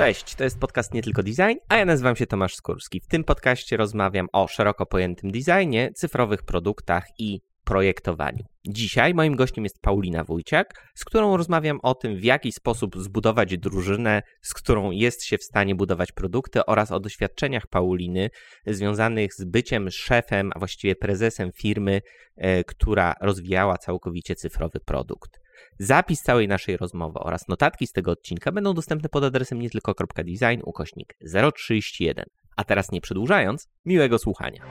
Cześć, 0.00 0.34
to 0.34 0.44
jest 0.44 0.58
podcast 0.58 0.94
Nie 0.94 1.02
Tylko 1.02 1.22
Design, 1.22 1.58
a 1.68 1.76
ja 1.76 1.84
nazywam 1.84 2.16
się 2.16 2.26
Tomasz 2.26 2.54
Skórski. 2.54 3.00
W 3.00 3.06
tym 3.06 3.24
podcaście 3.24 3.76
rozmawiam 3.76 4.28
o 4.32 4.48
szeroko 4.48 4.86
pojętym 4.86 5.30
designie, 5.30 5.92
cyfrowych 5.94 6.42
produktach 6.42 7.06
i 7.18 7.40
projektowaniu. 7.64 8.44
Dzisiaj 8.68 9.14
moim 9.14 9.36
gościem 9.36 9.64
jest 9.64 9.80
Paulina 9.80 10.24
Wójciak, 10.24 10.92
z 10.94 11.04
którą 11.04 11.36
rozmawiam 11.36 11.80
o 11.82 11.94
tym, 11.94 12.16
w 12.16 12.24
jaki 12.24 12.52
sposób 12.52 12.96
zbudować 12.98 13.58
drużynę, 13.58 14.22
z 14.42 14.54
którą 14.54 14.90
jest 14.90 15.24
się 15.24 15.38
w 15.38 15.44
stanie 15.44 15.74
budować 15.74 16.12
produkty 16.12 16.66
oraz 16.66 16.92
o 16.92 17.00
doświadczeniach 17.00 17.66
Pauliny 17.66 18.30
związanych 18.66 19.34
z 19.34 19.44
byciem 19.44 19.90
szefem, 19.90 20.50
a 20.54 20.58
właściwie 20.58 20.96
prezesem 20.96 21.52
firmy, 21.52 22.00
e, 22.36 22.64
która 22.64 23.14
rozwijała 23.20 23.78
całkowicie 23.78 24.34
cyfrowy 24.34 24.80
produkt. 24.80 25.40
Zapis 25.78 26.22
całej 26.22 26.48
naszej 26.48 26.76
rozmowy 26.76 27.18
oraz 27.18 27.48
notatki 27.48 27.86
z 27.86 27.92
tego 27.92 28.10
odcinka 28.10 28.52
będą 28.52 28.74
dostępne 28.74 29.08
pod 29.08 29.24
adresem 29.24 29.58
nietylko.design 29.58 30.60
ukośnik 30.64 31.14
031. 31.54 32.24
A 32.56 32.64
teraz 32.64 32.92
nie 32.92 33.00
przedłużając, 33.00 33.68
miłego 33.84 34.18
słuchania. 34.18 34.64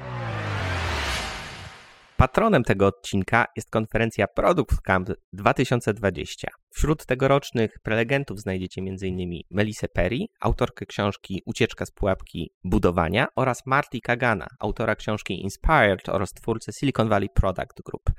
Patronem 2.20 2.64
tego 2.64 2.88
odcinka 2.88 3.46
jest 3.56 3.70
konferencja 3.70 4.28
Product 4.28 4.82
Camp 4.82 5.10
2020. 5.34 6.48
Wśród 6.70 7.06
tegorocznych 7.06 7.80
prelegentów 7.84 8.40
znajdziecie 8.40 8.82
m.in. 8.82 9.42
Melisę 9.52 9.88
Perry, 9.88 10.18
autorkę 10.40 10.86
książki 10.86 11.42
Ucieczka 11.46 11.86
z 11.86 11.92
pułapki 11.92 12.52
budowania 12.64 13.28
oraz 13.36 13.66
Marty 13.66 14.00
Kagana, 14.02 14.48
autora 14.60 14.96
książki 14.96 15.42
Inspired 15.42 16.10
oraz 16.10 16.34
twórcę 16.34 16.72
Silicon 16.74 17.10
Valley 17.10 17.30
Product 17.36 17.82
Group. 17.86 18.12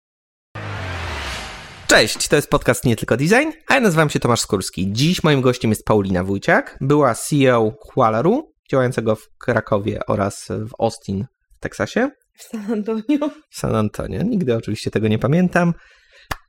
Cześć, 1.91 2.29
to 2.29 2.37
jest 2.37 2.51
podcast 2.51 2.85
Nie 2.85 2.97
Tylko 2.97 3.17
Design, 3.17 3.51
a 3.69 3.75
ja 3.75 3.81
nazywam 3.81 4.11
się 4.11 4.21
Tomasz 4.21 4.41
Skórski. 4.41 4.93
Dziś 4.93 5.25
moim 5.25 5.41
gościem 5.41 5.71
jest 5.71 5.85
Paulina 5.85 6.25
Wójciak, 6.25 6.79
była 6.81 7.15
CEO 7.15 7.73
Hualaru, 7.81 8.53
działającego 8.71 9.17
w 9.17 9.29
Krakowie 9.39 10.01
oraz 10.07 10.49
w 10.49 10.71
Austin 10.79 11.27
w 11.57 11.61
Teksasie. 11.61 12.11
W 12.35 12.43
San 12.43 12.73
Antonio. 12.73 13.31
W 13.51 13.59
San 13.59 13.75
Antonio, 13.75 14.23
nigdy 14.23 14.57
oczywiście 14.57 14.91
tego 14.91 15.09
nie 15.09 15.19
pamiętam. 15.19 15.75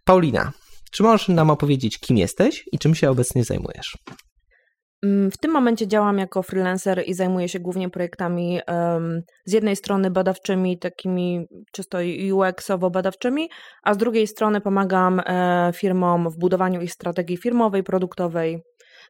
Paulina, 0.03 0.51
czy 0.91 1.03
możesz 1.03 1.27
nam 1.27 1.49
opowiedzieć, 1.49 1.99
kim 1.99 2.17
jesteś 2.17 2.63
i 2.71 2.79
czym 2.79 2.95
się 2.95 3.09
obecnie 3.09 3.43
zajmujesz? 3.43 3.97
Mm, 5.03 5.31
w 5.31 5.37
tym 5.37 5.51
momencie 5.51 5.87
działam 5.87 6.17
jako 6.17 6.43
freelancer 6.43 7.03
i 7.05 7.13
zajmuję 7.13 7.49
się 7.49 7.59
głównie 7.59 7.89
projektami 7.89 8.61
um, 8.67 9.21
z 9.45 9.53
jednej 9.53 9.75
strony 9.75 10.11
badawczymi, 10.11 10.79
takimi 10.79 11.47
czysto 11.71 11.97
UX-owo-badawczymi, 12.33 13.47
a 13.83 13.93
z 13.93 13.97
drugiej 13.97 14.27
strony 14.27 14.61
pomagam 14.61 15.21
e, 15.25 15.71
firmom 15.75 16.29
w 16.29 16.37
budowaniu 16.37 16.81
ich 16.81 16.93
strategii 16.93 17.37
firmowej, 17.37 17.83
produktowej. 17.83 18.63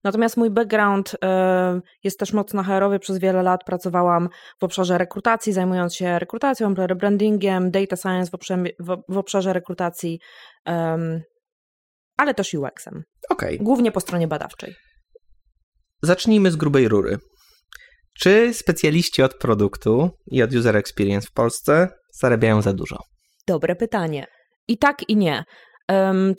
Natomiast 0.04 0.38
mój 0.38 0.50
background 0.50 1.16
e, 1.24 1.82
jest 2.04 2.20
też 2.20 2.34
mocno 2.34 2.64
HR-owy. 2.64 3.00
Przez 3.00 3.18
wiele 3.18 3.44
lat 3.44 3.64
pracowałam 3.64 4.30
w 4.60 4.64
obszarze 4.64 4.98
rekrutacji, 4.98 5.54
zajmując 5.54 5.96
się 5.96 6.20
rekrutacją, 6.20 6.74
rebrandingiem, 6.74 7.72
data 7.72 7.96
science 7.96 8.32
w 8.32 8.36
obszarze, 8.36 8.64
w 9.10 9.18
obszarze 9.18 9.54
rekrutacji, 9.54 10.20
um, 10.66 11.22
ale 12.18 12.34
też 12.34 12.54
UX-em. 12.54 13.04
Okay. 13.30 13.58
Głównie 13.58 13.92
po 13.92 14.00
stronie 14.00 14.28
badawczej. 14.28 14.76
Zacznijmy 16.04 16.52
z 16.52 16.56
grubej 16.56 16.88
rury. 16.88 17.18
Czy 18.20 18.54
specjaliści 18.54 19.24
od 19.24 19.34
produktu 19.34 20.10
i 20.32 20.44
od 20.44 20.54
user 20.56 20.78
experience 20.78 21.28
w 21.28 21.34
Polsce 21.34 21.88
zarabiają 22.14 22.62
za 22.62 22.74
dużo? 22.74 22.98
Dobre 23.48 23.76
pytanie. 23.76 24.28
I 24.68 24.78
tak, 24.78 25.10
i 25.10 25.16
nie. 25.16 25.44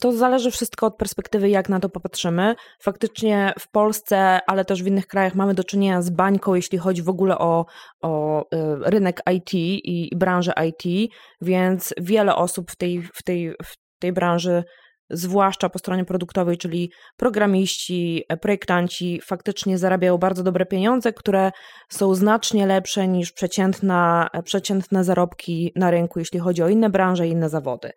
To 0.01 0.13
zależy 0.13 0.51
wszystko 0.51 0.87
od 0.87 0.97
perspektywy, 0.97 1.49
jak 1.49 1.69
na 1.69 1.81
to 1.81 1.89
popatrzymy. 1.89 2.55
Faktycznie 2.83 3.55
w 3.59 3.71
Polsce, 3.71 4.41
ale 4.47 4.65
też 4.65 4.83
w 4.83 4.87
innych 4.87 5.07
krajach 5.07 5.35
mamy 5.35 5.55
do 5.55 5.65
czynienia 5.65 6.03
z 6.03 6.11
bańką, 6.11 6.55
jeśli 6.55 6.79
chodzi 6.79 7.03
w 7.03 7.09
ogóle 7.09 7.39
o, 7.39 7.67
o 8.03 8.43
y, 8.43 8.47
rynek 8.91 9.23
IT 9.33 9.55
i 9.85 10.11
branżę 10.17 10.53
IT, 10.69 11.13
więc 11.41 11.95
wiele 12.01 12.35
osób 12.35 12.71
w 12.71 12.77
tej, 12.77 13.03
w 13.03 13.23
tej, 13.23 13.55
w 13.65 13.99
tej 13.99 14.13
branży 14.13 14.65
zwłaszcza 15.11 15.69
po 15.69 15.79
stronie 15.79 16.05
produktowej, 16.05 16.59
czyli 16.59 16.93
programiści, 17.17 18.25
e, 18.29 18.37
projektanci 18.37 19.21
faktycznie 19.25 19.79
zarabiają 19.79 20.19
bardzo 20.19 20.43
dobre 20.43 20.67
pieniądze, 20.67 21.13
które 21.13 21.51
są 21.89 22.15
znacznie 22.15 22.67
lepsze 22.67 23.09
niż 23.09 23.33
przeciętna, 23.33 24.29
e, 24.33 24.43
przeciętne 24.43 25.05
zarobki 25.05 25.73
na 25.77 25.91
rynku, 25.91 26.19
jeśli 26.19 26.41
chodzi 26.41 26.63
o 26.63 26.69
inne 26.69 26.91
branże 26.91 27.29
inne 27.29 27.49
zawody. 27.49 27.91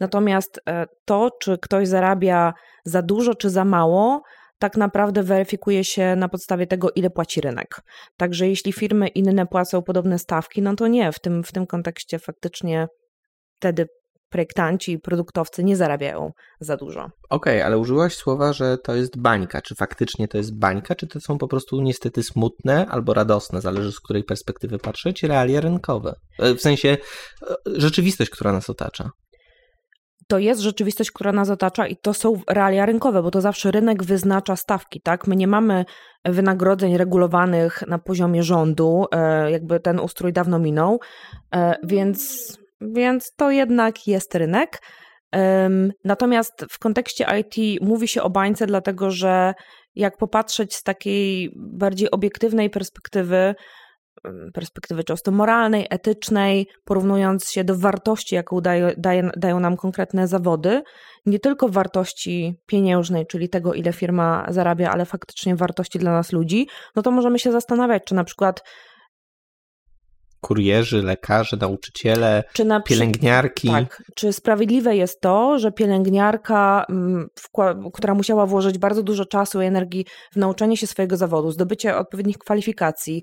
Natomiast 0.00 0.60
e, 0.68 0.86
to, 1.04 1.30
czy 1.40 1.58
ktoś 1.58 1.88
zarabia 1.88 2.52
za 2.84 3.02
dużo, 3.02 3.34
czy 3.34 3.50
za 3.50 3.64
mało, 3.64 4.22
tak 4.58 4.76
naprawdę 4.76 5.22
weryfikuje 5.22 5.84
się 5.84 6.16
na 6.16 6.28
podstawie 6.28 6.66
tego, 6.66 6.90
ile 6.90 7.10
płaci 7.10 7.40
rynek. 7.40 7.80
Także 8.16 8.48
jeśli 8.48 8.72
firmy 8.72 9.08
inne 9.08 9.46
płacą 9.46 9.82
podobne 9.82 10.18
stawki, 10.18 10.62
no 10.62 10.76
to 10.76 10.86
nie, 10.86 11.12
w 11.12 11.20
tym, 11.20 11.44
w 11.44 11.52
tym 11.52 11.66
kontekście 11.66 12.18
faktycznie 12.18 12.88
wtedy 13.58 13.86
projektanci 14.30 14.98
produktowcy 14.98 15.64
nie 15.64 15.76
zarabiają 15.76 16.32
za 16.60 16.76
dużo. 16.76 17.00
Okej, 17.00 17.12
okay, 17.30 17.64
ale 17.64 17.78
użyłaś 17.78 18.16
słowa, 18.16 18.52
że 18.52 18.78
to 18.78 18.94
jest 18.94 19.18
bańka. 19.18 19.62
Czy 19.62 19.74
faktycznie 19.74 20.28
to 20.28 20.38
jest 20.38 20.58
bańka, 20.58 20.94
czy 20.94 21.06
to 21.06 21.20
są 21.20 21.38
po 21.38 21.48
prostu 21.48 21.80
niestety 21.80 22.22
smutne 22.22 22.86
albo 22.86 23.14
radosne, 23.14 23.60
zależy 23.60 23.92
z 23.92 24.00
której 24.00 24.24
perspektywy 24.24 24.78
patrzeć, 24.78 25.22
realia 25.22 25.60
rynkowe? 25.60 26.14
E, 26.38 26.54
w 26.54 26.60
sensie 26.60 26.88
e, 26.88 27.54
rzeczywistość, 27.66 28.30
która 28.30 28.52
nas 28.52 28.70
otacza. 28.70 29.10
To 30.28 30.38
jest 30.38 30.60
rzeczywistość, 30.60 31.10
która 31.10 31.32
nas 31.32 31.50
otacza 31.50 31.86
i 31.86 31.96
to 31.96 32.14
są 32.14 32.40
realia 32.48 32.86
rynkowe, 32.86 33.22
bo 33.22 33.30
to 33.30 33.40
zawsze 33.40 33.70
rynek 33.70 34.04
wyznacza 34.04 34.56
stawki, 34.56 35.00
tak? 35.00 35.26
My 35.26 35.36
nie 35.36 35.46
mamy 35.46 35.84
wynagrodzeń 36.24 36.96
regulowanych 36.96 37.82
na 37.86 37.98
poziomie 37.98 38.42
rządu, 38.42 39.06
e, 39.12 39.50
jakby 39.50 39.80
ten 39.80 40.00
ustrój 40.00 40.32
dawno 40.32 40.58
minął, 40.58 41.00
więc 41.82 42.59
więc 42.80 43.32
to 43.36 43.50
jednak 43.50 44.06
jest 44.06 44.34
rynek. 44.34 44.82
Natomiast 46.04 46.64
w 46.70 46.78
kontekście 46.78 47.26
IT 47.40 47.82
mówi 47.82 48.08
się 48.08 48.22
o 48.22 48.30
bańce, 48.30 48.66
dlatego 48.66 49.10
że 49.10 49.54
jak 49.94 50.16
popatrzeć 50.16 50.74
z 50.74 50.82
takiej 50.82 51.52
bardziej 51.56 52.10
obiektywnej 52.10 52.70
perspektywy, 52.70 53.54
perspektywy 54.54 55.04
często 55.04 55.30
moralnej, 55.30 55.86
etycznej, 55.90 56.66
porównując 56.84 57.50
się 57.50 57.64
do 57.64 57.76
wartości, 57.76 58.34
jaką 58.34 58.60
daje, 58.60 58.94
daje, 58.98 59.30
dają 59.36 59.60
nam 59.60 59.76
konkretne 59.76 60.28
zawody, 60.28 60.82
nie 61.26 61.38
tylko 61.38 61.68
wartości 61.68 62.54
pieniężnej, 62.66 63.26
czyli 63.26 63.48
tego, 63.48 63.74
ile 63.74 63.92
firma 63.92 64.46
zarabia, 64.48 64.90
ale 64.90 65.04
faktycznie 65.04 65.56
wartości 65.56 65.98
dla 65.98 66.12
nas 66.12 66.32
ludzi, 66.32 66.68
no 66.96 67.02
to 67.02 67.10
możemy 67.10 67.38
się 67.38 67.52
zastanawiać, 67.52 68.02
czy 68.06 68.14
na 68.14 68.24
przykład 68.24 68.62
kurierzy, 70.40 71.02
lekarze, 71.02 71.56
nauczyciele, 71.56 72.44
czy 72.52 72.64
na, 72.64 72.80
pielęgniarki. 72.80 73.68
Tak. 73.68 74.02
Czy 74.14 74.32
sprawiedliwe 74.32 74.96
jest 74.96 75.20
to, 75.20 75.58
że 75.58 75.72
pielęgniarka, 75.72 76.84
mm, 76.88 77.28
która 77.92 78.14
musiała 78.14 78.46
włożyć 78.46 78.78
bardzo 78.78 79.02
dużo 79.02 79.26
czasu 79.26 79.62
i 79.62 79.64
energii 79.64 80.06
w 80.32 80.36
nauczenie 80.36 80.76
się 80.76 80.86
swojego 80.86 81.16
zawodu, 81.16 81.50
zdobycie 81.50 81.96
odpowiednich 81.96 82.38
kwalifikacji, 82.38 83.22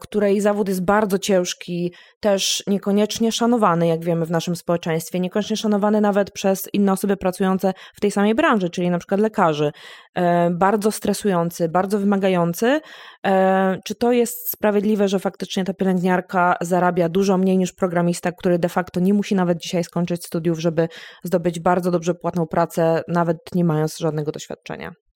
której 0.00 0.40
zawód 0.40 0.68
jest 0.68 0.84
bardzo 0.84 1.18
ciężki, 1.18 1.92
też 2.20 2.62
niekoniecznie 2.66 3.32
szanowany, 3.32 3.86
jak 3.86 4.04
wiemy, 4.04 4.26
w 4.26 4.30
naszym 4.30 4.56
społeczeństwie, 4.56 5.20
niekoniecznie 5.20 5.56
szanowany 5.56 6.00
nawet 6.00 6.30
przez 6.30 6.68
inne 6.72 6.92
osoby 6.92 7.16
pracujące 7.16 7.72
w 7.94 8.00
tej 8.00 8.10
samej 8.10 8.34
branży, 8.34 8.70
czyli 8.70 8.90
na 8.90 8.98
przykład 8.98 9.20
lekarzy, 9.20 9.72
e, 10.14 10.50
bardzo 10.50 10.92
stresujący, 10.92 11.68
bardzo 11.68 11.98
wymagający. 11.98 12.80
E, 13.26 13.78
czy 13.84 13.94
to 13.94 14.12
jest 14.12 14.50
sprawiedliwe, 14.50 15.08
że 15.08 15.18
faktycznie 15.18 15.64
ta 15.64 15.74
pielęgniarka 15.74 16.56
zarabia 16.60 17.08
dużo 17.08 17.38
mniej 17.38 17.58
niż 17.58 17.72
programista, 17.72 18.32
który 18.32 18.58
de 18.58 18.68
facto 18.68 19.00
nie 19.00 19.14
musi 19.14 19.34
nawet 19.34 19.58
dzisiaj 19.58 19.84
skończyć 19.84 20.26
studiów, 20.26 20.60
żeby 20.60 20.88
zdobyć 21.24 21.60
bardzo 21.60 21.90
dobrze 21.90 22.14
płatną 22.14 22.46
pracę, 22.46 23.02
nawet 23.08 23.38
nie 23.54 23.64
mając 23.64 23.98
żadnego 23.98 24.32
doświadczenia? 24.32 25.07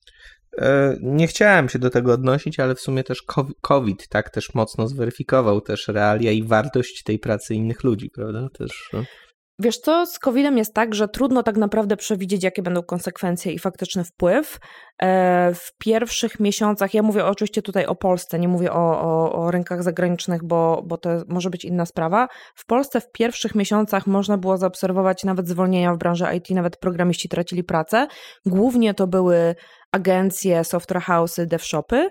E, 0.59 0.97
nie 1.01 1.27
chciałem 1.27 1.69
się 1.69 1.79
do 1.79 1.91
tego 1.91 2.13
odnosić, 2.13 2.61
ale 2.61 2.75
w 2.75 2.81
sumie 2.81 3.05
też 3.05 3.23
COVID 3.61 4.09
tak 4.09 4.31
też 4.31 4.55
mocno 4.55 4.89
zweryfikował 4.89 5.61
też 5.61 5.89
realia 5.89 6.31
i 6.31 6.43
wartość 6.43 7.03
tej 7.03 7.19
pracy 7.19 7.55
innych 7.55 7.85
ludzi, 7.85 8.11
prawda? 8.11 8.49
Też. 8.59 8.91
Wiesz 9.59 9.79
co, 9.79 10.07
z 10.07 10.19
COVID-em 10.19 10.59
jest 10.59 10.75
tak, 10.75 10.95
że 10.95 11.09
trudno 11.09 11.43
tak 11.43 11.57
naprawdę 11.57 11.97
przewidzieć, 11.97 12.45
jakie 12.45 12.63
będą 12.63 12.83
konsekwencje 12.83 13.53
i 13.53 13.59
faktyczny 13.59 14.05
wpływ. 14.05 14.59
E, 15.03 15.55
w 15.55 15.77
pierwszych 15.79 16.41
miesiącach, 16.41 16.95
ja 16.95 17.03
mówię 17.03 17.27
oczywiście 17.27 17.63
tutaj 17.63 17.87
o 17.87 17.95
Polsce, 17.95 18.39
nie 18.39 18.49
mówię 18.49 18.73
o, 18.73 19.01
o, 19.01 19.33
o 19.33 19.51
rynkach 19.51 19.83
zagranicznych, 19.83 20.45
bo, 20.45 20.83
bo 20.87 20.99
to 20.99 21.11
może 21.29 21.51
być 21.51 21.65
inna 21.65 21.87
sprawa. 21.87 22.29
W 22.55 22.67
Polsce 22.67 23.01
w 23.01 23.13
pierwszych 23.13 23.55
miesiącach 23.55 24.07
można 24.07 24.39
było 24.39 24.57
zaobserwować 24.57 25.25
nawet 25.25 25.49
zwolnienia 25.49 25.95
w 25.95 25.99
branży 25.99 26.25
IT, 26.37 26.51
nawet 26.51 26.77
programiści 26.77 27.29
tracili 27.29 27.65
pracę. 27.65 28.07
Głównie 28.47 28.95
to 28.95 29.07
były 29.07 29.55
agencje, 29.93 30.65
software 30.65 31.03
house'y, 31.03 31.47
dev 31.47 31.65
shopy, 31.65 32.11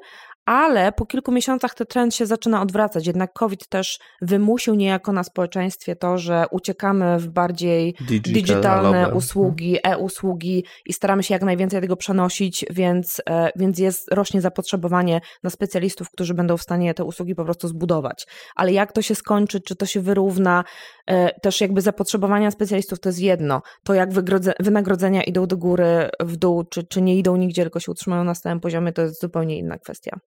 ale 0.52 0.92
po 0.92 1.06
kilku 1.06 1.32
miesiącach 1.32 1.76
ten 1.76 1.88
trend 1.88 2.16
się 2.16 2.26
zaczyna 2.26 2.62
odwracać. 2.62 3.08
Jednak 3.08 3.34
COVID 3.34 3.68
też 3.68 4.00
wymusił 4.22 4.76
niejako 4.76 5.12
na 5.12 5.24
społeczeństwie 5.24 5.96
to, 5.96 6.18
że 6.18 6.46
uciekamy 6.52 7.20
w 7.20 7.28
bardziej 7.28 7.96
digitalne 8.24 9.14
usługi, 9.14 9.78
e-usługi 9.84 10.66
i 10.86 10.94
staramy 10.94 11.24
się 11.24 11.34
jak 11.34 11.44
najwięcej 11.44 11.82
tego 11.82 11.96
przenosić, 11.96 12.66
więc, 12.70 13.22
e, 13.30 13.52
więc 13.56 13.80
jest, 13.80 14.14
rośnie 14.14 14.42
zapotrzebowanie 14.42 15.22
na 15.44 15.50
specjalistów, 15.50 16.12
którzy 16.12 16.34
będą 16.34 16.58
w 16.58 16.62
stanie 16.62 16.94
te 16.94 17.04
usługi 17.04 17.36
po 17.36 17.46
prostu 17.46 17.68
zbudować. 17.68 18.28
Ale 18.56 18.72
jak 18.72 18.92
to 18.92 19.02
się 19.02 19.16
skończy, 19.16 19.62
czy 19.62 19.76
to 19.76 19.86
się 19.86 20.02
wyrówna, 20.02 20.64
e, 21.08 21.40
też 21.40 21.62
jakby 21.62 21.82
zapotrzebowania 21.82 22.52
specjalistów 22.52 23.00
to 23.00 23.10
jest 23.10 23.20
jedno. 23.20 23.62
To 23.84 23.94
jak 23.94 24.10
wynagrodzenia 24.60 25.24
idą 25.24 25.48
do 25.48 25.58
góry, 25.58 26.10
w 26.20 26.38
dół, 26.38 26.64
czy, 26.64 26.84
czy 26.84 27.02
nie 27.02 27.18
idą 27.18 27.36
nigdzie, 27.36 27.62
tylko 27.62 27.80
się 27.80 27.92
utrzymają 27.92 28.24
na 28.24 28.36
stałym 28.36 28.60
poziomie, 28.60 28.94
to 28.94 29.02
jest 29.02 29.22
zupełnie 29.22 29.58
inna 29.58 29.78
kwestia. 29.78 30.20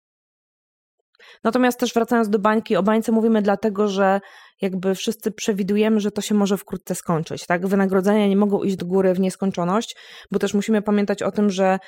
Natomiast 1.45 1.81
też 1.81 1.95
wracając 1.95 2.29
do 2.29 2.39
bańki, 2.39 2.77
o 2.77 2.83
bańce 2.83 3.13
mówimy 3.13 3.43
dlatego, 3.43 3.89
że 3.89 4.21
jakby 4.61 4.95
wszyscy 4.95 5.33
przewidujemy, 5.33 6.01
że 6.01 6.11
to 6.11 6.21
się 6.21 6.35
może 6.35 6.57
wkrótce 6.57 6.95
skończyć. 6.95 7.47
Tak? 7.47 7.67
Wynagrodzenia 7.67 8.29
nie 8.29 8.37
mogą 8.37 8.63
iść 8.63 8.77
do 8.77 8.87
góry 8.87 9.15
w 9.15 9.21
nieskończoność, 9.21 9.97
bo 10.31 10.39
też 10.39 10.55
musimy 10.55 10.83
pamiętać 10.83 11.23
o 11.23 11.33
tym, 11.33 11.51
że 11.51 11.79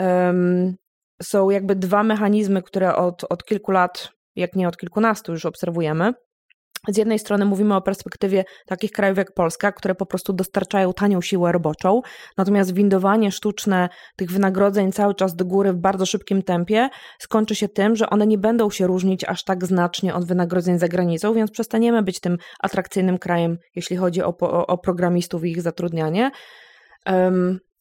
um, 0.00 0.74
są 1.22 1.50
jakby 1.50 1.76
dwa 1.76 2.02
mechanizmy, 2.02 2.62
które 2.62 2.96
od, 2.96 3.24
od 3.24 3.44
kilku 3.44 3.72
lat, 3.72 4.08
jak 4.36 4.56
nie 4.56 4.68
od 4.68 4.76
kilkunastu 4.76 5.32
już 5.32 5.46
obserwujemy. 5.46 6.12
Z 6.88 6.96
jednej 6.96 7.18
strony 7.18 7.44
mówimy 7.44 7.76
o 7.76 7.82
perspektywie 7.82 8.44
takich 8.66 8.90
krajów 8.90 9.18
jak 9.18 9.34
Polska, 9.34 9.72
które 9.72 9.94
po 9.94 10.06
prostu 10.06 10.32
dostarczają 10.32 10.92
tanią 10.92 11.20
siłę 11.20 11.52
roboczą, 11.52 12.00
natomiast 12.38 12.74
windowanie 12.74 13.32
sztuczne 13.32 13.88
tych 14.16 14.30
wynagrodzeń 14.30 14.92
cały 14.92 15.14
czas 15.14 15.36
do 15.36 15.44
góry 15.44 15.72
w 15.72 15.76
bardzo 15.76 16.06
szybkim 16.06 16.42
tempie 16.42 16.88
skończy 17.18 17.54
się 17.54 17.68
tym, 17.68 17.96
że 17.96 18.10
one 18.10 18.26
nie 18.26 18.38
będą 18.38 18.70
się 18.70 18.86
różnić 18.86 19.24
aż 19.24 19.44
tak 19.44 19.66
znacznie 19.66 20.14
od 20.14 20.24
wynagrodzeń 20.24 20.78
za 20.78 20.88
granicą, 20.88 21.34
więc 21.34 21.50
przestaniemy 21.50 22.02
być 22.02 22.20
tym 22.20 22.38
atrakcyjnym 22.60 23.18
krajem, 23.18 23.58
jeśli 23.76 23.96
chodzi 23.96 24.22
o, 24.22 24.34
o, 24.40 24.66
o 24.66 24.78
programistów 24.78 25.44
i 25.44 25.50
ich 25.50 25.62
zatrudnianie. 25.62 26.30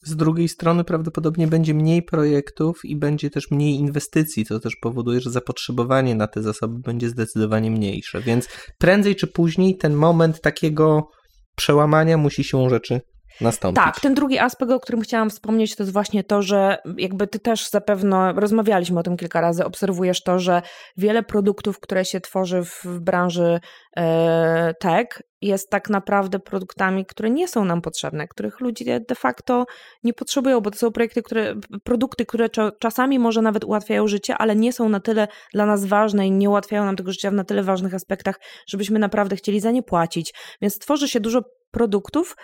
Z 0.03 0.15
drugiej 0.15 0.47
strony 0.47 0.83
prawdopodobnie 0.83 1.47
będzie 1.47 1.73
mniej 1.73 2.03
projektów 2.03 2.85
i 2.85 2.95
będzie 2.95 3.29
też 3.29 3.51
mniej 3.51 3.75
inwestycji, 3.75 4.45
co 4.45 4.59
też 4.59 4.75
powoduje, 4.75 5.21
że 5.21 5.31
zapotrzebowanie 5.31 6.15
na 6.15 6.27
te 6.27 6.43
zasoby 6.43 6.79
będzie 6.79 7.09
zdecydowanie 7.09 7.71
mniejsze. 7.71 8.21
Więc 8.21 8.47
prędzej 8.77 9.15
czy 9.15 9.27
później 9.27 9.77
ten 9.77 9.93
moment 9.93 10.41
takiego 10.41 11.09
przełamania 11.55 12.17
musi 12.17 12.43
się 12.43 12.69
rzeczy 12.69 13.01
nastąpić. 13.41 13.83
Tak, 13.83 13.99
ten 13.99 14.13
drugi 14.13 14.39
aspekt, 14.39 14.71
o 14.71 14.79
którym 14.79 15.01
chciałam 15.01 15.29
wspomnieć, 15.29 15.75
to 15.75 15.83
jest 15.83 15.93
właśnie 15.93 16.23
to, 16.23 16.41
że 16.41 16.77
jakby 16.97 17.27
ty 17.27 17.39
też 17.39 17.69
zapewne, 17.69 18.33
rozmawialiśmy 18.35 18.99
o 18.99 19.03
tym 19.03 19.17
kilka 19.17 19.41
razy, 19.41 19.65
obserwujesz 19.65 20.23
to, 20.23 20.39
że 20.39 20.61
wiele 20.97 21.23
produktów, 21.23 21.79
które 21.79 22.05
się 22.05 22.21
tworzy 22.21 22.63
w, 22.63 22.99
branży 22.99 23.59
e, 23.97 24.73
tech, 24.79 25.21
jest 25.41 25.69
tak 25.69 25.89
naprawdę 25.89 26.39
produktami, 26.39 27.05
które 27.05 27.29
nie 27.29 27.47
są 27.47 27.65
nam 27.65 27.81
potrzebne, 27.81 28.27
których 28.27 28.59
ludzie 28.59 28.99
de 28.99 29.15
facto 29.15 29.65
nie 30.03 30.13
potrzebują, 30.13 30.61
bo 30.61 30.71
to 30.71 30.77
są 30.77 30.91
projekty, 30.91 31.23
które, 31.23 31.55
produkty, 31.83 32.25
które 32.25 32.49
czasami 32.79 33.19
może 33.19 33.41
nawet 33.41 33.63
ułatwiają 33.63 34.07
życie, 34.07 34.37
ale 34.37 34.55
nie 34.55 34.73
są 34.73 34.89
na 34.89 34.99
tyle 34.99 35.27
dla 35.53 35.65
nas 35.65 35.85
ważne 35.85 36.27
i 36.27 36.31
nie 36.31 36.49
ułatwiają 36.49 36.85
nam 36.85 36.95
tego 36.95 37.11
życia 37.11 37.31
w 37.31 37.33
na 37.33 37.43
tyle 37.43 37.63
ważnych 37.63 37.93
aspektach, 37.93 38.39
żebyśmy 38.67 38.99
naprawdę 38.99 39.35
chcieli 39.35 39.59
za 39.59 39.71
nie 39.71 39.83
płacić. 39.83 40.33
Więc 40.61 40.79
tworzy 40.79 41.07
się 41.07 41.19
dużo 41.19 41.41
produktów, 41.71 42.35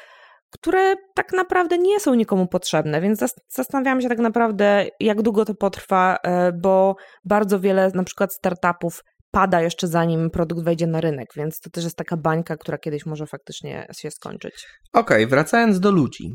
które 0.49 0.95
tak 1.15 1.33
naprawdę 1.33 1.77
nie 1.77 1.99
są 1.99 2.13
nikomu 2.13 2.47
potrzebne, 2.47 3.01
więc 3.01 3.19
zastanawiam 3.49 4.01
się 4.01 4.09
tak 4.09 4.19
naprawdę, 4.19 4.87
jak 4.99 5.21
długo 5.21 5.45
to 5.45 5.55
potrwa, 5.55 6.17
e, 6.23 6.51
bo 6.51 6.95
bardzo 7.25 7.59
wiele 7.59 7.91
na 7.93 8.03
przykład 8.03 8.33
startupów 8.33 9.03
pada 9.31 9.61
jeszcze 9.61 9.87
zanim 9.87 10.29
produkt 10.29 10.63
wejdzie 10.63 10.87
na 10.87 11.01
rynek, 11.01 11.27
więc 11.35 11.59
to 11.59 11.69
też 11.69 11.83
jest 11.83 11.97
taka 11.97 12.17
bańka, 12.17 12.57
która 12.57 12.77
kiedyś 12.77 13.05
może 13.05 13.25
faktycznie 13.27 13.87
się 13.97 14.11
skończyć. 14.11 14.67
Okej, 14.93 15.17
okay, 15.23 15.27
wracając 15.27 15.79
do 15.79 15.91
ludzi. 15.91 16.31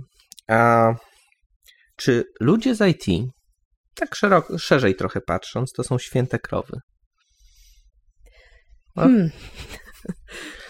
A 0.49 0.91
czy 1.97 2.25
ludzie 2.41 2.75
z 2.75 2.89
IT, 2.89 3.31
tak 3.95 4.15
szeroko, 4.15 4.59
szerzej 4.59 4.95
trochę 4.95 5.21
patrząc, 5.21 5.73
to 5.73 5.83
są 5.83 5.99
święte 5.99 6.39
krowy? 6.39 6.81
Hmm. 8.95 9.31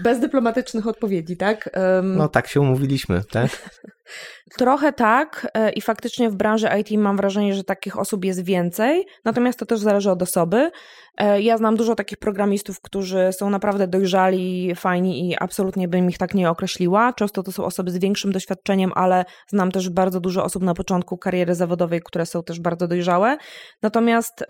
Bez 0.00 0.20
dyplomatycznych 0.20 0.86
odpowiedzi, 0.86 1.36
tak? 1.36 1.70
Um, 1.76 2.16
no 2.16 2.28
tak 2.28 2.46
się 2.48 2.60
umówiliśmy, 2.60 3.22
tak? 3.30 3.50
Trochę 4.58 4.92
tak 4.92 5.46
e, 5.54 5.72
i 5.72 5.80
faktycznie 5.80 6.30
w 6.30 6.34
branży 6.34 6.68
IT 6.80 6.90
mam 6.98 7.16
wrażenie, 7.16 7.54
że 7.54 7.64
takich 7.64 7.98
osób 7.98 8.24
jest 8.24 8.44
więcej, 8.44 9.06
natomiast 9.24 9.58
to 9.58 9.66
też 9.66 9.80
zależy 9.80 10.10
od 10.10 10.22
osoby. 10.22 10.70
E, 11.18 11.40
ja 11.40 11.58
znam 11.58 11.76
dużo 11.76 11.94
takich 11.94 12.18
programistów, 12.18 12.80
którzy 12.80 13.30
są 13.32 13.50
naprawdę 13.50 13.88
dojrzali, 13.88 14.74
fajni 14.74 15.30
i 15.30 15.36
absolutnie 15.38 15.88
bym 15.88 16.10
ich 16.10 16.18
tak 16.18 16.34
nie 16.34 16.50
określiła. 16.50 17.12
Często 17.12 17.42
to 17.42 17.52
są 17.52 17.64
osoby 17.64 17.90
z 17.90 17.98
większym 17.98 18.32
doświadczeniem, 18.32 18.92
ale 18.94 19.24
znam 19.48 19.72
też 19.72 19.90
bardzo 19.90 20.20
dużo 20.20 20.44
osób 20.44 20.62
na 20.62 20.74
początku 20.74 21.18
kariery 21.18 21.54
zawodowej, 21.54 22.00
które 22.04 22.26
są 22.26 22.42
też 22.42 22.60
bardzo 22.60 22.88
dojrzałe. 22.88 23.36
Natomiast 23.82 24.44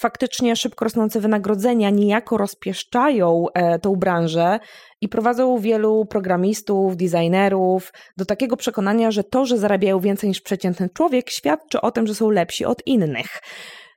faktycznie 0.00 0.56
szybko 0.56 0.84
rosnące 0.84 1.20
wynagrodzenia 1.20 1.90
niejako 1.90 2.36
rozpieszczają 2.36 3.46
e, 3.54 3.78
tą 3.78 3.96
branżę 3.96 4.60
i 5.00 5.08
prowadzą 5.08 5.58
wielu 5.58 6.04
programistów, 6.04 6.96
designerów 6.96 7.92
do 8.16 8.24
takiego 8.24 8.56
przekonania, 8.56 9.10
że 9.10 9.24
to, 9.24 9.46
że 9.46 9.58
zarabiają 9.58 10.00
więcej 10.00 10.28
niż 10.28 10.40
przeciętny 10.40 10.88
człowiek, 10.88 11.30
świadczy 11.30 11.80
o 11.80 11.90
tym, 11.90 12.06
że 12.06 12.14
są 12.14 12.30
lepsi 12.30 12.64
od 12.64 12.86
innych. 12.86 13.40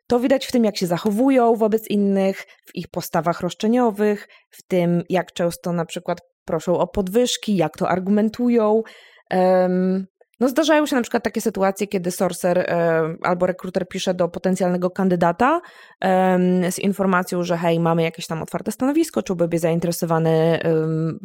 To 0.08 0.20
widać 0.20 0.46
w 0.46 0.52
tym, 0.52 0.66
jak 0.66 0.78
się 0.78 0.88
zachowują 0.88 1.56
wobec 1.56 1.88
innych, 1.88 2.46
w 2.66 2.76
ich 2.76 2.88
postawach 2.88 3.42
roszczeniowych, 3.42 4.28
w 4.50 4.64
tym, 4.68 5.04
jak 5.10 5.34
często 5.34 5.74
na 5.74 5.86
przykład 5.86 6.22
proszą 6.46 6.78
o 6.78 6.88
podwyżki, 6.88 7.56
jak 7.56 7.78
to 7.78 7.90
argumentują. 7.90 8.84
Um, 9.32 10.06
no 10.44 10.50
zdarzają 10.50 10.86
się 10.86 10.96
na 10.96 11.02
przykład 11.02 11.24
takie 11.24 11.42
sytuacje, 11.42 11.88
kiedy 11.88 12.12
sorcer 12.12 12.60
e, 12.60 13.16
albo 13.22 13.46
rekruter 13.46 13.88
pisze 13.88 14.14
do 14.14 14.30
potencjalnego 14.30 14.90
kandydata 14.90 15.62
e, 16.02 16.72
z 16.72 16.80
informacją, 16.80 17.44
że 17.44 17.58
hej, 17.58 17.80
mamy 17.80 18.04
jakieś 18.04 18.28
tam 18.28 18.42
otwarte 18.42 18.72
stanowisko, 18.72 19.24
czy 19.24 19.36
byłby 19.36 19.60
zainteresowany 19.60 20.30
e, 20.30 20.60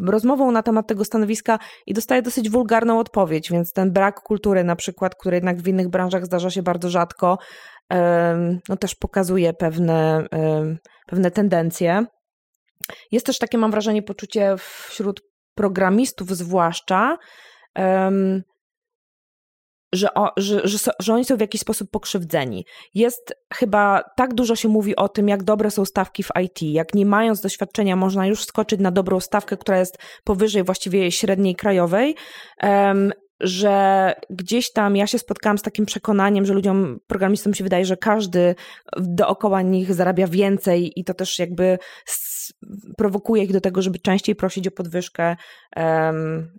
rozmową 0.07 0.51
na 0.51 0.63
temat 0.63 0.87
tego 0.87 1.05
stanowiska 1.05 1.59
i 1.87 1.95
dostaje 1.95 2.23
dosyć 2.23 2.51
wulgarną 2.51 2.99
odpowiedź, 2.99 3.51
więc 3.51 3.73
ten 3.73 3.93
brak 3.93 4.21
kultury 4.21 4.65
na 4.65 4.77
przykład, 4.77 5.15
który 5.15 5.37
jednak 5.37 5.57
w 5.57 5.69
innych 5.69 5.89
branżach 5.89 6.27
zdarza 6.27 6.51
się 6.51 6.63
bardzo 6.63 6.91
rzadko, 6.91 7.39
no 8.69 8.77
też 8.77 8.95
pokazuje 8.95 9.53
pewne, 9.53 10.27
pewne 11.07 11.31
tendencje. 11.31 12.07
Jest 13.13 13.27
też 13.27 13.39
takie, 13.39 13.59
mam 13.59 13.71
wrażenie, 13.71 14.03
poczucie 14.03 14.55
wśród 14.89 15.21
programistów 15.55 16.37
zwłaszcza, 16.37 17.19
że, 19.93 20.15
o, 20.15 20.33
że, 20.37 20.61
że, 20.65 20.79
że, 21.01 21.15
oni 21.15 21.25
są 21.25 21.37
w 21.37 21.41
jakiś 21.41 21.61
sposób 21.61 21.91
pokrzywdzeni. 21.91 22.65
Jest 22.95 23.35
chyba 23.55 24.03
tak 24.17 24.35
dużo 24.35 24.57
się 24.57 24.69
mówi 24.69 24.97
o 24.97 25.09
tym, 25.09 25.29
jak 25.29 25.43
dobre 25.43 25.71
są 25.71 25.85
stawki 25.85 26.23
w 26.23 26.29
IT, 26.45 26.63
jak 26.63 26.95
nie 26.95 27.07
mając 27.07 27.41
doświadczenia 27.41 27.97
można 27.97 28.27
już 28.27 28.45
skoczyć 28.45 28.81
na 28.81 28.91
dobrą 28.91 29.21
stawkę, 29.21 29.57
która 29.57 29.79
jest 29.79 29.99
powyżej 30.25 30.65
właściwie 30.65 31.13
średniej 31.13 31.57
krajowej, 31.57 32.15
um, 32.63 33.13
że 33.41 34.15
gdzieś 34.31 34.73
tam 34.73 34.97
ja 34.97 35.07
się 35.07 35.19
spotkałam 35.19 35.59
z 35.59 35.63
takim 35.63 35.87
przekonaniem, 35.87 36.47
że 36.47 36.55
ludziom, 36.55 36.99
programistom 37.07 37.55
się 37.55 37.65
wydaje, 37.65 37.85
że 37.85 37.97
każdy 37.97 38.55
dookoła 38.97 39.63
nich 39.63 39.95
zarabia 39.95 40.27
więcej 40.27 41.01
i 41.01 41.05
to 41.05 41.15
też 41.15 41.39
jakby 41.39 41.79
prowokuje 42.97 43.45
ich 43.45 43.53
do 43.53 43.61
tego, 43.61 43.83
żeby 43.83 43.99
częściej 43.99 44.37
prosić 44.37 44.69
o 44.69 44.71
podwyżkę 44.71 45.37
um, 45.77 46.59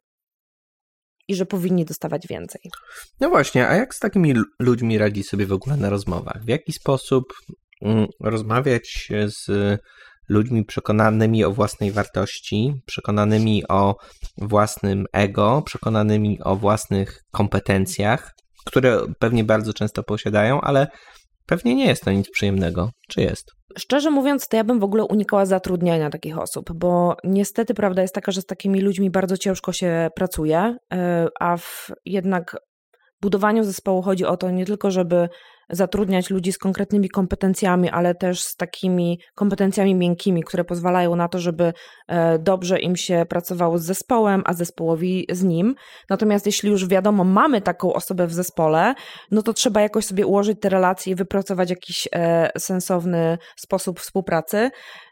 i 1.29 1.35
że 1.35 1.45
powinni 1.45 1.85
dostawać 1.85 2.27
więcej. 2.27 2.61
No 3.19 3.29
właśnie, 3.29 3.67
a 3.67 3.75
jak 3.75 3.95
z 3.95 3.99
takimi 3.99 4.33
ludźmi 4.59 4.97
radzi 4.97 5.23
sobie 5.23 5.45
w 5.45 5.53
ogóle 5.53 5.77
na 5.77 5.89
rozmowach? 5.89 6.43
W 6.45 6.47
jaki 6.47 6.73
sposób 6.73 7.23
mm, 7.81 8.07
rozmawiać 8.19 9.09
z 9.25 9.47
ludźmi 10.29 10.65
przekonanymi 10.65 11.43
o 11.43 11.51
własnej 11.51 11.91
wartości, 11.91 12.73
przekonanymi 12.85 13.67
o 13.67 13.95
własnym 14.37 15.05
ego, 15.13 15.61
przekonanymi 15.65 16.39
o 16.43 16.55
własnych 16.55 17.23
kompetencjach, 17.31 18.31
które 18.65 19.01
pewnie 19.19 19.43
bardzo 19.43 19.73
często 19.73 20.03
posiadają, 20.03 20.61
ale 20.61 20.87
pewnie 21.49 21.75
nie 21.75 21.85
jest 21.85 22.03
to 22.03 22.11
nic 22.11 22.29
przyjemnego. 22.31 22.89
Czy 23.07 23.21
jest? 23.21 23.51
Szczerze 23.77 24.11
mówiąc, 24.11 24.47
to 24.47 24.57
ja 24.57 24.63
bym 24.63 24.79
w 24.79 24.83
ogóle 24.83 25.03
unikała 25.03 25.45
zatrudniania 25.45 26.09
takich 26.09 26.37
osób, 26.37 26.73
bo 26.73 27.17
niestety 27.23 27.73
prawda 27.73 28.01
jest 28.01 28.15
taka, 28.15 28.31
że 28.31 28.41
z 28.41 28.45
takimi 28.45 28.81
ludźmi 28.81 29.09
bardzo 29.09 29.37
ciężko 29.37 29.73
się 29.73 30.09
pracuje, 30.15 30.77
e, 30.93 31.27
a 31.39 31.57
w, 31.57 31.91
jednak 32.05 32.57
budowaniu 33.21 33.63
zespołu 33.63 34.01
chodzi 34.01 34.25
o 34.25 34.37
to 34.37 34.51
nie 34.51 34.65
tylko, 34.65 34.91
żeby 34.91 35.29
zatrudniać 35.69 36.29
ludzi 36.29 36.51
z 36.51 36.57
konkretnymi 36.57 37.09
kompetencjami, 37.09 37.89
ale 37.89 38.15
też 38.15 38.41
z 38.41 38.55
takimi 38.55 39.19
kompetencjami 39.35 39.95
miękkimi, 39.95 40.43
które 40.43 40.63
pozwalają 40.63 41.15
na 41.15 41.27
to, 41.27 41.39
żeby 41.39 41.73
e, 42.07 42.39
dobrze 42.39 42.79
im 42.79 42.95
się 42.95 43.25
pracowało 43.29 43.77
z 43.77 43.83
zespołem, 43.83 44.41
a 44.45 44.53
zespołowi 44.53 45.25
z 45.31 45.43
nim. 45.43 45.75
Natomiast 46.09 46.45
jeśli 46.45 46.69
już 46.69 46.87
wiadomo, 46.87 47.23
mamy 47.23 47.61
taką 47.61 47.93
osobę 47.93 48.27
w 48.27 48.33
zespole, 48.33 48.93
no 49.31 49.41
to 49.41 49.53
trzeba 49.53 49.81
jakoś 49.81 50.05
sobie 50.05 50.25
ułożyć 50.25 50.59
te 50.61 50.69
relacje 50.69 51.13
i 51.13 51.15
wypracować 51.15 51.69
jakiś 51.69 52.07
e, 52.15 52.49
sensowny 52.57 53.37
sposób 53.57 53.99
współpracy. 53.99 54.69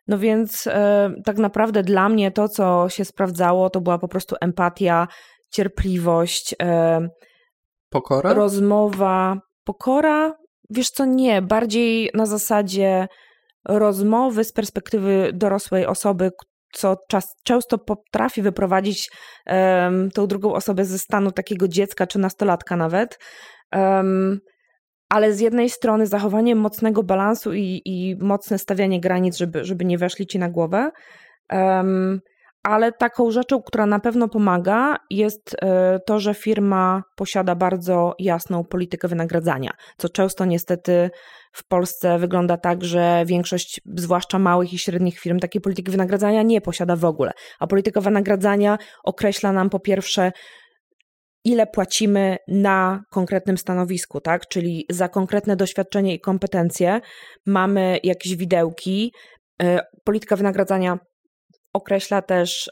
No 0.07 0.17
więc 0.17 0.67
e, 0.67 1.11
tak 1.25 1.37
naprawdę 1.37 1.83
dla 1.83 2.09
mnie 2.09 2.31
to, 2.31 2.49
co 2.49 2.89
się 2.89 3.05
sprawdzało, 3.05 3.69
to 3.69 3.81
była 3.81 3.97
po 3.97 4.07
prostu 4.07 4.35
empatia, 4.41 5.07
cierpliwość, 5.49 6.55
pokora, 7.89 8.33
rozmowa, 8.33 9.41
pokora, 9.63 10.33
Wiesz 10.69 10.89
co, 10.89 11.05
nie, 11.05 11.41
bardziej 11.41 12.09
na 12.13 12.25
zasadzie 12.25 13.07
rozmowy 13.67 14.43
z 14.43 14.53
perspektywy 14.53 15.31
dorosłej 15.33 15.85
osoby, 15.85 16.31
co 16.73 16.95
czas, 17.09 17.35
często 17.43 17.77
potrafi 17.77 18.41
wyprowadzić 18.41 19.09
um, 19.45 20.11
tą 20.11 20.27
drugą 20.27 20.53
osobę 20.53 20.85
ze 20.85 20.99
stanu 20.99 21.31
takiego 21.31 21.67
dziecka 21.67 22.07
czy 22.07 22.19
nastolatka 22.19 22.75
nawet. 22.75 23.19
Um, 23.75 24.39
ale 25.09 25.33
z 25.33 25.39
jednej 25.39 25.69
strony 25.69 26.07
zachowanie 26.07 26.55
mocnego 26.55 27.03
balansu 27.03 27.53
i, 27.53 27.81
i 27.85 28.15
mocne 28.19 28.59
stawianie 28.59 29.01
granic, 29.01 29.37
żeby, 29.37 29.65
żeby 29.65 29.85
nie 29.85 29.97
weszli 29.97 30.27
ci 30.27 30.39
na 30.39 30.49
głowę. 30.49 30.91
Um, 31.51 32.21
ale 32.67 32.91
taką 32.91 33.31
rzeczą, 33.31 33.61
która 33.61 33.85
na 33.85 33.99
pewno 33.99 34.27
pomaga, 34.27 34.95
jest 35.09 35.55
e, 35.61 35.99
to, 36.05 36.19
że 36.19 36.33
firma 36.33 37.03
posiada 37.15 37.55
bardzo 37.55 38.15
jasną 38.19 38.63
politykę 38.63 39.07
wynagradzania, 39.07 39.71
co 39.97 40.09
często 40.09 40.45
niestety 40.45 41.09
w 41.51 41.67
Polsce 41.67 42.19
wygląda 42.19 42.57
tak, 42.57 42.83
że 42.83 43.23
większość, 43.25 43.81
zwłaszcza 43.95 44.39
małych 44.39 44.73
i 44.73 44.77
średnich 44.77 45.19
firm, 45.19 45.39
takiej 45.39 45.61
polityki 45.61 45.91
wynagradzania 45.91 46.43
nie 46.43 46.61
posiada 46.61 46.95
w 46.95 47.05
ogóle. 47.05 47.31
A 47.59 47.67
polityka 47.67 48.01
wynagradzania 48.01 48.77
określa 49.03 49.51
nam 49.51 49.69
po 49.69 49.79
pierwsze, 49.79 50.31
ile 51.43 51.67
płacimy 51.67 52.37
na 52.47 53.03
konkretnym 53.11 53.57
stanowisku, 53.57 54.21
tak? 54.21 54.47
Czyli 54.47 54.85
za 54.89 55.07
konkretne 55.09 55.55
doświadczenie 55.55 56.13
i 56.13 56.19
kompetencje 56.19 57.01
mamy 57.45 57.99
jakieś 58.03 58.35
widełki. 58.35 59.13
E, 59.61 59.79
polityka 60.03 60.35
wynagradzania 60.35 60.99
określa 61.77 62.21
też 62.21 62.71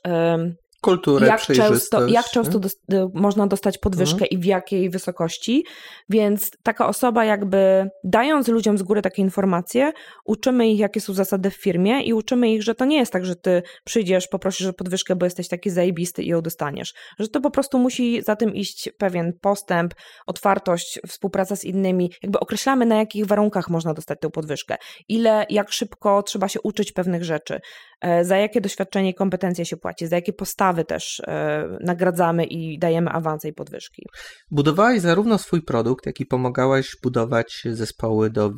kulturę, 0.85 1.27
jak 1.27 1.41
często, 1.41 2.07
jak 2.07 2.25
często 2.25 2.59
do, 2.59 3.09
można 3.13 3.47
dostać 3.47 3.77
podwyżkę 3.77 4.13
mhm. 4.13 4.29
i 4.31 4.37
w 4.37 4.45
jakiej 4.45 4.89
wysokości. 4.89 5.65
Więc 6.09 6.51
taka 6.63 6.87
osoba 6.87 7.25
jakby 7.25 7.89
dając 8.03 8.47
ludziom 8.47 8.77
z 8.77 8.83
góry 8.83 9.01
takie 9.01 9.21
informacje, 9.21 9.91
uczymy 10.25 10.67
ich, 10.67 10.79
jakie 10.79 11.01
są 11.01 11.13
zasady 11.13 11.49
w 11.49 11.55
firmie 11.55 12.03
i 12.03 12.13
uczymy 12.13 12.53
ich, 12.53 12.63
że 12.63 12.75
to 12.75 12.85
nie 12.85 12.97
jest 12.97 13.11
tak, 13.11 13.25
że 13.25 13.35
ty 13.35 13.63
przyjdziesz, 13.83 14.27
poprosisz 14.27 14.67
o 14.67 14.73
podwyżkę, 14.73 15.15
bo 15.15 15.25
jesteś 15.25 15.47
taki 15.47 15.69
zajebisty 15.69 16.23
i 16.23 16.27
ją 16.27 16.41
dostaniesz. 16.41 16.93
Że 17.19 17.27
to 17.27 17.41
po 17.41 17.51
prostu 17.51 17.79
musi 17.79 18.21
za 18.21 18.35
tym 18.35 18.55
iść 18.55 18.89
pewien 18.97 19.33
postęp, 19.41 19.93
otwartość, 20.27 20.99
współpraca 21.07 21.55
z 21.55 21.63
innymi. 21.63 22.11
Jakby 22.23 22.39
określamy, 22.39 22.85
na 22.85 22.95
jakich 22.95 23.25
warunkach 23.25 23.69
można 23.69 23.93
dostać 23.93 24.19
tę 24.19 24.29
podwyżkę. 24.29 24.77
Ile, 25.09 25.45
jak 25.49 25.71
szybko 25.71 26.23
trzeba 26.23 26.47
się 26.47 26.61
uczyć 26.61 26.91
pewnych 26.91 27.23
rzeczy. 27.23 27.59
E, 28.01 28.25
za 28.25 28.37
jakie 28.37 28.61
doświadczenie 28.61 29.09
i 29.09 29.13
kompetencje 29.13 29.65
się 29.65 29.77
płaci, 29.77 30.07
za 30.07 30.15
jakie 30.15 30.33
postawy 30.33 30.74
też 30.83 31.21
e, 31.27 31.67
nagradzamy 31.81 32.45
i 32.45 32.79
dajemy 32.79 33.09
awanse 33.09 33.47
i 33.47 33.53
podwyżki. 33.53 34.03
Budowałaś 34.51 35.01
zarówno 35.01 35.37
swój 35.37 35.61
produkt, 35.61 36.05
jak 36.05 36.19
i 36.19 36.25
pomagałaś 36.25 36.95
budować 37.03 37.63
zespoły 37.65 38.29
do 38.29 38.51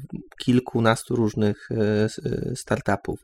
kilkunastu 0.44 1.16
różnych 1.16 1.70
e, 1.72 2.08
startupów 2.56 3.20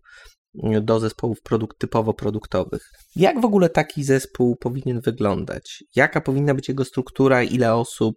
do 0.81 0.99
zespołów 0.99 1.41
produkt, 1.41 1.79
typowo 1.79 2.13
produktowych. 2.13 2.81
Jak 3.15 3.41
w 3.41 3.45
ogóle 3.45 3.69
taki 3.69 4.03
zespół 4.03 4.55
powinien 4.55 5.01
wyglądać? 5.01 5.83
Jaka 5.95 6.21
powinna 6.21 6.53
być 6.53 6.69
jego 6.69 6.85
struktura, 6.85 7.43
ile 7.43 7.75
osób, 7.75 8.15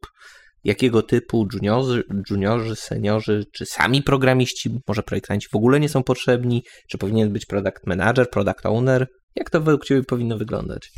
jakiego 0.64 1.02
typu 1.02 1.46
juniorzy, 1.52 2.02
juniorzy, 2.30 2.76
seniorzy, 2.76 3.44
czy 3.52 3.66
sami 3.66 4.02
programiści, 4.02 4.80
może 4.88 5.02
projektanci 5.02 5.48
w 5.52 5.56
ogóle 5.56 5.80
nie 5.80 5.88
są 5.88 6.02
potrzebni, 6.02 6.62
czy 6.88 6.98
powinien 6.98 7.32
być 7.32 7.46
product 7.46 7.86
manager, 7.86 8.30
product 8.30 8.66
owner? 8.66 9.06
Jak 9.36 9.50
to 9.50 9.60
według 9.60 9.84
Ciebie 9.84 10.02
powinno 10.02 10.38
wyglądać? 10.38 10.92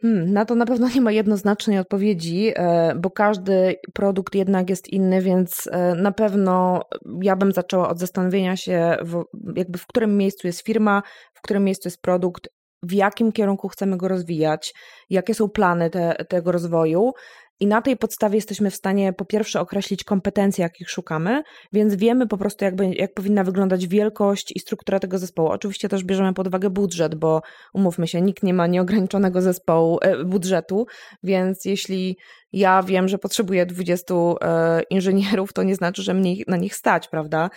Hmm, 0.00 0.32
na 0.32 0.44
to 0.44 0.54
na 0.54 0.66
pewno 0.66 0.88
nie 0.88 1.00
ma 1.00 1.12
jednoznacznej 1.12 1.78
odpowiedzi, 1.78 2.52
e, 2.54 2.94
bo 2.94 3.10
każdy 3.10 3.76
produkt 3.94 4.34
jednak 4.34 4.70
jest 4.70 4.88
inny, 4.88 5.22
więc 5.22 5.68
e, 5.72 5.94
na 5.94 6.12
pewno 6.12 6.82
ja 7.22 7.36
bym 7.36 7.52
zaczęła 7.52 7.88
od 7.88 7.98
zastanowienia 7.98 8.56
się, 8.56 8.96
w, 9.02 9.24
jakby 9.56 9.78
w 9.78 9.86
którym 9.86 10.16
miejscu 10.16 10.46
jest 10.46 10.60
firma, 10.60 11.02
w 11.34 11.42
którym 11.42 11.64
miejscu 11.64 11.88
jest 11.88 12.02
produkt, 12.02 12.48
w 12.82 12.92
jakim 12.92 13.32
kierunku 13.32 13.68
chcemy 13.68 13.96
go 13.96 14.08
rozwijać, 14.08 14.74
jakie 15.10 15.34
są 15.34 15.48
plany 15.48 15.90
te, 15.90 16.24
tego 16.28 16.52
rozwoju. 16.52 17.12
I 17.60 17.66
na 17.66 17.82
tej 17.82 17.96
podstawie 17.96 18.36
jesteśmy 18.36 18.70
w 18.70 18.74
stanie 18.74 19.12
po 19.12 19.24
pierwsze 19.24 19.60
określić 19.60 20.04
kompetencje, 20.04 20.62
jakich 20.62 20.90
szukamy, 20.90 21.42
więc 21.72 21.94
wiemy 21.94 22.26
po 22.26 22.38
prostu, 22.38 22.64
jakby, 22.64 22.94
jak 22.94 23.14
powinna 23.14 23.44
wyglądać 23.44 23.86
wielkość 23.86 24.52
i 24.56 24.60
struktura 24.60 24.98
tego 24.98 25.18
zespołu. 25.18 25.48
Oczywiście 25.48 25.88
też 25.88 26.04
bierzemy 26.04 26.34
pod 26.34 26.46
uwagę 26.46 26.70
budżet, 26.70 27.14
bo 27.14 27.42
umówmy 27.74 28.08
się, 28.08 28.22
nikt 28.22 28.42
nie 28.42 28.54
ma 28.54 28.66
nieograniczonego 28.66 29.42
zespołu, 29.42 29.98
e, 30.02 30.24
budżetu, 30.24 30.86
więc 31.22 31.64
jeśli 31.64 32.16
ja 32.52 32.82
wiem, 32.82 33.08
że 33.08 33.18
potrzebuję 33.18 33.66
20 33.66 34.14
e, 34.14 34.82
inżynierów, 34.90 35.52
to 35.52 35.62
nie 35.62 35.74
znaczy, 35.74 36.02
że 36.02 36.14
mnie 36.14 36.34
na 36.46 36.56
nich 36.56 36.76
stać, 36.76 37.08
prawda? 37.08 37.50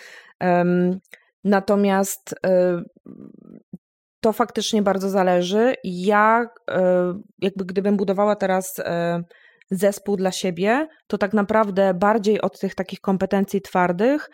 Natomiast 1.44 2.36
e, 2.46 2.82
to 4.22 4.34
faktycznie 4.34 4.82
bardzo 4.82 5.10
zależy. 5.10 5.74
Ja, 5.84 6.50
jakby 7.40 7.66
gdybym 7.66 7.98
budowała 7.98 8.36
teraz 8.36 8.82
zespół 9.72 10.18
dla 10.18 10.32
siebie, 10.32 10.88
to 11.08 11.18
tak 11.18 11.34
naprawdę 11.34 11.94
bardziej 11.94 12.42
od 12.42 12.60
tych 12.60 12.76
takich 12.76 13.02
kompetencji 13.02 13.62
twardych 13.62 14.30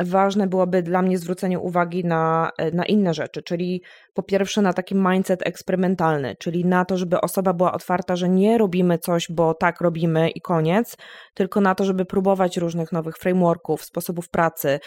ważne 0.00 0.46
byłoby 0.46 0.82
dla 0.82 1.02
mnie 1.02 1.18
zwrócenie 1.18 1.58
uwagi 1.58 2.04
na, 2.04 2.50
na 2.72 2.84
inne 2.84 3.14
rzeczy, 3.14 3.42
czyli 3.42 3.82
po 4.14 4.22
pierwsze 4.22 4.62
na 4.62 4.72
taki 4.72 4.94
mindset 4.94 5.46
eksperymentalny, 5.46 6.36
czyli 6.38 6.64
na 6.64 6.84
to, 6.84 6.96
żeby 6.96 7.20
osoba 7.20 7.52
była 7.52 7.72
otwarta, 7.72 8.16
że 8.16 8.28
nie 8.28 8.58
robimy 8.58 8.98
coś, 8.98 9.26
bo 9.30 9.54
tak 9.54 9.80
robimy 9.80 10.30
i 10.30 10.40
koniec, 10.40 10.96
tylko 11.34 11.60
na 11.60 11.74
to, 11.74 11.84
żeby 11.84 12.04
próbować 12.04 12.56
różnych 12.56 12.92
nowych 12.92 13.16
frameworków, 13.16 13.84
sposobów 13.84 14.28
pracy, 14.28 14.80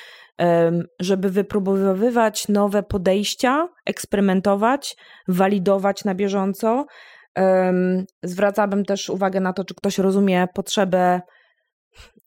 żeby 0.99 1.29
wypróbowywać 1.29 2.47
nowe 2.47 2.83
podejścia, 2.83 3.67
eksperymentować, 3.85 4.97
walidować 5.27 6.05
na 6.05 6.15
bieżąco, 6.15 6.85
Zwracałabym 8.23 8.85
też 8.85 9.09
uwagę 9.09 9.39
na 9.39 9.53
to, 9.53 9.65
czy 9.65 9.75
ktoś 9.75 9.97
rozumie 9.97 10.47
potrzebę. 10.53 11.21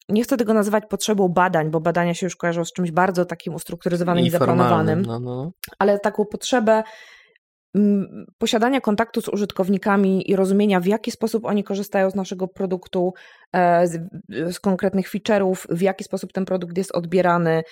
Nie 0.09 0.23
chcę 0.23 0.37
tego 0.37 0.55
nazywać 0.55 0.85
potrzebą 0.91 1.29
badań, 1.29 1.71
bo 1.71 1.81
badania 1.81 2.15
się 2.15 2.27
już 2.27 2.37
kojarzą 2.37 2.65
z 2.65 2.73
czymś 2.73 2.91
bardzo 2.91 3.25
takim 3.25 3.55
ustrukturyzowanym 3.55 4.25
i, 4.25 4.31
zaplanowanym, 4.31 5.03
no, 5.03 5.21
no. 5.21 5.53
ale 5.79 5.99
taką 5.99 6.25
potrzebę 6.25 6.83
posiadania 8.39 8.81
kontaktu 8.81 9.23
z 9.23 9.29
użytkownikami 9.29 10.31
i 10.31 10.37
rozumienia, 10.37 10.81
w 10.81 10.87
jaki 10.87 11.11
sposób 11.11 11.45
oni 11.45 11.65
korzystają 11.65 12.11
z 12.11 12.15
naszego 12.15 12.49
produktu, 12.49 13.13
e, 13.53 13.87
z, 13.87 14.01
z 14.29 14.61
konkretnych 14.61 15.11
feature'ów, 15.11 15.67
w 15.71 15.83
jaki 15.83 16.05
sposób 16.05 16.33
ten 16.33 16.45
produkt 16.45 16.79
jest 16.79 16.93
odbierany. 16.93 17.63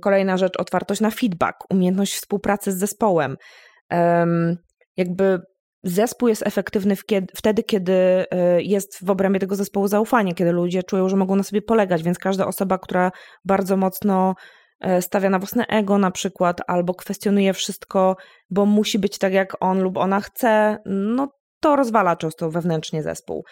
Kolejna 0.00 0.36
rzecz, 0.36 0.60
otwartość 0.60 1.00
na 1.00 1.10
feedback, 1.10 1.56
umiejętność 1.70 2.14
współpracy 2.14 2.72
z 2.72 2.76
zespołem. 2.76 3.36
Jakby 4.96 5.40
zespół 5.82 6.28
jest 6.28 6.46
efektywny 6.46 6.94
wtedy, 7.36 7.62
kiedy 7.62 7.92
e, 7.92 8.26
jest 8.62 9.06
w 9.06 9.10
obrębie 9.10 9.40
tego 9.40 9.56
zespołu 9.56 9.88
zaufanie, 9.88 10.34
kiedy 10.34 10.52
ludzie 10.52 10.82
czują, 10.82 11.08
że 11.08 11.16
mogą 11.16 11.36
na 11.36 11.42
sobie 11.42 11.62
polegać, 11.62 12.02
więc 12.02 12.18
każda 12.18 12.46
osoba, 12.46 12.78
która 12.78 13.12
bardzo 13.44 13.76
mocno 13.76 14.34
e, 14.80 15.02
stawia 15.02 15.30
na 15.30 15.38
własne 15.38 15.66
ego 15.66 15.98
na 15.98 16.10
przykład, 16.10 16.60
albo 16.66 16.94
kwestionuje 16.94 17.52
wszystko, 17.52 18.16
bo 18.50 18.66
musi 18.66 18.98
być 18.98 19.18
tak, 19.18 19.32
jak 19.32 19.56
on 19.60 19.82
lub 19.82 19.96
ona 19.96 20.20
chce, 20.20 20.78
no 20.86 21.28
to 21.60 21.76
rozwala 21.76 22.16
często 22.16 22.50
wewnętrznie 22.50 23.02
zespół. 23.02 23.44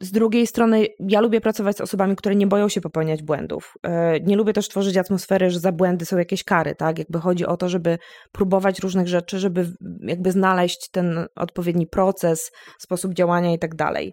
Z 0.00 0.10
drugiej 0.10 0.46
strony, 0.46 0.86
ja 0.98 1.20
lubię 1.20 1.40
pracować 1.40 1.76
z 1.76 1.80
osobami, 1.80 2.16
które 2.16 2.36
nie 2.36 2.46
boją 2.46 2.68
się 2.68 2.80
popełniać 2.80 3.22
błędów. 3.22 3.74
E, 3.82 4.20
nie 4.20 4.36
lubię 4.36 4.52
też 4.52 4.68
tworzyć 4.68 4.96
atmosfery, 4.96 5.50
że 5.50 5.60
za 5.60 5.72
błędy 5.72 6.06
są 6.06 6.18
jakieś 6.18 6.44
kary, 6.44 6.74
tak? 6.74 6.98
Jakby 6.98 7.18
chodzi 7.18 7.46
o 7.46 7.56
to, 7.56 7.68
żeby 7.68 7.98
próbować 8.32 8.80
różnych 8.80 9.08
rzeczy, 9.08 9.38
żeby 9.38 9.72
jakby 10.00 10.32
znaleźć 10.32 10.90
ten 10.90 11.26
odpowiedni 11.36 11.86
proces, 11.86 12.52
sposób 12.78 13.14
działania 13.14 13.52
i 13.52 13.58
tak 13.58 13.74
dalej. 13.74 14.12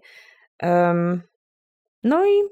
No 2.02 2.26
i 2.26 2.42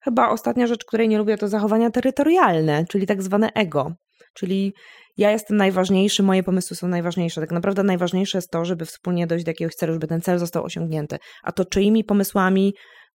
chyba 0.00 0.28
ostatnia 0.28 0.66
rzecz, 0.66 0.84
której 0.84 1.08
nie 1.08 1.18
lubię, 1.18 1.38
to 1.38 1.48
zachowania 1.48 1.90
terytorialne, 1.90 2.84
czyli 2.88 3.06
tak 3.06 3.22
zwane 3.22 3.52
ego. 3.54 3.92
Czyli 4.34 4.72
ja 5.16 5.30
jestem 5.30 5.56
najważniejszy, 5.56 6.22
moje 6.22 6.42
pomysły 6.42 6.76
są 6.76 6.88
najważniejsze. 6.88 7.40
Tak 7.40 7.52
naprawdę 7.52 7.82
najważniejsze 7.82 8.38
jest 8.38 8.50
to, 8.50 8.64
żeby 8.64 8.84
wspólnie 8.84 9.26
dojść 9.26 9.44
do 9.44 9.50
jakiegoś 9.50 9.74
celu, 9.74 9.92
żeby 9.92 10.06
ten 10.06 10.20
cel 10.20 10.38
został 10.38 10.64
osiągnięty. 10.64 11.18
A 11.42 11.52
to 11.52 11.64
czyimi 11.64 12.04
pomysłami, 12.04 12.74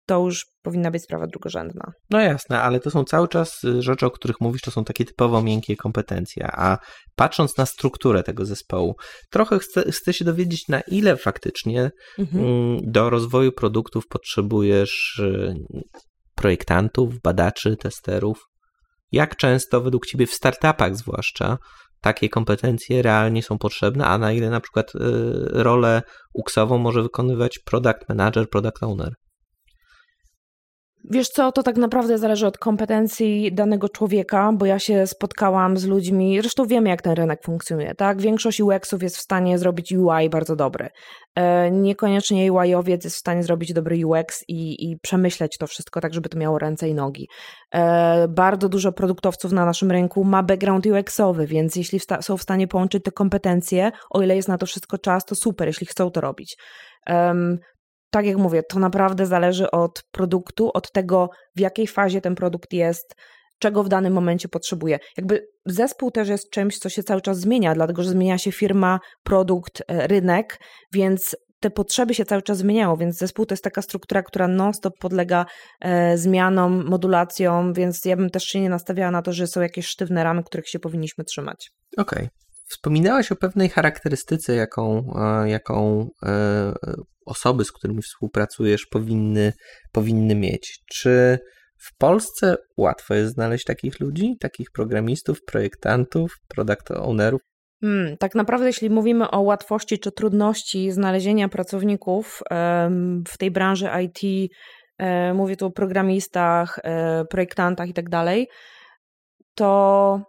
to 0.09 0.19
już 0.19 0.47
powinna 0.63 0.91
być 0.91 1.03
sprawa 1.03 1.27
drugorzędna. 1.27 1.93
No 2.11 2.21
jasne, 2.21 2.61
ale 2.61 2.81
to 2.81 2.91
są 2.91 3.05
cały 3.05 3.29
czas 3.29 3.65
y, 3.65 3.83
rzeczy, 3.83 4.07
o 4.07 4.11
których 4.11 4.41
mówisz, 4.41 4.63
to 4.63 4.71
są 4.71 4.85
takie 4.85 5.05
typowo 5.05 5.43
miękkie 5.43 5.77
kompetencje, 5.77 6.49
a 6.53 6.79
patrząc 7.17 7.57
na 7.57 7.67
strukturę 7.67 8.23
tego 8.23 8.45
zespołu, 8.45 8.95
trochę 9.31 9.59
chcę, 9.59 9.93
chcę 9.93 10.13
się 10.13 10.25
dowiedzieć, 10.25 10.69
na 10.69 10.81
ile 10.81 11.17
faktycznie 11.17 11.91
mhm. 12.19 12.45
Mm, 12.45 12.79
do 12.83 13.11
rozwoju 13.11 13.53
produktów 13.53 14.05
potrzebujesz 14.09 15.19
y, 15.19 15.55
projektantów, 16.35 17.21
badaczy, 17.21 17.77
testerów. 17.77 18.39
Jak 19.13 19.37
często 19.37 19.81
według 19.81 20.07
Ciebie 20.07 20.27
w 20.27 20.33
startupach 20.33 20.97
zwłaszcza 20.97 21.59
takie 22.01 22.29
kompetencje 22.29 23.03
realnie 23.03 23.43
są 23.43 23.59
potrzebne, 23.59 24.07
a 24.07 24.19
na 24.19 24.33
ile 24.33 24.51
na 24.51 24.61
przykład 24.61 24.95
y, 24.95 24.99
rolę 25.51 26.03
UX-ową 26.35 26.79
może 26.79 27.03
wykonywać 27.03 27.59
product 27.59 28.09
manager, 28.09 28.49
product 28.49 28.83
owner? 28.83 29.15
Wiesz 31.11 31.29
co, 31.29 31.53
to 31.53 31.63
tak 31.63 31.77
naprawdę 31.77 32.19
zależy 32.19 32.47
od 32.47 32.59
kompetencji 32.59 33.53
danego 33.53 33.89
człowieka, 33.89 34.53
bo 34.55 34.67
ja 34.67 34.79
się 34.79 35.07
spotkałam 35.07 35.77
z 35.77 35.87
ludźmi, 35.87 36.39
zresztą 36.41 36.65
wiemy 36.67 36.89
jak 36.89 37.03
ten 37.03 37.13
rynek 37.13 37.43
funkcjonuje, 37.45 37.95
tak? 37.95 38.21
Większość 38.21 38.61
UX-ów 38.61 39.03
jest 39.03 39.17
w 39.17 39.21
stanie 39.21 39.59
zrobić 39.59 39.93
UI 39.93 40.31
bardzo 40.31 40.57
dobry. 40.57 40.89
E, 41.35 41.71
niekoniecznie 41.71 42.53
UI-owiec 42.53 43.05
jest 43.05 43.17
w 43.17 43.19
stanie 43.19 43.43
zrobić 43.43 43.73
dobry 43.73 44.07
UX 44.07 44.45
i, 44.49 44.91
i 44.91 44.97
przemyśleć 45.03 45.59
to 45.59 45.67
wszystko 45.67 46.01
tak, 46.01 46.15
żeby 46.15 46.29
to 46.29 46.39
miało 46.39 46.59
ręce 46.59 46.89
i 46.89 46.95
nogi. 46.95 47.29
E, 47.75 48.29
bardzo 48.29 48.69
dużo 48.69 48.93
produktowców 48.93 49.53
na 49.53 49.65
naszym 49.65 49.91
rynku 49.91 50.25
ma 50.25 50.43
background 50.43 50.87
UX-owy, 50.87 51.47
więc 51.47 51.77
jeśli 51.77 52.01
są 52.21 52.37
w 52.37 52.43
stanie 52.43 52.69
połączyć 52.69 53.05
te 53.05 53.11
kompetencje, 53.11 53.91
o 54.11 54.23
ile 54.23 54.37
jest 54.37 54.49
na 54.49 54.59
to 54.59 54.67
wszystko 54.67 54.99
czas, 54.99 55.25
to 55.25 55.35
super, 55.35 55.69
jeśli 55.69 55.87
chcą 55.87 56.11
to 56.11 56.21
robić 56.21 56.57
tak 58.11 58.27
jak 58.27 58.37
mówię, 58.37 58.63
to 58.63 58.79
naprawdę 58.79 59.27
zależy 59.27 59.71
od 59.71 60.03
produktu, 60.11 60.71
od 60.75 60.93
tego, 60.93 61.31
w 61.57 61.61
jakiej 61.61 61.87
fazie 61.87 62.21
ten 62.21 62.35
produkt 62.35 62.73
jest, 62.73 63.15
czego 63.59 63.85
w 63.85 63.89
danym 63.89 64.13
momencie 64.13 64.49
potrzebuje. 64.49 64.99
Jakby 65.17 65.47
zespół 65.67 66.11
też 66.11 66.29
jest 66.29 66.51
czymś, 66.51 66.79
co 66.79 66.89
się 66.89 67.03
cały 67.03 67.21
czas 67.21 67.39
zmienia, 67.39 67.75
dlatego 67.75 68.03
że 68.03 68.11
zmienia 68.11 68.39
się 68.39 68.53
firma, 68.53 69.01
produkt, 69.23 69.83
e, 69.89 70.07
rynek, 70.07 70.59
więc 70.93 71.37
te 71.61 71.71
potrzeby 71.71 72.15
się 72.15 72.25
cały 72.25 72.43
czas 72.43 72.59
zmieniają, 72.59 72.97
więc 72.97 73.19
zespół 73.19 73.47
to 73.47 73.53
jest 73.53 73.65
taka 73.65 73.83
struktura, 73.83 74.23
która 74.23 74.49
non-stop 74.49 74.99
podlega 75.01 75.47
e, 75.81 76.19
zmianom, 76.19 76.85
modulacjom, 76.87 77.73
więc 77.73 78.05
ja 78.05 78.17
bym 78.17 78.31
też 78.31 78.45
się 78.45 78.61
nie 78.61 78.69
nastawiała 78.69 79.11
na 79.11 79.23
to, 79.23 79.33
że 79.33 79.47
są 79.47 79.61
jakieś 79.61 79.87
sztywne 79.87 80.25
ramy, 80.25 80.43
których 80.43 80.69
się 80.69 80.79
powinniśmy 80.79 81.25
trzymać. 81.25 81.71
Okej. 81.97 82.19
Okay. 82.19 82.29
Wspominałaś 82.69 83.33
o 83.33 83.37
pewnej 83.37 83.69
charakterystyce, 83.69 84.55
jaką, 84.55 85.13
e, 85.17 85.49
jaką 85.49 86.09
e, 86.23 86.73
osoby, 87.29 87.65
z 87.65 87.73
którymi 87.73 88.03
współpracujesz, 88.03 88.87
powinny, 88.87 89.53
powinny 89.93 90.35
mieć. 90.35 90.79
Czy 90.93 91.39
w 91.79 91.97
Polsce 91.99 92.57
łatwo 92.77 93.15
jest 93.15 93.35
znaleźć 93.35 93.65
takich 93.65 94.01
ludzi, 94.01 94.37
takich 94.41 94.71
programistów, 94.71 95.39
projektantów, 95.45 96.33
product 96.49 96.91
ownerów? 96.91 97.41
Hmm, 97.81 98.17
tak 98.17 98.35
naprawdę, 98.35 98.67
jeśli 98.67 98.91
mówimy 98.91 99.31
o 99.31 99.41
łatwości 99.41 99.99
czy 99.99 100.13
trudności 100.13 100.91
znalezienia 100.91 101.49
pracowników 101.49 102.43
w 103.29 103.39
tej 103.39 103.51
branży 103.51 103.89
IT, 104.05 104.51
e, 104.99 105.35
mówię 105.35 105.57
tu 105.57 105.67
o 105.67 105.71
programistach, 105.71 106.79
projektantach 107.31 107.89
i 107.89 107.95
tak 107.95 108.09
dalej, 108.09 108.49
to 109.55 110.21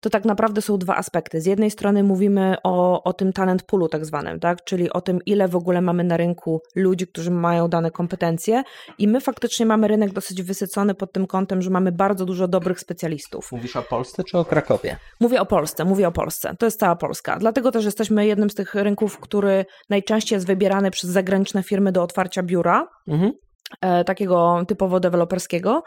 to 0.00 0.10
tak 0.10 0.24
naprawdę 0.24 0.62
są 0.62 0.78
dwa 0.78 0.96
aspekty. 0.96 1.40
Z 1.40 1.46
jednej 1.46 1.70
strony 1.70 2.02
mówimy 2.02 2.56
o, 2.64 3.02
o 3.02 3.12
tym 3.12 3.32
talent 3.32 3.62
poolu 3.62 3.88
tak 3.88 4.06
zwanym, 4.06 4.40
tak? 4.40 4.64
czyli 4.64 4.92
o 4.92 5.00
tym, 5.00 5.18
ile 5.26 5.48
w 5.48 5.56
ogóle 5.56 5.80
mamy 5.80 6.04
na 6.04 6.16
rynku 6.16 6.60
ludzi, 6.74 7.06
którzy 7.06 7.30
mają 7.30 7.68
dane 7.68 7.90
kompetencje 7.90 8.62
i 8.98 9.08
my 9.08 9.20
faktycznie 9.20 9.66
mamy 9.66 9.88
rynek 9.88 10.12
dosyć 10.12 10.42
wysycony 10.42 10.94
pod 10.94 11.12
tym 11.12 11.26
kątem, 11.26 11.62
że 11.62 11.70
mamy 11.70 11.92
bardzo 11.92 12.24
dużo 12.24 12.48
dobrych 12.48 12.80
specjalistów. 12.80 13.52
Mówisz 13.52 13.76
o 13.76 13.82
Polsce 13.82 14.24
czy 14.24 14.38
o 14.38 14.44
Krakowie? 14.44 14.96
Mówię 15.20 15.40
o 15.40 15.46
Polsce, 15.46 15.84
mówię 15.84 16.08
o 16.08 16.12
Polsce. 16.12 16.56
To 16.58 16.66
jest 16.66 16.80
cała 16.80 16.96
Polska. 16.96 17.36
Dlatego 17.38 17.72
też 17.72 17.84
jesteśmy 17.84 18.26
jednym 18.26 18.50
z 18.50 18.54
tych 18.54 18.74
rynków, 18.74 19.18
który 19.20 19.64
najczęściej 19.90 20.36
jest 20.36 20.46
wybierany 20.46 20.90
przez 20.90 21.10
zagraniczne 21.10 21.62
firmy 21.62 21.92
do 21.92 22.02
otwarcia 22.02 22.42
biura. 22.42 22.88
Mhm. 23.08 23.32
E, 23.80 24.04
takiego 24.04 24.64
typowo 24.68 25.00
deweloperskiego. 25.00 25.82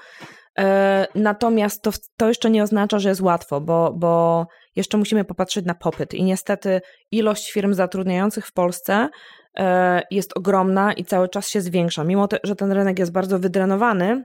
E, 0.60 1.08
natomiast 1.16 1.82
to, 1.82 1.92
to 2.18 2.28
jeszcze 2.28 2.50
nie 2.50 2.64
oznacza, 2.64 3.00
że 3.00 3.10
jest 3.10 3.22
łatwo, 3.22 3.62
bo, 3.62 3.94
bo 3.94 4.46
jeszcze 4.76 4.98
musimy 4.98 5.26
popatrzeć 5.26 5.66
na 5.66 5.76
popyt. 5.76 6.14
I 6.14 6.24
niestety 6.24 6.82
ilość 7.12 7.52
firm 7.52 7.74
zatrudniających 7.74 8.48
w 8.48 8.54
Polsce 8.54 9.10
e, 9.58 10.02
jest 10.12 10.38
ogromna 10.38 10.94
i 10.94 11.06
cały 11.06 11.30
czas 11.30 11.48
się 11.48 11.62
zwiększa. 11.62 12.04
Mimo, 12.04 12.28
te, 12.28 12.40
że 12.44 12.56
ten 12.56 12.72
rynek 12.72 13.00
jest 13.00 13.12
bardzo 13.12 13.40
wydrenowany, 13.40 14.24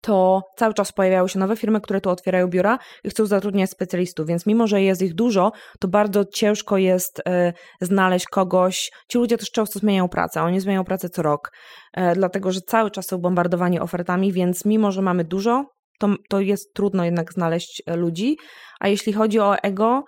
to 0.00 0.42
cały 0.56 0.74
czas 0.74 0.92
pojawiają 0.92 1.28
się 1.28 1.38
nowe 1.38 1.56
firmy, 1.56 1.80
które 1.80 2.00
tu 2.00 2.10
otwierają 2.10 2.48
biura 2.48 2.78
i 3.04 3.10
chcą 3.10 3.26
zatrudniać 3.26 3.70
specjalistów, 3.70 4.26
więc 4.26 4.46
mimo, 4.46 4.66
że 4.66 4.82
jest 4.82 5.02
ich 5.02 5.14
dużo, 5.14 5.52
to 5.80 5.88
bardzo 5.88 6.24
ciężko 6.24 6.78
jest 6.78 7.22
e, 7.28 7.52
znaleźć 7.80 8.26
kogoś. 8.26 8.90
Ci 9.08 9.18
ludzie 9.18 9.38
też 9.38 9.50
często 9.50 9.78
zmieniają 9.78 10.08
pracę, 10.08 10.42
oni 10.42 10.60
zmieniają 10.60 10.84
pracę 10.84 11.08
co 11.08 11.22
rok, 11.22 11.52
e, 11.92 12.14
dlatego 12.14 12.52
że 12.52 12.60
cały 12.60 12.90
czas 12.90 13.06
są 13.06 13.18
bombardowani 13.18 13.80
ofertami, 13.80 14.32
więc 14.32 14.64
mimo, 14.64 14.92
że 14.92 15.02
mamy 15.02 15.24
dużo, 15.24 15.64
to, 15.98 16.08
to 16.28 16.40
jest 16.40 16.74
trudno 16.74 17.04
jednak 17.04 17.32
znaleźć 17.32 17.82
e, 17.86 17.96
ludzi. 17.96 18.36
A 18.80 18.88
jeśli 18.88 19.12
chodzi 19.12 19.40
o 19.40 19.56
ego, 19.56 20.04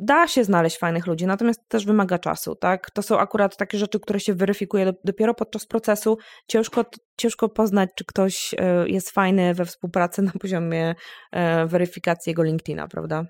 da 0.00 0.28
się 0.28 0.44
znaleźć 0.44 0.78
fajnych 0.78 1.06
ludzi, 1.06 1.26
natomiast 1.26 1.60
też 1.68 1.86
wymaga 1.86 2.18
czasu, 2.18 2.54
tak? 2.54 2.90
To 2.90 3.02
są 3.02 3.18
akurat 3.18 3.56
takie 3.56 3.78
rzeczy, 3.78 4.00
które 4.00 4.20
się 4.20 4.34
weryfikuje 4.34 4.92
dopiero 5.04 5.34
podczas 5.34 5.66
procesu. 5.66 6.18
Ciężko, 6.48 6.84
ciężko 7.16 7.48
poznać, 7.48 7.90
czy 7.96 8.04
ktoś 8.04 8.54
e, 8.58 8.88
jest 8.88 9.10
fajny 9.10 9.54
we 9.54 9.64
współpracy 9.64 10.22
na 10.22 10.32
poziomie 10.40 10.94
e, 11.32 11.66
weryfikacji 11.66 12.30
jego 12.30 12.42
LinkedIna, 12.42 12.88
prawda? 12.88 13.24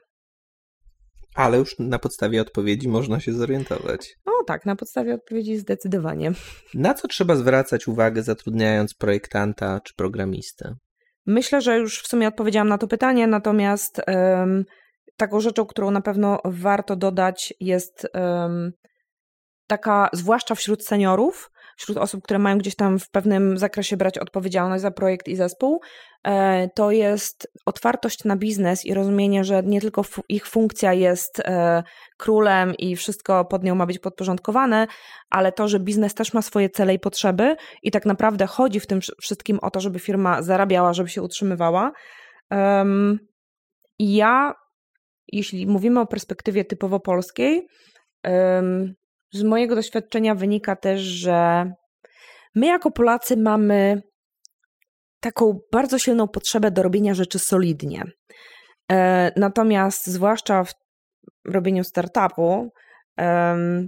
Ale 1.35 1.59
już 1.59 1.79
na 1.79 1.99
podstawie 1.99 2.41
odpowiedzi 2.41 2.89
można 2.89 3.21
się 3.21 3.33
zorientować. 3.33 4.15
No 4.27 4.33
tak, 4.47 4.67
na 4.67 4.77
podstawie 4.77 5.15
odpowiedzi 5.15 5.57
zdecydowanie. 5.57 6.33
Na 6.75 6.95
co 6.95 7.09
trzeba 7.09 7.37
zwracać 7.37 7.89
uwagę 7.89 8.23
zatrudniając 8.23 8.95
projektanta 8.95 9.81
czy 9.81 9.95
programistę? 9.95 10.75
Myślę, 11.27 11.61
że 11.61 11.79
już 11.79 12.03
w 12.03 12.07
sumie 12.07 12.29
odpowiedziałam 12.29 12.69
na 12.69 12.79
to 12.79 12.89
pytanie, 12.89 13.27
natomiast 13.27 14.01
um, 14.07 14.65
taką 15.17 15.41
rzeczą, 15.41 15.67
którą 15.67 15.91
na 15.91 16.01
pewno 16.01 16.39
warto 16.45 16.97
dodać, 16.97 17.55
jest 17.61 18.09
um, 18.15 18.73
taka, 19.67 20.09
zwłaszcza 20.13 20.55
wśród 20.55 20.87
seniorów, 20.87 21.51
wśród 21.77 21.99
osób, 21.99 22.25
które 22.25 22.39
mają 22.39 22.59
gdzieś 22.59 22.77
tam 22.77 22.99
w 22.99 23.11
pewnym 23.11 23.59
zakresie 23.59 23.97
brać 23.97 24.19
odpowiedzialność 24.19 24.83
za 24.83 24.91
projekt 24.91 25.29
i 25.29 25.37
zespół, 25.37 25.81
e, 26.25 26.69
to 26.75 26.91
jest 26.91 27.53
otwartość 27.67 28.25
na 28.25 28.37
biznes 28.37 28.85
i 28.85 28.95
rozumienie, 28.95 29.45
że 29.45 29.63
nie 29.63 29.81
tylko 29.81 30.03
ich 30.29 30.47
funkcja 30.47 30.93
jest 30.93 31.41
e, 31.41 31.83
królem 32.19 32.75
i 32.79 32.97
wszystko 32.97 33.45
pod 33.45 33.65
nią 33.65 33.75
ma 33.75 33.87
być 33.87 33.99
podporządkowane, 33.99 34.87
ale 35.31 35.53
to, 35.53 35.69
że 35.69 35.81
biznes 35.81 36.15
też 36.15 36.33
ma 36.33 36.43
swoje 36.43 36.71
cele 36.71 36.95
i 36.95 36.99
potrzeby 36.99 37.57
i 37.83 37.91
tak 37.91 38.07
naprawdę 38.07 38.47
chodzi 38.47 38.81
w 38.81 38.87
tym 38.87 39.01
wszystkim 39.23 39.59
o 39.63 39.71
to, 39.71 39.81
żeby 39.81 39.99
firma 39.99 40.43
zarabiała, 40.43 40.93
żeby 40.93 41.09
się 41.09 41.23
utrzymywała. 41.23 41.93
Ja 43.99 44.55
jeśli 45.33 45.67
mówimy 45.67 46.01
o 46.01 46.07
perspektywie 46.07 46.65
typowo 46.65 47.01
polskiej, 47.01 47.67
z 49.33 49.43
mojego 49.43 49.75
doświadczenia 49.75 50.35
wynika 50.35 50.77
też, 50.77 51.01
że 51.01 51.71
my 52.55 52.67
jako 52.67 52.91
Polacy 52.91 53.37
mamy 53.37 54.03
taką 55.21 55.59
bardzo 55.73 55.99
silną 55.99 56.29
potrzebę 56.29 56.71
do 56.71 56.83
robienia 56.83 57.15
rzeczy 57.15 57.39
solidnie. 57.39 58.05
E, 58.93 59.33
natomiast 59.37 60.07
zwłaszcza 60.07 60.65
w 60.65 60.75
robieniu 61.45 61.85
startupu, 61.85 62.71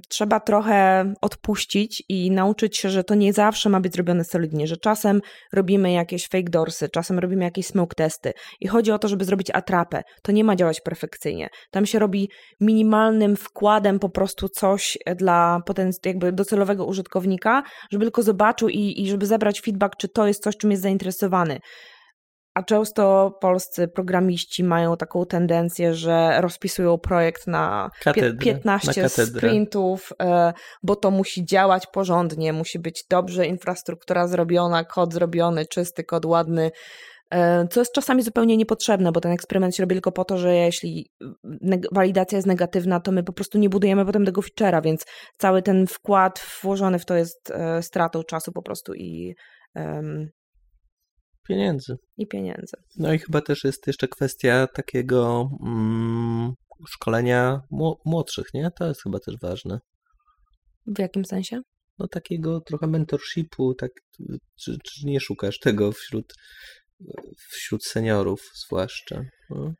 trzeba 0.09 0.41
trochę 0.41 1.13
odpuścić 1.21 2.03
i 2.09 2.31
nauczyć 2.31 2.77
się, 2.77 2.91
że 2.91 3.05
to 3.05 3.15
nie 3.15 3.33
zawsze 3.33 3.69
ma 3.69 3.81
być 3.81 3.93
zrobione 3.93 4.25
solidnie, 4.25 4.67
że 4.67 4.77
czasem 4.77 5.21
robimy 5.53 5.93
jakieś 5.93 6.29
fake 6.29 6.51
doorsy, 6.51 6.89
czasem 6.89 7.19
robimy 7.19 7.45
jakieś 7.45 7.67
smoke 7.67 7.95
testy 7.95 8.33
i 8.61 8.69
chodzi 8.69 8.93
o 8.93 8.99
to, 8.99 9.09
żeby 9.09 9.25
zrobić 9.25 9.51
atrapę. 9.51 10.03
To 10.23 10.33
nie 10.33 10.45
ma 10.45 10.57
działać 10.57 10.81
perfekcyjnie. 10.81 11.49
Tam 11.71 11.87
się 11.87 11.99
robi 11.99 12.31
minimalnym 12.61 13.37
wkładem 13.37 13.99
po 13.99 14.09
prostu 14.09 14.49
coś 14.49 14.99
dla 15.17 15.61
jakby 16.05 16.33
docelowego 16.33 16.85
użytkownika, 16.87 17.63
żeby 17.93 18.05
tylko 18.05 18.23
zobaczył 18.23 18.69
i, 18.69 19.03
i 19.03 19.09
żeby 19.09 19.27
zebrać 19.27 19.61
feedback, 19.61 19.97
czy 19.97 20.09
to 20.09 20.27
jest 20.27 20.43
coś, 20.43 20.57
czym 20.57 20.71
jest 20.71 20.83
zainteresowany. 20.83 21.59
A 22.55 22.63
często 22.63 23.31
polscy 23.41 23.89
programiści 23.89 24.65
mają 24.65 24.97
taką 24.97 25.27
tendencję, 25.27 25.95
że 25.95 26.41
rozpisują 26.41 26.99
projekt 26.99 27.47
na 27.47 27.91
katedrę, 28.03 28.39
15 28.39 29.03
na 29.03 29.09
sprintów, 29.09 30.13
e, 30.23 30.53
bo 30.83 30.97
to 30.97 31.11
musi 31.11 31.45
działać 31.45 31.87
porządnie, 31.87 32.53
musi 32.53 32.79
być 32.79 33.05
dobrze 33.11 33.47
infrastruktura 33.47 34.29
zrobiona, 34.29 34.85
kod 34.85 35.13
zrobiony, 35.13 35.67
czysty 35.67 36.05
kod, 36.05 36.25
ładny. 36.25 36.71
e, 37.31 37.69
co 37.69 37.81
jest 37.81 37.95
czasami 37.95 38.23
zupełnie 38.23 38.57
niepotrzebne, 38.57 39.13
bo 39.13 39.21
ten 39.21 39.33
eksperyment 39.33 39.77
się 39.77 39.83
robi 39.83 39.95
tylko 39.95 40.13
po 40.13 40.25
to, 40.25 40.39
że 40.39 40.55
jeśli 40.55 41.11
walidacja 41.93 42.37
jest 42.37 42.49
negatywna, 42.49 43.01
to 43.01 43.13
my 43.13 43.23
po 43.23 43.33
prostu 43.33 43.59
nie 43.59 43.69
budujemy 43.69 44.07
potem 44.07 44.25
tego 44.25 44.41
feature'a, 44.41 44.83
więc 44.83 45.05
cały 45.39 45.63
ten 45.63 45.87
wkład 45.87 46.47
włożony 46.63 46.99
w 46.99 47.05
to 47.05 47.15
jest 47.15 47.51
e, 47.51 47.83
stratą 47.83 48.23
czasu 48.23 48.53
po 48.53 48.63
prostu 48.63 48.95
i 48.95 49.35
um, 49.75 50.31
pieniędzy. 51.49 51.97
I 52.17 52.27
pieniędzy. 52.27 52.77
No 52.97 53.13
i 53.13 53.19
chyba 53.19 53.41
też 53.41 53.65
jest 53.65 53.87
jeszcze 53.87 54.09
kwestia 54.09 54.67
takiego 54.67 55.49
mm, 55.67 56.53
szkolenia 56.89 57.61
młodszych, 58.05 58.47
nie? 58.55 58.71
To 58.79 58.87
jest 58.87 59.03
chyba 59.03 59.19
też 59.19 59.35
ważne. 59.43 59.79
W 60.87 60.99
jakim 60.99 61.25
sensie? 61.25 61.61
No 61.99 62.09
takiego 62.09 62.61
trochę 62.61 62.87
mentorshipu, 62.87 63.75
tak, 63.75 63.91
czy, 64.61 64.77
czy 64.85 65.07
nie 65.07 65.21
szukasz 65.21 65.59
tego 65.59 65.93
wśród, 65.93 66.35
wśród 67.51 67.85
seniorów 67.85 68.41
zwłaszcza? 68.67 69.21
No. 69.51 69.73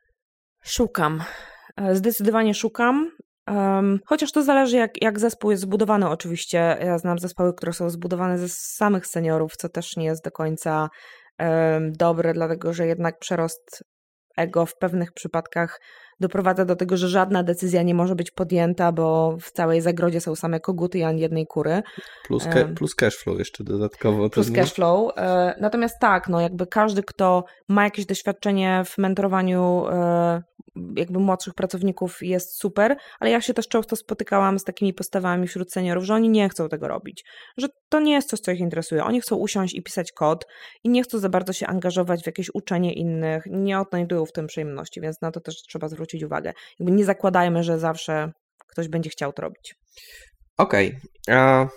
Szukam. 0.63 1.23
E, 1.77 1.95
zdecydowanie 1.95 2.53
szukam. 2.53 3.11
Um, 3.47 3.99
chociaż 4.05 4.31
to 4.31 4.43
zależy, 4.43 4.77
jak, 4.77 5.01
jak 5.01 5.19
zespół 5.19 5.51
jest 5.51 5.63
zbudowany, 5.63 6.09
oczywiście. 6.09 6.77
Ja 6.81 6.97
znam 6.97 7.19
zespoły, 7.19 7.53
które 7.53 7.73
są 7.73 7.89
zbudowane 7.89 8.37
ze 8.37 8.49
samych 8.49 9.07
seniorów, 9.07 9.57
co 9.57 9.69
też 9.69 9.97
nie 9.97 10.05
jest 10.05 10.23
do 10.23 10.31
końca 10.31 10.89
dobre, 11.91 12.33
dlatego 12.33 12.73
że 12.73 12.87
jednak 12.87 13.19
przerost 13.19 13.83
ego 14.37 14.65
w 14.65 14.77
pewnych 14.77 15.11
przypadkach 15.11 15.79
doprowadza 16.19 16.65
do 16.65 16.75
tego, 16.75 16.97
że 16.97 17.09
żadna 17.09 17.43
decyzja 17.43 17.83
nie 17.83 17.93
może 17.93 18.15
być 18.15 18.31
podjęta, 18.31 18.91
bo 18.91 19.37
w 19.41 19.51
całej 19.51 19.81
zagrodzie 19.81 20.21
są 20.21 20.35
same 20.35 20.59
koguty 20.59 20.97
i 20.97 21.03
ani 21.03 21.21
jednej 21.21 21.47
kury. 21.47 21.83
Plus, 22.27 22.43
ca 22.43 22.65
plus 22.75 22.95
cashflow 22.95 23.39
jeszcze 23.39 23.63
dodatkowo. 23.63 24.29
Plus 24.29 24.51
cashflow. 24.51 25.17
E, 25.17 25.55
natomiast 25.61 25.99
tak, 25.99 26.29
no 26.29 26.41
jakby 26.41 26.67
każdy, 26.67 27.03
kto 27.03 27.43
ma 27.69 27.83
jakieś 27.83 28.05
doświadczenie 28.05 28.83
w 28.85 28.97
mentorowaniu 28.97 29.85
e, 29.91 30.41
jakby 30.95 31.19
młodszych 31.19 31.53
pracowników 31.53 32.17
jest 32.21 32.59
super, 32.59 32.97
ale 33.19 33.31
ja 33.31 33.41
się 33.41 33.53
też 33.53 33.67
często 33.67 33.95
spotykałam 33.95 34.59
z 34.59 34.63
takimi 34.63 34.93
postawami 34.93 35.47
wśród 35.47 35.73
seniorów, 35.73 36.03
że 36.03 36.13
oni 36.13 36.29
nie 36.29 36.49
chcą 36.49 36.69
tego 36.69 36.87
robić, 36.87 37.25
że 37.57 37.67
to 37.89 37.99
nie 37.99 38.13
jest 38.13 38.29
coś, 38.29 38.39
co 38.39 38.51
ich 38.51 38.59
interesuje. 38.59 39.03
Oni 39.03 39.21
chcą 39.21 39.35
usiąść 39.35 39.75
i 39.75 39.83
pisać 39.83 40.11
kod 40.11 40.45
i 40.83 40.89
nie 40.89 41.03
chcą 41.03 41.19
za 41.19 41.29
bardzo 41.29 41.53
się 41.53 41.67
angażować 41.67 42.23
w 42.23 42.25
jakieś 42.25 42.49
uczenie 42.53 42.93
innych, 42.93 43.43
nie 43.49 43.79
odnajdują 43.79 44.25
w 44.25 44.31
tym 44.31 44.47
przyjemności, 44.47 45.01
więc 45.01 45.21
na 45.21 45.31
to 45.31 45.39
też 45.39 45.55
trzeba 45.55 45.87
zwrócić 45.87 46.04
uwagę. 46.23 46.53
Jakby 46.79 46.95
nie 46.95 47.05
zakładajmy, 47.05 47.63
że 47.63 47.79
zawsze 47.79 48.31
ktoś 48.67 48.87
będzie 48.87 49.09
chciał 49.09 49.33
to 49.33 49.41
robić. 49.41 49.75
Okej. 50.57 50.99
Okay. 51.27 51.67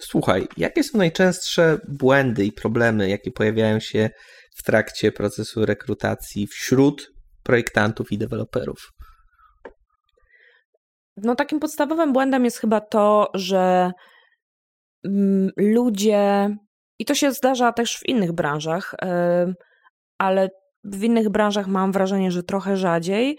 Słuchaj, 0.00 0.48
jakie 0.56 0.84
są 0.84 0.98
najczęstsze 0.98 1.78
błędy 1.88 2.44
i 2.44 2.52
problemy, 2.52 3.08
jakie 3.08 3.30
pojawiają 3.30 3.80
się 3.80 4.10
w 4.56 4.62
trakcie 4.62 5.12
procesu 5.12 5.66
rekrutacji 5.66 6.46
wśród 6.46 7.10
projektantów 7.42 8.12
i 8.12 8.18
deweloperów? 8.18 8.78
No, 11.16 11.36
takim 11.36 11.60
podstawowym 11.60 12.12
błędem 12.12 12.44
jest 12.44 12.58
chyba 12.58 12.80
to, 12.80 13.30
że 13.34 13.92
mm, 15.04 15.50
ludzie, 15.56 16.48
i 16.98 17.04
to 17.04 17.14
się 17.14 17.32
zdarza 17.32 17.72
też 17.72 17.98
w 17.98 18.08
innych 18.08 18.32
branżach, 18.32 18.94
ale 20.18 20.48
w 20.84 21.02
innych 21.02 21.28
branżach 21.28 21.66
mam 21.66 21.92
wrażenie, 21.92 22.30
że 22.30 22.42
trochę 22.42 22.76
rzadziej, 22.76 23.38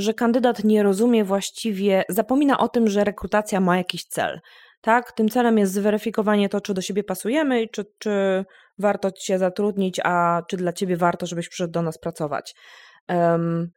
że 0.00 0.14
kandydat 0.14 0.64
nie 0.64 0.82
rozumie 0.82 1.24
właściwie, 1.24 2.04
zapomina 2.08 2.58
o 2.58 2.68
tym, 2.68 2.88
że 2.88 3.04
rekrutacja 3.04 3.60
ma 3.60 3.76
jakiś 3.76 4.04
cel. 4.04 4.40
Tak, 4.80 5.12
tym 5.12 5.28
celem 5.28 5.58
jest 5.58 5.72
zweryfikowanie 5.72 6.48
to, 6.48 6.60
czy 6.60 6.74
do 6.74 6.80
siebie 6.80 7.04
pasujemy 7.04 7.62
i 7.62 7.70
czy, 7.70 7.84
czy 7.98 8.44
warto 8.78 9.12
cię 9.12 9.38
zatrudnić, 9.38 10.00
a 10.04 10.42
czy 10.48 10.56
dla 10.56 10.72
ciebie 10.72 10.96
warto, 10.96 11.26
żebyś 11.26 11.48
przyszedł 11.48 11.72
do 11.72 11.82
nas 11.82 11.98
pracować. 11.98 12.54
Um, 13.08 13.70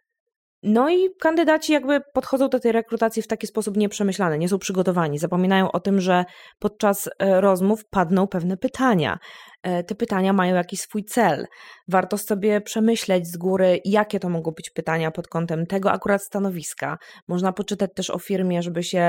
no 0.63 0.89
i 0.89 1.09
kandydaci 1.19 1.73
jakby 1.73 2.01
podchodzą 2.13 2.49
do 2.49 2.59
tej 2.59 2.71
rekrutacji 2.71 3.21
w 3.21 3.27
taki 3.27 3.47
sposób 3.47 3.77
nieprzemyślany, 3.77 4.37
nie 4.37 4.49
są 4.49 4.59
przygotowani, 4.59 5.19
zapominają 5.19 5.71
o 5.71 5.79
tym, 5.79 6.01
że 6.01 6.25
podczas 6.59 7.09
e, 7.19 7.41
rozmów 7.41 7.85
padną 7.89 8.27
pewne 8.27 8.57
pytania. 8.57 9.19
E, 9.63 9.83
te 9.83 9.95
pytania 9.95 10.33
mają 10.33 10.55
jakiś 10.55 10.79
swój 10.79 11.03
cel. 11.03 11.47
Warto 11.87 12.17
sobie 12.17 12.61
przemyśleć 12.61 13.27
z 13.27 13.37
góry, 13.37 13.79
jakie 13.85 14.19
to 14.19 14.29
mogą 14.29 14.51
być 14.51 14.69
pytania 14.69 15.11
pod 15.11 15.27
kątem 15.27 15.67
tego 15.67 15.91
akurat 15.91 16.23
stanowiska. 16.23 16.97
Można 17.27 17.53
poczytać 17.53 17.91
też 17.95 18.09
o 18.09 18.19
firmie, 18.19 18.63
żeby 18.63 18.83
się 18.83 19.05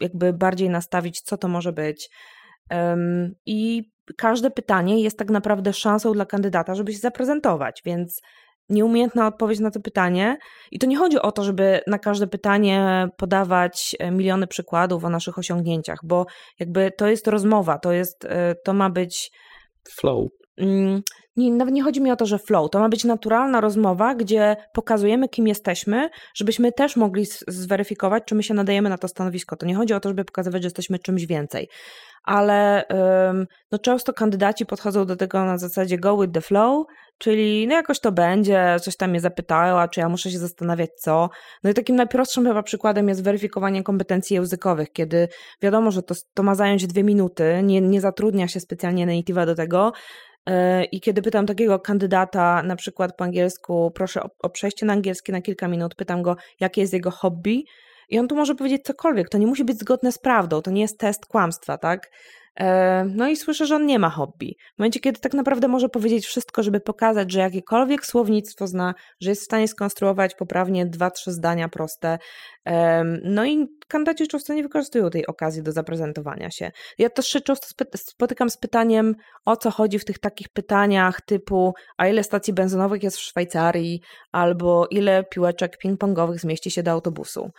jakby 0.00 0.32
bardziej 0.32 0.70
nastawić, 0.70 1.20
co 1.20 1.36
to 1.36 1.48
może 1.48 1.72
być. 1.72 2.10
I 3.46 3.90
każde 4.16 4.50
pytanie 4.50 5.02
jest 5.02 5.18
tak 5.18 5.30
naprawdę 5.30 5.72
szansą 5.72 6.12
dla 6.12 6.26
kandydata, 6.26 6.74
żeby 6.74 6.92
się 6.92 6.98
zaprezentować, 6.98 7.82
więc 7.84 8.20
nieumiejętna 8.68 9.26
odpowiedź 9.26 9.60
na 9.60 9.70
to 9.70 9.80
pytanie. 9.80 10.36
I 10.70 10.78
to 10.78 10.86
nie 10.86 10.96
chodzi 10.96 11.18
o 11.18 11.32
to, 11.32 11.44
żeby 11.44 11.80
na 11.86 11.98
każde 11.98 12.26
pytanie 12.26 13.08
podawać 13.16 13.96
e, 13.98 14.10
miliony 14.10 14.46
przykładów 14.46 15.04
o 15.04 15.10
naszych 15.10 15.38
osiągnięciach, 15.38 15.98
bo 16.04 16.26
jakby 16.58 16.90
to 16.98 17.08
jest 17.08 17.28
rozmowa, 17.28 17.78
to 17.78 17.92
jest, 17.92 18.24
e, 18.24 18.54
to 18.64 18.72
ma 18.72 18.90
być 18.90 19.30
flow. 19.90 20.30
Mm, 20.58 21.02
nie, 21.36 21.52
nawet 21.52 21.74
nie 21.74 21.82
chodzi 21.82 22.00
mi 22.00 22.10
o 22.10 22.16
to, 22.16 22.26
że 22.26 22.38
flow. 22.38 22.70
To 22.70 22.78
ma 22.78 22.88
być 22.88 23.04
naturalna 23.04 23.60
rozmowa, 23.60 24.14
gdzie 24.14 24.56
pokazujemy, 24.72 25.28
kim 25.28 25.46
jesteśmy, 25.46 26.10
żebyśmy 26.34 26.72
też 26.72 26.96
mogli 26.96 27.26
zweryfikować, 27.48 28.22
czy 28.26 28.34
my 28.34 28.42
się 28.42 28.54
nadajemy 28.54 28.88
na 28.88 28.98
to 28.98 29.08
stanowisko. 29.08 29.56
To 29.56 29.66
nie 29.66 29.74
chodzi 29.74 29.94
o 29.94 30.00
to, 30.00 30.08
żeby 30.08 30.24
pokazywać, 30.24 30.62
że 30.62 30.66
jesteśmy 30.66 30.98
czymś 30.98 31.26
więcej. 31.26 31.68
Ale 32.24 32.84
no, 33.72 33.78
często 33.78 34.12
kandydaci 34.12 34.66
podchodzą 34.66 35.06
do 35.06 35.16
tego 35.16 35.44
na 35.44 35.58
zasadzie 35.58 35.98
go 35.98 36.18
with 36.20 36.32
the 36.32 36.40
flow, 36.40 36.86
czyli 37.18 37.66
no 37.66 37.74
jakoś 37.74 38.00
to 38.00 38.12
będzie, 38.12 38.76
coś 38.80 38.96
tam 38.96 39.10
mnie 39.10 39.20
zapytają, 39.20 39.78
a 39.78 39.88
czy 39.88 40.00
ja 40.00 40.08
muszę 40.08 40.30
się 40.30 40.38
zastanawiać 40.38 40.90
co. 41.00 41.30
No 41.64 41.70
i 41.70 41.74
takim 41.74 41.96
najprostszym 41.96 42.46
chyba 42.46 42.62
przykładem 42.62 43.08
jest 43.08 43.24
weryfikowanie 43.24 43.82
kompetencji 43.82 44.34
językowych, 44.34 44.92
kiedy 44.92 45.28
wiadomo, 45.62 45.90
że 45.90 46.02
to, 46.02 46.14
to 46.34 46.42
ma 46.42 46.54
zająć 46.54 46.86
dwie 46.86 47.04
minuty, 47.04 47.60
nie, 47.62 47.80
nie 47.80 48.00
zatrudnia 48.00 48.48
się 48.48 48.60
specjalnie 48.60 49.06
native'a 49.06 49.46
do 49.46 49.54
tego, 49.54 49.92
i 50.92 51.00
kiedy 51.00 51.22
pytam 51.22 51.46
takiego 51.46 51.78
kandydata, 51.78 52.62
na 52.62 52.76
przykład 52.76 53.16
po 53.16 53.24
angielsku, 53.24 53.90
proszę 53.94 54.22
o, 54.22 54.30
o, 54.38 54.50
przejście 54.50 54.86
na 54.86 54.92
angielski 54.92 55.32
na 55.32 55.42
kilka 55.42 55.68
minut, 55.68 55.94
pytam 55.94 56.22
go, 56.22 56.36
jakie 56.60 56.80
jest 56.80 56.92
jego 56.92 57.10
hobby, 57.10 57.64
i 58.08 58.18
on 58.18 58.28
tu 58.28 58.36
może 58.36 58.54
powiedzieć 58.54 58.82
cokolwiek. 58.84 59.28
To 59.28 59.38
nie 59.38 59.46
musi 59.46 59.64
być 59.64 59.78
zgodne 59.78 60.12
z 60.12 60.18
prawdą, 60.18 60.62
to 60.62 60.70
nie 60.70 60.80
jest 60.80 60.98
test 60.98 61.26
kłamstwa, 61.26 61.78
tak? 61.78 62.10
No 63.06 63.28
i 63.28 63.36
słyszę, 63.36 63.66
że 63.66 63.76
on 63.76 63.86
nie 63.86 63.98
ma 63.98 64.10
hobby. 64.10 64.56
W 64.74 64.78
momencie, 64.78 65.00
kiedy 65.00 65.20
tak 65.20 65.34
naprawdę 65.34 65.68
może 65.68 65.88
powiedzieć 65.88 66.26
wszystko, 66.26 66.62
żeby 66.62 66.80
pokazać, 66.80 67.32
że 67.32 67.40
jakiekolwiek 67.40 68.06
słownictwo 68.06 68.66
zna, 68.66 68.94
że 69.20 69.30
jest 69.30 69.42
w 69.42 69.44
stanie 69.44 69.68
skonstruować 69.68 70.34
poprawnie 70.34 70.86
dwa, 70.86 71.10
trzy 71.10 71.32
zdania 71.32 71.68
proste. 71.68 72.18
No 73.24 73.44
i 73.44 73.66
kandydaci 73.88 74.28
często 74.28 74.54
nie 74.54 74.62
wykorzystują 74.62 75.10
tej 75.10 75.26
okazji 75.26 75.62
do 75.62 75.72
zaprezentowania 75.72 76.50
się. 76.50 76.70
Ja 76.98 77.10
też 77.10 77.26
się 77.26 77.40
często 77.40 77.66
spotykam 77.96 78.50
z 78.50 78.56
pytaniem, 78.56 79.14
o 79.44 79.56
co 79.56 79.70
chodzi 79.70 79.98
w 79.98 80.04
tych 80.04 80.18
takich 80.18 80.48
pytaniach 80.48 81.20
typu, 81.20 81.74
a 81.96 82.08
ile 82.08 82.24
stacji 82.24 82.52
benzynowych 82.52 83.02
jest 83.02 83.16
w 83.16 83.22
Szwajcarii, 83.22 84.00
albo 84.32 84.86
ile 84.90 85.24
piłeczek 85.24 85.78
ping-pongowych 85.84 86.38
zmieści 86.38 86.70
się 86.70 86.82
do 86.82 86.90
autobusu. 86.90 87.50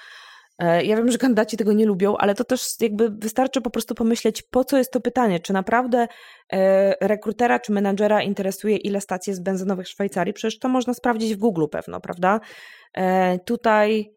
E, 0.59 0.85
ja 0.85 0.97
wiem, 0.97 1.11
że 1.11 1.17
kandydaci 1.17 1.57
tego 1.57 1.73
nie 1.73 1.85
lubią, 1.85 2.17
ale 2.17 2.35
to 2.35 2.43
też 2.43 2.67
jakby 2.79 3.09
wystarczy 3.09 3.61
po 3.61 3.69
prostu 3.69 3.95
pomyśleć, 3.95 4.41
po 4.41 4.63
co 4.63 4.77
jest 4.77 4.91
to 4.91 5.01
pytanie. 5.01 5.39
Czy 5.39 5.53
naprawdę 5.53 6.07
e, 6.53 7.07
rekrutera 7.07 7.59
czy 7.59 7.71
menadżera 7.71 8.23
interesuje, 8.23 8.77
ile 8.77 9.01
stacji 9.01 9.31
jest 9.31 9.43
benzynowych 9.43 9.87
w 9.87 9.89
Szwajcarii? 9.89 10.33
Przecież 10.33 10.59
to 10.59 10.69
można 10.69 10.93
sprawdzić 10.93 11.35
w 11.35 11.39
Google 11.39 11.65
pewno, 11.71 12.01
prawda? 12.01 12.39
E, 12.93 13.39
tutaj 13.39 14.13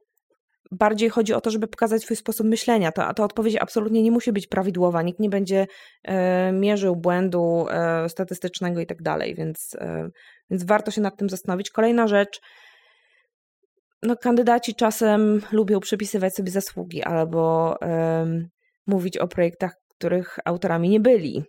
bardziej 0.70 1.08
chodzi 1.08 1.34
o 1.34 1.40
to, 1.40 1.50
żeby 1.50 1.68
pokazać 1.68 2.02
swój 2.02 2.16
sposób 2.16 2.46
myślenia. 2.46 2.92
Ta, 2.92 3.14
ta 3.14 3.24
odpowiedź 3.24 3.56
absolutnie 3.60 4.02
nie 4.02 4.10
musi 4.10 4.32
być 4.32 4.46
prawidłowa, 4.46 5.02
nikt 5.02 5.20
nie 5.20 5.30
będzie 5.30 5.66
mierzył 6.52 6.96
błędu 6.96 7.66
statystycznego 8.08 8.80
i 8.80 8.86
tak 8.86 9.02
dalej, 9.02 9.34
więc 9.34 9.76
warto 10.50 10.90
się 10.90 11.00
nad 11.00 11.16
tym 11.16 11.28
zastanowić. 11.28 11.70
Kolejna 11.70 12.06
rzecz, 12.06 12.40
no, 14.02 14.16
kandydaci 14.16 14.74
czasem 14.74 15.42
lubią 15.52 15.80
przypisywać 15.80 16.34
sobie 16.34 16.50
zasługi 16.50 17.02
albo 17.02 17.74
um, 17.80 18.48
mówić 18.86 19.18
o 19.18 19.28
projektach, 19.28 19.72
których 19.98 20.38
autorami 20.44 20.88
nie 20.88 21.00
byli. 21.00 21.42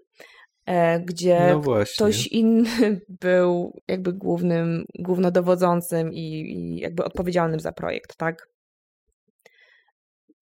E, 0.65 0.99
gdzie 0.99 1.39
no 1.51 1.61
ktoś 1.95 2.27
inny 2.27 3.01
był 3.21 3.79
jakby 3.87 4.13
głównym, 4.13 4.85
głównodowodzącym 4.99 6.13
i, 6.13 6.19
i 6.19 6.79
jakby 6.79 7.03
odpowiedzialnym 7.03 7.59
za 7.59 7.71
projekt, 7.71 8.17
tak? 8.17 8.47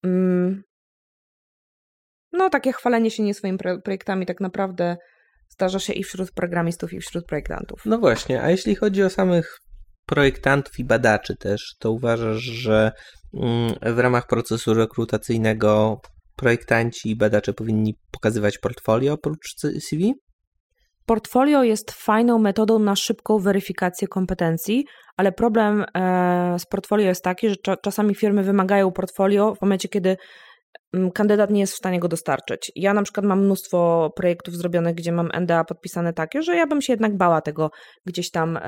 Mm. 0.04 0.64
No, 2.32 2.50
takie 2.50 2.72
chwalenie 2.74 3.12
się 3.12 3.24
nie 3.24 3.34
swoimi 3.34 3.58
projektami 3.84 4.26
tak 4.26 4.40
naprawdę 4.40 4.98
zdarza 5.50 5.80
się 5.80 5.94
i 5.94 6.04
wśród 6.04 6.32
programistów, 6.32 6.94
i 6.94 7.00
wśród 7.00 7.26
projektantów. 7.26 7.82
No 7.86 7.98
właśnie, 7.98 8.42
a 8.42 8.50
jeśli 8.50 8.76
chodzi 8.76 9.04
o 9.04 9.10
samych 9.10 9.60
projektantów 10.06 10.80
i 10.80 10.86
badaczy 10.86 11.36
też, 11.36 11.76
to 11.80 11.92
uważasz, 11.92 12.42
że 12.42 12.92
mm, 13.34 13.96
w 13.96 14.00
ramach 14.00 14.28
procesu 14.28 14.74
rekrutacyjnego 14.74 16.02
projektanci 16.36 17.10
i 17.10 17.16
badacze 17.16 17.54
powinni 17.54 17.96
pokazywać 18.12 18.58
portfolio 18.58 19.14
oprócz 19.14 19.56
CV? 19.90 20.14
portfolio 21.06 21.64
jest 21.64 21.92
fajną 21.92 22.40
metodą 22.40 22.80
na 22.80 22.96
szybką 22.96 23.40
weryfikację 23.40 24.08
kompetencji, 24.08 24.86
ale 25.18 25.32
problem 25.32 25.86
e, 25.96 26.56
z 26.60 26.66
portfolio 26.66 27.06
jest 27.06 27.24
taki, 27.24 27.50
że 27.50 27.56
czasami 27.84 28.16
firmy 28.16 28.44
wymagają 28.44 28.92
portfolio 28.92 29.56
w 29.56 29.62
momencie, 29.62 29.90
kiedy 29.90 30.18
mm, 30.94 31.12
kandydat 31.12 31.50
nie 31.50 31.60
jest 31.60 31.74
w 31.74 31.78
stanie 31.78 32.00
go 32.00 32.08
dostarczyć. 32.08 32.72
Ja 32.76 32.94
na 32.94 33.04
przykład 33.04 33.26
mam 33.26 33.46
mnóstwo 33.46 34.10
projektów 34.16 34.56
zrobionych, 34.56 34.96
gdzie 34.96 35.12
mam 35.12 35.30
NDA 35.42 35.64
podpisane 35.64 36.14
takie, 36.14 36.42
że 36.42 36.56
ja 36.56 36.68
bym 36.68 36.82
się 36.82 36.94
jednak 36.94 37.18
bała 37.18 37.42
tego 37.42 37.72
gdzieś 38.06 38.32
tam 38.32 38.60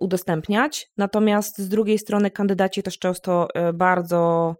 udostępniać. 0.00 0.86
Natomiast 0.96 1.58
z 1.58 1.68
drugiej 1.68 1.98
strony 1.98 2.30
kandydaci 2.30 2.82
też 2.82 2.98
często 2.98 3.48
e, 3.54 3.72
bardzo 3.72 4.54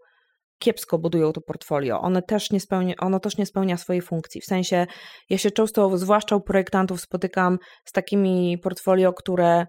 kiepsko 0.59 0.97
budują 0.97 1.33
to 1.33 1.41
portfolio. 1.41 2.01
One 2.01 2.21
też 2.21 2.51
nie 2.51 2.59
spełnia, 2.59 2.93
ono 2.99 3.19
też 3.19 3.37
nie 3.37 3.45
spełnia 3.45 3.77
swojej 3.77 4.01
funkcji. 4.01 4.41
W 4.41 4.45
sensie, 4.45 4.85
ja 5.29 5.37
się 5.37 5.51
często, 5.51 5.97
zwłaszcza 5.97 6.35
u 6.35 6.41
projektantów, 6.41 7.01
spotykam 7.01 7.57
z 7.85 7.91
takimi 7.91 8.57
portfolio, 8.63 9.13
które 9.13 9.65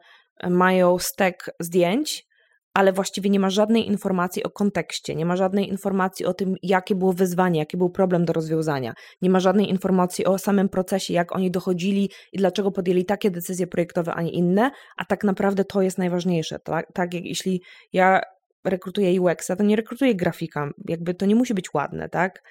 mają 0.51 0.99
stek 0.99 1.51
zdjęć, 1.61 2.25
ale 2.77 2.93
właściwie 2.93 3.31
nie 3.31 3.41
ma 3.41 3.51
żadnej 3.51 3.87
informacji 3.87 4.43
o 4.43 4.51
kontekście, 4.51 5.15
nie 5.15 5.27
ma 5.27 5.37
żadnej 5.37 5.69
informacji 5.69 6.27
o 6.27 6.35
tym, 6.35 6.55
jakie 6.63 6.95
było 6.95 7.13
wyzwanie, 7.13 7.59
jaki 7.61 7.77
był 7.77 7.91
problem 7.91 8.25
do 8.25 8.33
rozwiązania, 8.33 8.95
nie 9.23 9.31
ma 9.31 9.41
żadnej 9.41 9.71
informacji 9.71 10.25
o 10.27 10.39
samym 10.39 10.69
procesie, 10.69 11.15
jak 11.15 11.37
oni 11.37 11.51
dochodzili 11.51 12.11
i 12.33 12.39
dlaczego 12.39 12.71
podjęli 12.71 13.05
takie 13.05 13.31
decyzje 13.31 13.67
projektowe, 13.67 14.15
a 14.15 14.23
nie 14.23 14.31
inne, 14.31 14.71
a 14.97 15.05
tak 15.05 15.25
naprawdę 15.25 15.65
to 15.65 15.83
jest 15.83 15.99
najważniejsze. 15.99 16.59
Tak, 16.59 16.93
tak 16.93 17.15
jak 17.15 17.25
jeśli 17.25 17.63
ja 17.93 18.21
rekrutuję 18.65 19.21
UX-a, 19.21 19.57
to 19.57 19.65
nie 19.65 19.77
rekrutuję 19.77 20.15
grafika, 20.15 20.71
jakby 20.89 21.15
to 21.15 21.27
nie 21.27 21.35
musi 21.35 21.55
być 21.55 21.75
ładne, 21.75 22.09
tak? 22.09 22.43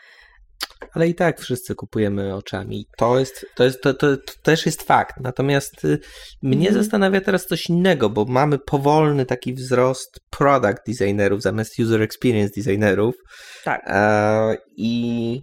Ale 0.92 1.08
i 1.08 1.16
tak 1.16 1.42
wszyscy 1.42 1.76
kupujemy 1.76 2.36
oczami. 2.36 2.86
To, 2.98 3.20
jest, 3.20 3.46
to, 3.56 3.64
jest, 3.64 3.82
to, 3.82 3.94
to, 3.94 4.18
to 4.18 4.34
też 4.44 4.66
jest 4.66 4.84
fakt. 4.84 5.16
Natomiast 5.22 5.86
y, 5.86 6.00
mnie 6.42 6.70
mm. 6.70 6.84
zastanawia 6.84 7.22
teraz 7.22 7.46
coś 7.46 7.70
innego, 7.70 8.10
bo 8.10 8.26
mamy 8.26 8.60
powolny 8.60 9.26
taki 9.26 9.54
wzrost 9.54 10.20
product 10.30 10.78
designerów 10.88 11.42
zamiast 11.42 11.80
user 11.80 12.02
experience 12.02 12.54
designerów. 12.58 13.16
Tak. 13.64 13.82
E, 13.88 14.58
I 14.78 15.42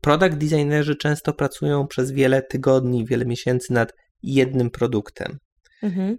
product 0.00 0.36
designerzy 0.36 0.96
często 0.96 1.32
pracują 1.32 1.86
przez 1.86 2.10
wiele 2.10 2.42
tygodni, 2.42 3.06
wiele 3.06 3.24
miesięcy 3.24 3.72
nad 3.72 3.92
jednym 4.22 4.70
produktem. 4.70 5.38
Mhm. 5.82 6.16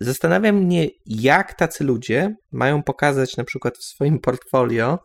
Zastanawiam 0.00 0.56
mnie, 0.56 0.88
jak 1.06 1.54
tacy 1.54 1.84
ludzie 1.84 2.34
mają 2.52 2.82
pokazać 2.82 3.36
na 3.36 3.44
przykład 3.44 3.78
w 3.78 3.84
swoim 3.84 4.18
portfolio 4.18 4.98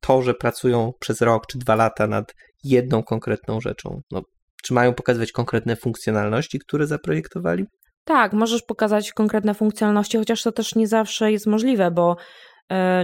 to, 0.00 0.22
że 0.22 0.34
pracują 0.34 0.92
przez 1.00 1.20
rok 1.20 1.46
czy 1.46 1.58
dwa 1.58 1.74
lata 1.74 2.06
nad 2.06 2.34
jedną 2.64 3.02
konkretną 3.02 3.60
rzeczą. 3.60 4.00
No, 4.12 4.22
czy 4.62 4.74
mają 4.74 4.94
pokazywać 4.94 5.32
konkretne 5.32 5.76
funkcjonalności, 5.76 6.58
które 6.58 6.86
zaprojektowali? 6.86 7.64
Tak, 8.04 8.32
możesz 8.32 8.62
pokazać 8.62 9.12
konkretne 9.12 9.54
funkcjonalności, 9.54 10.18
chociaż 10.18 10.42
to 10.42 10.52
też 10.52 10.74
nie 10.74 10.88
zawsze 10.88 11.32
jest 11.32 11.46
możliwe, 11.46 11.90
bo 11.90 12.16
E, 12.16 12.53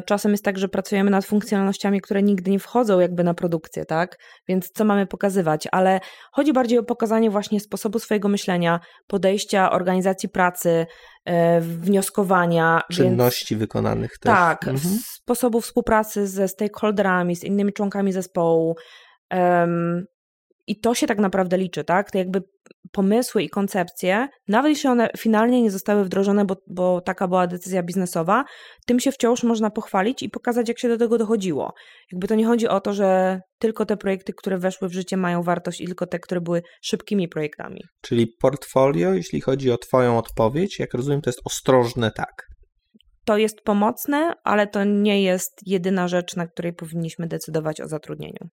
czasem 0.06 0.30
jest 0.30 0.44
tak, 0.44 0.58
że 0.58 0.68
pracujemy 0.68 1.10
nad 1.10 1.24
funkcjonalnościami, 1.24 2.00
które 2.00 2.22
nigdy 2.22 2.50
nie 2.50 2.58
wchodzą 2.58 3.00
jakby 3.00 3.24
na 3.24 3.34
produkcję, 3.34 3.84
tak? 3.84 4.16
Więc 4.48 4.70
co 4.70 4.84
mamy 4.84 5.06
pokazywać? 5.06 5.68
Ale 5.72 6.00
chodzi 6.32 6.52
bardziej 6.52 6.78
o 6.78 6.82
pokazanie 6.82 7.30
właśnie 7.30 7.60
sposobu 7.60 7.98
swojego 7.98 8.28
myślenia, 8.28 8.80
podejścia, 9.06 9.70
organizacji 9.70 10.28
pracy, 10.28 10.86
e, 11.24 11.60
wnioskowania. 11.60 12.82
Czynności 12.92 13.54
więc, 13.54 13.60
wykonanych 13.60 14.10
też. 14.10 14.32
Tak, 14.32 14.68
mhm. 14.68 14.98
sposobu 15.04 15.60
współpracy 15.60 16.26
ze 16.26 16.48
stakeholderami, 16.48 17.36
z 17.36 17.44
innymi 17.44 17.72
członkami 17.72 18.12
zespołu. 18.12 18.76
Um, 19.30 20.04
i 20.70 20.80
to 20.80 20.94
się 20.94 21.06
tak 21.06 21.18
naprawdę 21.18 21.58
liczy, 21.58 21.84
tak? 21.84 22.10
To 22.10 22.18
jakby 22.18 22.42
pomysły 22.92 23.42
i 23.42 23.48
koncepcje, 23.48 24.28
nawet 24.48 24.70
jeśli 24.70 24.88
one 24.88 25.10
finalnie 25.18 25.62
nie 25.62 25.70
zostały 25.70 26.04
wdrożone, 26.04 26.44
bo, 26.44 26.56
bo 26.66 27.00
taka 27.00 27.28
była 27.28 27.46
decyzja 27.46 27.82
biznesowa, 27.82 28.44
tym 28.86 29.00
się 29.00 29.12
wciąż 29.12 29.42
można 29.42 29.70
pochwalić 29.70 30.22
i 30.22 30.30
pokazać, 30.30 30.68
jak 30.68 30.78
się 30.78 30.88
do 30.88 30.98
tego 30.98 31.18
dochodziło. 31.18 31.72
Jakby 32.12 32.28
to 32.28 32.34
nie 32.34 32.46
chodzi 32.46 32.68
o 32.68 32.80
to, 32.80 32.92
że 32.92 33.40
tylko 33.58 33.86
te 33.86 33.96
projekty, 33.96 34.32
które 34.32 34.58
weszły 34.58 34.88
w 34.88 34.92
życie, 34.92 35.16
mają 35.16 35.42
wartość 35.42 35.80
i 35.80 35.86
tylko 35.86 36.06
te, 36.06 36.18
które 36.18 36.40
były 36.40 36.62
szybkimi 36.82 37.28
projektami. 37.28 37.80
Czyli 38.02 38.26
portfolio, 38.40 39.12
jeśli 39.12 39.40
chodzi 39.40 39.70
o 39.70 39.78
Twoją 39.78 40.18
odpowiedź, 40.18 40.78
jak 40.78 40.94
rozumiem, 40.94 41.20
to 41.20 41.30
jest 41.30 41.40
ostrożne 41.44 42.10
tak. 42.10 42.46
To 43.24 43.36
jest 43.36 43.60
pomocne, 43.60 44.34
ale 44.44 44.66
to 44.66 44.84
nie 44.84 45.22
jest 45.22 45.52
jedyna 45.66 46.08
rzecz, 46.08 46.36
na 46.36 46.46
której 46.46 46.72
powinniśmy 46.72 47.26
decydować 47.26 47.80
o 47.80 47.88
zatrudnieniu. 47.88 48.48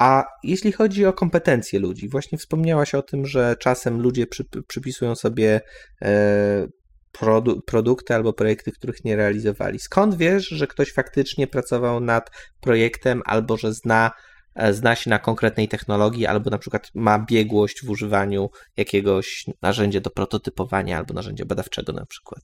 A 0.00 0.24
jeśli 0.42 0.72
chodzi 0.72 1.06
o 1.06 1.12
kompetencje 1.12 1.78
ludzi, 1.80 2.08
właśnie 2.08 2.38
wspomniałaś 2.38 2.94
o 2.94 3.02
tym, 3.02 3.26
że 3.26 3.56
czasem 3.58 4.00
ludzie 4.00 4.26
przy, 4.26 4.44
przypisują 4.68 5.14
sobie 5.14 5.60
e, 6.02 6.66
produ 7.12 7.60
produkty 7.60 8.14
albo 8.14 8.32
projekty, 8.32 8.72
których 8.72 9.04
nie 9.04 9.16
realizowali. 9.16 9.78
Skąd 9.78 10.14
wiesz, 10.14 10.48
że 10.48 10.66
ktoś 10.66 10.92
faktycznie 10.92 11.46
pracował 11.46 12.00
nad 12.00 12.30
projektem 12.60 13.22
albo 13.24 13.56
że 13.56 13.72
zna, 13.72 14.10
e, 14.54 14.72
zna 14.72 14.94
się 14.96 15.10
na 15.10 15.18
konkretnej 15.18 15.68
technologii, 15.68 16.26
albo 16.26 16.50
na 16.50 16.58
przykład 16.58 16.90
ma 16.94 17.18
biegłość 17.18 17.84
w 17.84 17.90
używaniu 17.90 18.50
jakiegoś 18.76 19.44
narzędzia 19.62 20.00
do 20.00 20.10
prototypowania 20.10 20.98
albo 20.98 21.14
narzędzia 21.14 21.44
badawczego 21.44 21.92
na 21.92 22.06
przykład? 22.06 22.40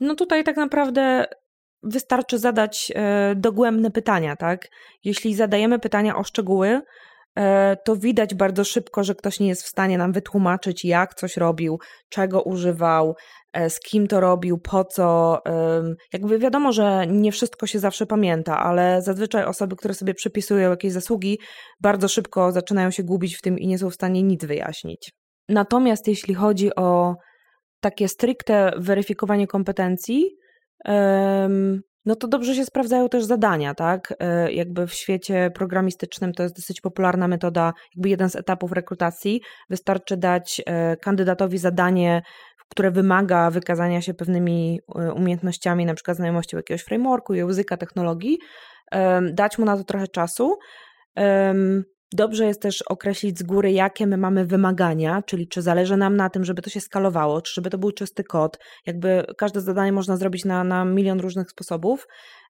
No 0.00 0.14
tutaj 0.14 0.44
tak 0.44 0.56
naprawdę 0.56 1.26
wystarczy 1.82 2.38
zadać 2.38 2.92
e, 2.94 3.34
dogłębne 3.36 3.90
pytania, 3.90 4.36
tak? 4.36 4.68
Jeśli 5.04 5.34
zadajemy 5.34 5.78
pytania 5.78 6.16
o 6.16 6.24
szczegóły, 6.24 6.80
e, 7.36 7.76
to 7.84 7.96
widać 7.96 8.34
bardzo 8.34 8.64
szybko, 8.64 9.04
że 9.04 9.14
ktoś 9.14 9.40
nie 9.40 9.48
jest 9.48 9.62
w 9.62 9.68
stanie 9.68 9.98
nam 9.98 10.12
wytłumaczyć, 10.12 10.84
jak 10.84 11.14
coś 11.14 11.36
robił, 11.36 11.78
czego 12.08 12.42
używał, 12.42 13.14
e, 13.52 13.70
z 13.70 13.80
kim 13.80 14.06
to 14.06 14.20
robił, 14.20 14.58
po 14.58 14.84
co. 14.84 15.38
Jakby 16.12 16.38
wiadomo, 16.38 16.72
że 16.72 17.06
nie 17.06 17.32
wszystko 17.32 17.66
się 17.66 17.78
zawsze 17.78 18.06
pamięta, 18.06 18.58
ale 18.58 19.02
zazwyczaj 19.02 19.44
osoby, 19.44 19.76
które 19.76 19.94
sobie 19.94 20.14
przypisują 20.14 20.70
jakieś 20.70 20.92
zasługi, 20.92 21.38
bardzo 21.80 22.08
szybko 22.08 22.52
zaczynają 22.52 22.90
się 22.90 23.02
gubić 23.02 23.36
w 23.36 23.42
tym 23.42 23.58
i 23.58 23.66
nie 23.66 23.78
są 23.78 23.90
w 23.90 23.94
stanie 23.94 24.22
nic 24.22 24.44
wyjaśnić. 24.44 25.12
Natomiast 25.48 26.08
jeśli 26.08 26.34
chodzi 26.34 26.74
o 26.74 27.14
takie 27.80 28.08
stricte 28.08 28.72
weryfikowanie 28.76 29.46
kompetencji, 29.46 30.30
no 32.06 32.16
to 32.16 32.28
dobrze 32.28 32.54
się 32.54 32.64
sprawdzają 32.64 33.08
też 33.08 33.24
zadania, 33.24 33.74
tak? 33.74 34.14
E, 34.18 34.52
jakby 34.52 34.86
w 34.86 34.94
świecie 34.94 35.50
programistycznym 35.54 36.32
to 36.32 36.42
jest 36.42 36.56
dosyć 36.56 36.80
popularna 36.80 37.28
metoda, 37.28 37.72
jakby 37.96 38.08
jeden 38.08 38.30
z 38.30 38.36
etapów 38.36 38.72
rekrutacji. 38.72 39.40
Wystarczy 39.70 40.16
dać 40.16 40.62
e, 40.66 40.96
kandydatowi 40.96 41.58
zadanie, 41.58 42.22
które 42.68 42.90
wymaga 42.90 43.50
wykazania 43.50 44.00
się 44.02 44.14
pewnymi 44.14 44.80
e, 44.96 45.12
umiejętnościami, 45.12 45.86
na 45.86 45.94
przykład 45.94 46.16
znajomością 46.16 46.56
jakiegoś 46.56 46.82
frameworku, 46.82 47.34
języka, 47.34 47.76
technologii, 47.76 48.38
dać 49.32 49.58
mu 49.58 49.64
na 49.64 49.76
to 49.76 49.84
trochę 49.84 50.08
czasu. 50.08 50.58
Dobrze 52.14 52.46
jest 52.46 52.62
też 52.62 52.82
określić 52.82 53.38
z 53.38 53.42
góry, 53.42 53.72
jakie 53.72 54.06
my 54.06 54.16
mamy 54.16 54.44
wymagania, 54.44 55.22
czyli 55.22 55.48
czy 55.48 55.62
zależy 55.62 55.96
nam 55.96 56.16
na 56.16 56.30
tym, 56.30 56.44
żeby 56.44 56.62
to 56.62 56.70
się 56.70 56.80
skalowało, 56.80 57.42
czy 57.42 57.54
żeby 57.54 57.70
to 57.70 57.78
był 57.78 57.92
czysty 57.92 58.24
kod. 58.24 58.58
Jakby 58.86 59.24
każde 59.36 59.60
zadanie 59.60 59.92
można 59.92 60.16
zrobić 60.16 60.44
na, 60.44 60.64
na 60.64 60.84
milion 60.84 61.20
różnych 61.20 61.50
sposobów, 61.50 62.06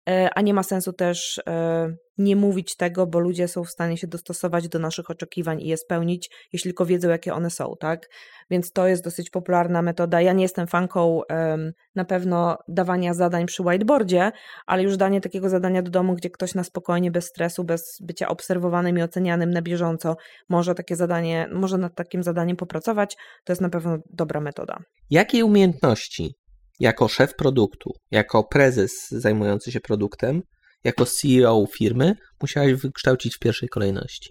a 0.07 0.41
nie 0.41 0.55
ma 0.55 0.63
sensu 0.63 0.93
też 0.93 1.41
e, 1.47 1.95
nie 2.19 2.37
mówić 2.37 2.77
tego, 2.77 3.07
bo 3.07 3.19
ludzie 3.19 3.49
są 3.49 3.65
w 3.65 3.71
stanie 3.71 3.97
się 3.97 4.07
dostosować 4.07 4.69
do 4.69 4.79
naszych 4.79 5.11
oczekiwań 5.11 5.61
i 5.61 5.69
je 5.69 5.77
spełnić, 5.77 6.31
jeśli 6.53 6.71
tylko 6.71 6.87
wiedzą, 6.87 7.09
jakie 7.09 7.35
one 7.35 7.51
są, 7.51 7.75
tak? 7.81 8.09
Więc 8.51 8.73
to 8.73 8.87
jest 8.87 9.05
dosyć 9.05 9.31
popularna 9.31 9.83
metoda. 9.83 10.21
Ja 10.21 10.33
nie 10.33 10.43
jestem 10.43 10.67
fanką 10.67 11.21
na 11.95 12.05
pewno 12.05 12.59
dawania 12.69 13.15
zadań 13.15 13.47
przy 13.47 13.63
whiteboardzie, 13.63 14.33
ale 14.67 14.83
już 14.83 14.97
danie 14.97 15.21
takiego 15.21 15.49
zadania 15.49 15.83
do 15.83 15.91
domu, 15.91 16.15
gdzie 16.15 16.31
ktoś 16.31 16.55
na 16.55 16.65
spokojnie, 16.65 17.11
bez 17.11 17.25
stresu, 17.25 17.65
bez 17.65 17.99
bycia 18.01 18.29
obserwowanym 18.29 18.99
i 18.99 19.03
ocenianym 19.03 19.51
na 19.51 19.63
bieżąco 19.63 20.17
może 20.49 20.75
takie 20.75 20.97
zadanie, 20.97 21.49
może 21.53 21.79
nad 21.79 21.95
takim 21.95 22.23
zadaniem 22.23 22.57
popracować, 22.57 23.17
to 23.45 23.53
jest 23.53 23.63
na 23.63 23.69
pewno 23.69 23.99
dobra 24.11 24.41
metoda. 24.41 24.79
Jakie 25.11 25.45
umiejętności 25.45 26.35
jako 26.81 27.09
szef 27.09 27.35
produktu, 27.35 27.91
jako 28.11 28.45
prezes 28.45 28.93
zajmujący 29.11 29.73
się 29.73 29.81
produktem 29.81 30.43
jako 30.85 31.07
CEO 31.07 31.67
firmy 31.67 32.15
musiałaś 32.43 32.73
wykształcić 32.73 33.37
w 33.37 33.39
pierwszej 33.39 33.69
kolejności? 33.69 34.31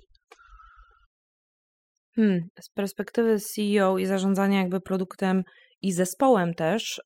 Hmm, 2.15 2.39
z 2.61 2.69
perspektywy 2.69 3.39
CEO 3.39 3.97
i 3.97 4.05
zarządzania 4.05 4.59
jakby 4.59 4.81
produktem 4.81 5.43
i 5.81 5.91
zespołem 5.93 6.53
też, 6.53 7.01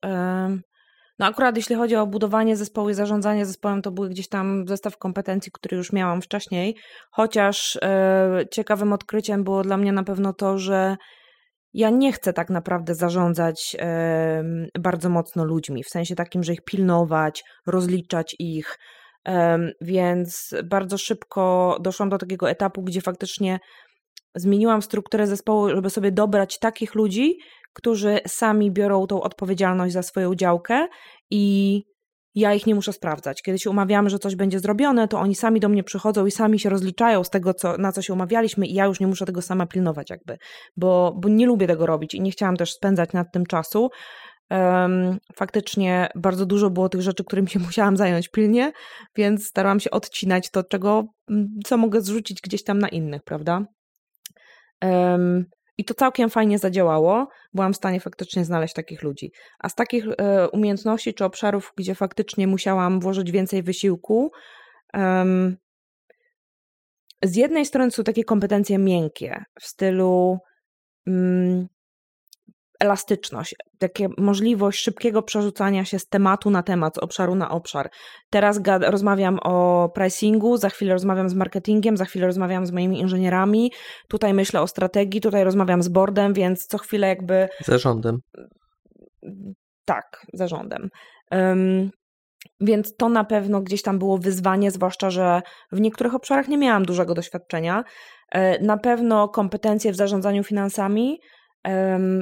no 1.18 1.26
akurat 1.26 1.56
jeśli 1.56 1.76
chodzi 1.76 1.96
o 1.96 2.06
budowanie 2.06 2.56
zespołu 2.56 2.90
i 2.90 2.94
zarządzanie 2.94 3.46
zespołem, 3.46 3.82
to 3.82 3.90
były 3.90 4.08
gdzieś 4.08 4.28
tam 4.28 4.68
zestaw 4.68 4.98
kompetencji, 4.98 5.52
który 5.52 5.76
już 5.76 5.92
miałam 5.92 6.22
wcześniej, 6.22 6.76
chociaż 7.10 7.78
e, 7.82 8.44
ciekawym 8.52 8.92
odkryciem 8.92 9.44
było 9.44 9.62
dla 9.62 9.76
mnie 9.76 9.92
na 9.92 10.04
pewno 10.04 10.32
to, 10.32 10.58
że 10.58 10.96
ja 11.76 11.90
nie 11.90 12.12
chcę 12.12 12.32
tak 12.32 12.50
naprawdę 12.50 12.94
zarządzać 12.94 13.76
bardzo 14.78 15.08
mocno 15.08 15.44
ludźmi, 15.44 15.84
w 15.84 15.88
sensie 15.88 16.14
takim, 16.14 16.42
że 16.42 16.52
ich 16.52 16.64
pilnować, 16.64 17.44
rozliczać 17.66 18.36
ich, 18.38 18.78
więc 19.80 20.54
bardzo 20.64 20.98
szybko 20.98 21.76
doszłam 21.80 22.08
do 22.08 22.18
takiego 22.18 22.50
etapu, 22.50 22.82
gdzie 22.82 23.00
faktycznie 23.00 23.58
zmieniłam 24.34 24.82
strukturę 24.82 25.26
zespołu, 25.26 25.68
żeby 25.68 25.90
sobie 25.90 26.12
dobrać 26.12 26.58
takich 26.58 26.94
ludzi, 26.94 27.38
którzy 27.72 28.18
sami 28.26 28.72
biorą 28.72 29.06
tą 29.06 29.22
odpowiedzialność 29.22 29.92
za 29.92 30.02
swoją 30.02 30.34
działkę 30.34 30.86
i 31.30 31.82
ja 32.36 32.54
ich 32.54 32.66
nie 32.66 32.74
muszę 32.74 32.92
sprawdzać. 32.92 33.42
Kiedy 33.42 33.58
się 33.58 33.70
umawiamy, 33.70 34.10
że 34.10 34.18
coś 34.18 34.36
będzie 34.36 34.60
zrobione, 34.60 35.08
to 35.08 35.18
oni 35.18 35.34
sami 35.34 35.60
do 35.60 35.68
mnie 35.68 35.84
przychodzą 35.84 36.26
i 36.26 36.30
sami 36.30 36.58
się 36.58 36.68
rozliczają 36.68 37.24
z 37.24 37.30
tego, 37.30 37.54
co, 37.54 37.78
na 37.78 37.92
co 37.92 38.02
się 38.02 38.12
umawialiśmy 38.12 38.66
i 38.66 38.74
ja 38.74 38.84
już 38.84 39.00
nie 39.00 39.06
muszę 39.06 39.26
tego 39.26 39.42
sama 39.42 39.66
pilnować 39.66 40.10
jakby, 40.10 40.38
bo, 40.76 41.14
bo 41.16 41.28
nie 41.28 41.46
lubię 41.46 41.66
tego 41.66 41.86
robić 41.86 42.14
i 42.14 42.20
nie 42.20 42.30
chciałam 42.30 42.56
też 42.56 42.72
spędzać 42.72 43.12
nad 43.12 43.32
tym 43.32 43.46
czasu. 43.46 43.90
Um, 44.50 45.18
faktycznie 45.36 46.08
bardzo 46.14 46.46
dużo 46.46 46.70
było 46.70 46.88
tych 46.88 47.02
rzeczy, 47.02 47.24
którymi 47.24 47.48
się 47.48 47.58
musiałam 47.68 47.96
zająć 47.96 48.28
pilnie, 48.28 48.72
więc 49.16 49.46
starałam 49.46 49.80
się 49.80 49.90
odcinać 49.90 50.50
to, 50.50 50.64
czego, 50.64 51.04
mm, 51.30 51.48
co 51.64 51.76
mogę 51.76 52.00
zrzucić 52.00 52.40
gdzieś 52.40 52.64
tam 52.64 52.78
na 52.78 52.88
innych, 52.88 53.22
prawda? 53.22 53.66
Um, 54.84 55.44
i 55.78 55.84
to 55.84 55.94
całkiem 55.94 56.30
fajnie 56.30 56.58
zadziałało. 56.58 57.28
Byłam 57.54 57.72
w 57.72 57.76
stanie 57.76 58.00
faktycznie 58.00 58.44
znaleźć 58.44 58.74
takich 58.74 59.02
ludzi. 59.02 59.32
A 59.58 59.68
z 59.68 59.74
takich 59.74 60.06
e, 60.18 60.48
umiejętności 60.48 61.14
czy 61.14 61.24
obszarów, 61.24 61.72
gdzie 61.76 61.94
faktycznie 61.94 62.46
musiałam 62.46 63.00
włożyć 63.00 63.30
więcej 63.30 63.62
wysiłku, 63.62 64.30
um, 64.94 65.56
z 67.22 67.36
jednej 67.36 67.66
strony 67.66 67.90
są 67.90 68.04
takie 68.04 68.24
kompetencje 68.24 68.78
miękkie 68.78 69.44
w 69.60 69.66
stylu 69.66 70.38
um, 71.06 71.68
elastyczność, 72.80 73.54
takie 73.78 74.08
możliwość 74.18 74.82
szybkiego 74.82 75.22
przerzucania 75.22 75.84
się 75.84 75.98
z 75.98 76.06
tematu 76.06 76.50
na 76.50 76.62
temat, 76.62 76.94
z 76.94 76.98
obszaru 76.98 77.34
na 77.34 77.50
obszar. 77.50 77.90
Teraz 78.30 78.60
rozmawiam 78.80 79.38
o 79.42 79.88
pricingu, 79.94 80.56
za 80.56 80.68
chwilę 80.68 80.92
rozmawiam 80.92 81.28
z 81.28 81.34
marketingiem, 81.34 81.96
za 81.96 82.04
chwilę 82.04 82.26
rozmawiam 82.26 82.66
z 82.66 82.72
moimi 82.72 83.00
inżynierami, 83.00 83.72
tutaj 84.08 84.34
myślę 84.34 84.60
o 84.60 84.66
strategii, 84.66 85.20
tutaj 85.20 85.44
rozmawiam 85.44 85.82
z 85.82 85.88
boardem, 85.88 86.34
więc 86.34 86.66
co 86.66 86.78
chwilę 86.78 87.08
jakby... 87.08 87.48
Zarządem. 87.64 88.18
Tak, 89.84 90.26
zarządem. 90.32 90.88
Um, 91.30 91.90
więc 92.60 92.96
to 92.96 93.08
na 93.08 93.24
pewno 93.24 93.60
gdzieś 93.60 93.82
tam 93.82 93.98
było 93.98 94.18
wyzwanie, 94.18 94.70
zwłaszcza, 94.70 95.10
że 95.10 95.42
w 95.72 95.80
niektórych 95.80 96.14
obszarach 96.14 96.48
nie 96.48 96.58
miałam 96.58 96.84
dużego 96.84 97.14
doświadczenia. 97.14 97.84
E, 98.32 98.62
na 98.62 98.76
pewno 98.76 99.28
kompetencje 99.28 99.92
w 99.92 99.96
zarządzaniu 99.96 100.44
finansami, 100.44 101.18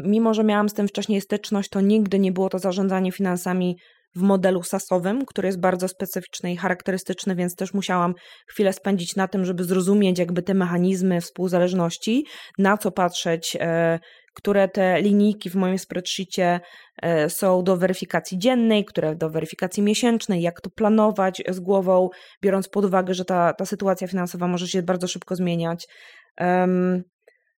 Mimo, 0.05 0.35
że 0.35 0.45
miałam 0.45 0.69
z 0.69 0.75
tym 0.75 0.89
wcześniej 0.89 1.21
styczność, 1.21 1.71
to 1.71 1.81
nigdy 1.81 2.19
nie 2.19 2.33
było 2.33 2.49
to 2.49 2.59
zarządzanie 2.59 3.13
finansami 3.13 3.77
w 4.17 4.23
modelu 4.23 4.63
sasowym, 4.63 5.27
który 5.27 5.49
jest 5.49 5.61
bardzo 5.61 5.89
specyficzny 5.89 6.53
i 6.53 6.57
charakterystyczny, 6.57 7.35
więc 7.35 7.57
też 7.57 7.75
musiałam 7.75 8.15
chwilę 8.49 8.73
spędzić 8.73 9.17
na 9.17 9.29
tym, 9.29 9.45
żeby 9.45 9.65
zrozumieć 9.65 10.19
jakby 10.19 10.43
te 10.43 10.55
mechanizmy 10.55 11.21
współzależności, 11.21 12.27
na 12.59 12.79
co 12.79 12.91
patrzeć, 12.91 13.57
e, 13.61 13.99
które 14.35 14.69
te 14.69 15.03
linijki 15.03 15.51
w 15.51 15.55
moim 15.55 15.79
spreadsheetie 15.79 16.61
e, 17.03 17.31
są 17.31 17.65
do 17.65 17.77
weryfikacji 17.77 18.39
dziennej, 18.39 18.85
które 18.85 19.17
do 19.17 19.31
weryfikacji 19.31 19.83
miesięcznej, 19.83 20.43
jak 20.43 20.61
to 20.61 20.71
planować 20.71 21.43
z 21.49 21.61
głową, 21.61 22.09
biorąc 22.43 22.69
pod 22.69 22.85
uwagę, 22.85 23.15
że 23.15 23.25
ta, 23.25 23.53
ta 23.53 23.67
sytuacja 23.67 24.09
finansowa 24.09 24.49
może 24.49 24.69
się 24.69 24.83
bardzo 24.83 25.09
szybko 25.09 25.37
zmieniać. 25.37 25.87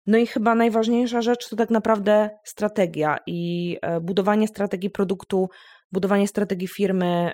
No 0.07 0.17
i 0.17 0.27
chyba 0.27 0.55
najważniejsza 0.55 1.21
rzecz 1.21 1.49
to 1.49 1.55
tak 1.55 1.69
naprawdę 1.69 2.29
strategia 2.43 3.17
i 3.27 3.77
e, 3.81 4.01
budowanie 4.01 4.47
strategii 4.47 4.89
produktu, 4.89 5.49
budowanie 5.91 6.27
strategii 6.27 6.67
firmy, 6.67 7.31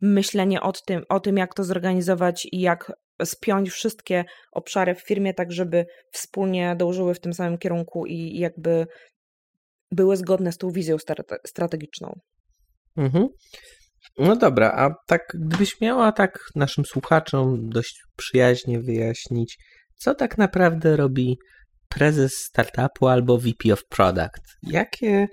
myślenie 0.00 0.60
o 0.60 0.72
tym, 0.72 1.02
o 1.08 1.20
tym, 1.20 1.36
jak 1.36 1.54
to 1.54 1.64
zorganizować 1.64 2.48
i 2.52 2.60
jak 2.60 2.92
spiąć 3.24 3.70
wszystkie 3.70 4.24
obszary 4.52 4.94
w 4.94 5.06
firmie, 5.06 5.34
tak 5.34 5.52
żeby 5.52 5.86
wspólnie 6.12 6.76
dążyły 6.76 7.14
w 7.14 7.20
tym 7.20 7.32
samym 7.32 7.58
kierunku 7.58 8.06
i 8.06 8.38
jakby 8.38 8.86
były 9.92 10.16
zgodne 10.16 10.52
z 10.52 10.58
tą 10.58 10.70
wizją 10.70 10.96
strategiczną. 11.46 12.20
Mhm. 12.96 13.28
No 14.18 14.36
dobra, 14.36 14.72
a 14.72 14.94
tak 15.06 15.22
gdybyś 15.34 15.80
miała 15.80 16.12
tak 16.12 16.38
naszym 16.54 16.84
słuchaczom 16.84 17.68
dość 17.68 18.02
przyjaźnie 18.16 18.80
wyjaśnić, 18.80 19.58
co 19.98 20.14
tak 20.14 20.38
naprawdę 20.38 20.96
robi 20.96 21.38
prezes 21.88 22.34
startupu 22.34 23.08
albo 23.08 23.38
VP 23.38 23.72
of 23.72 23.84
Product? 23.88 24.58
Jakie, 24.62 25.28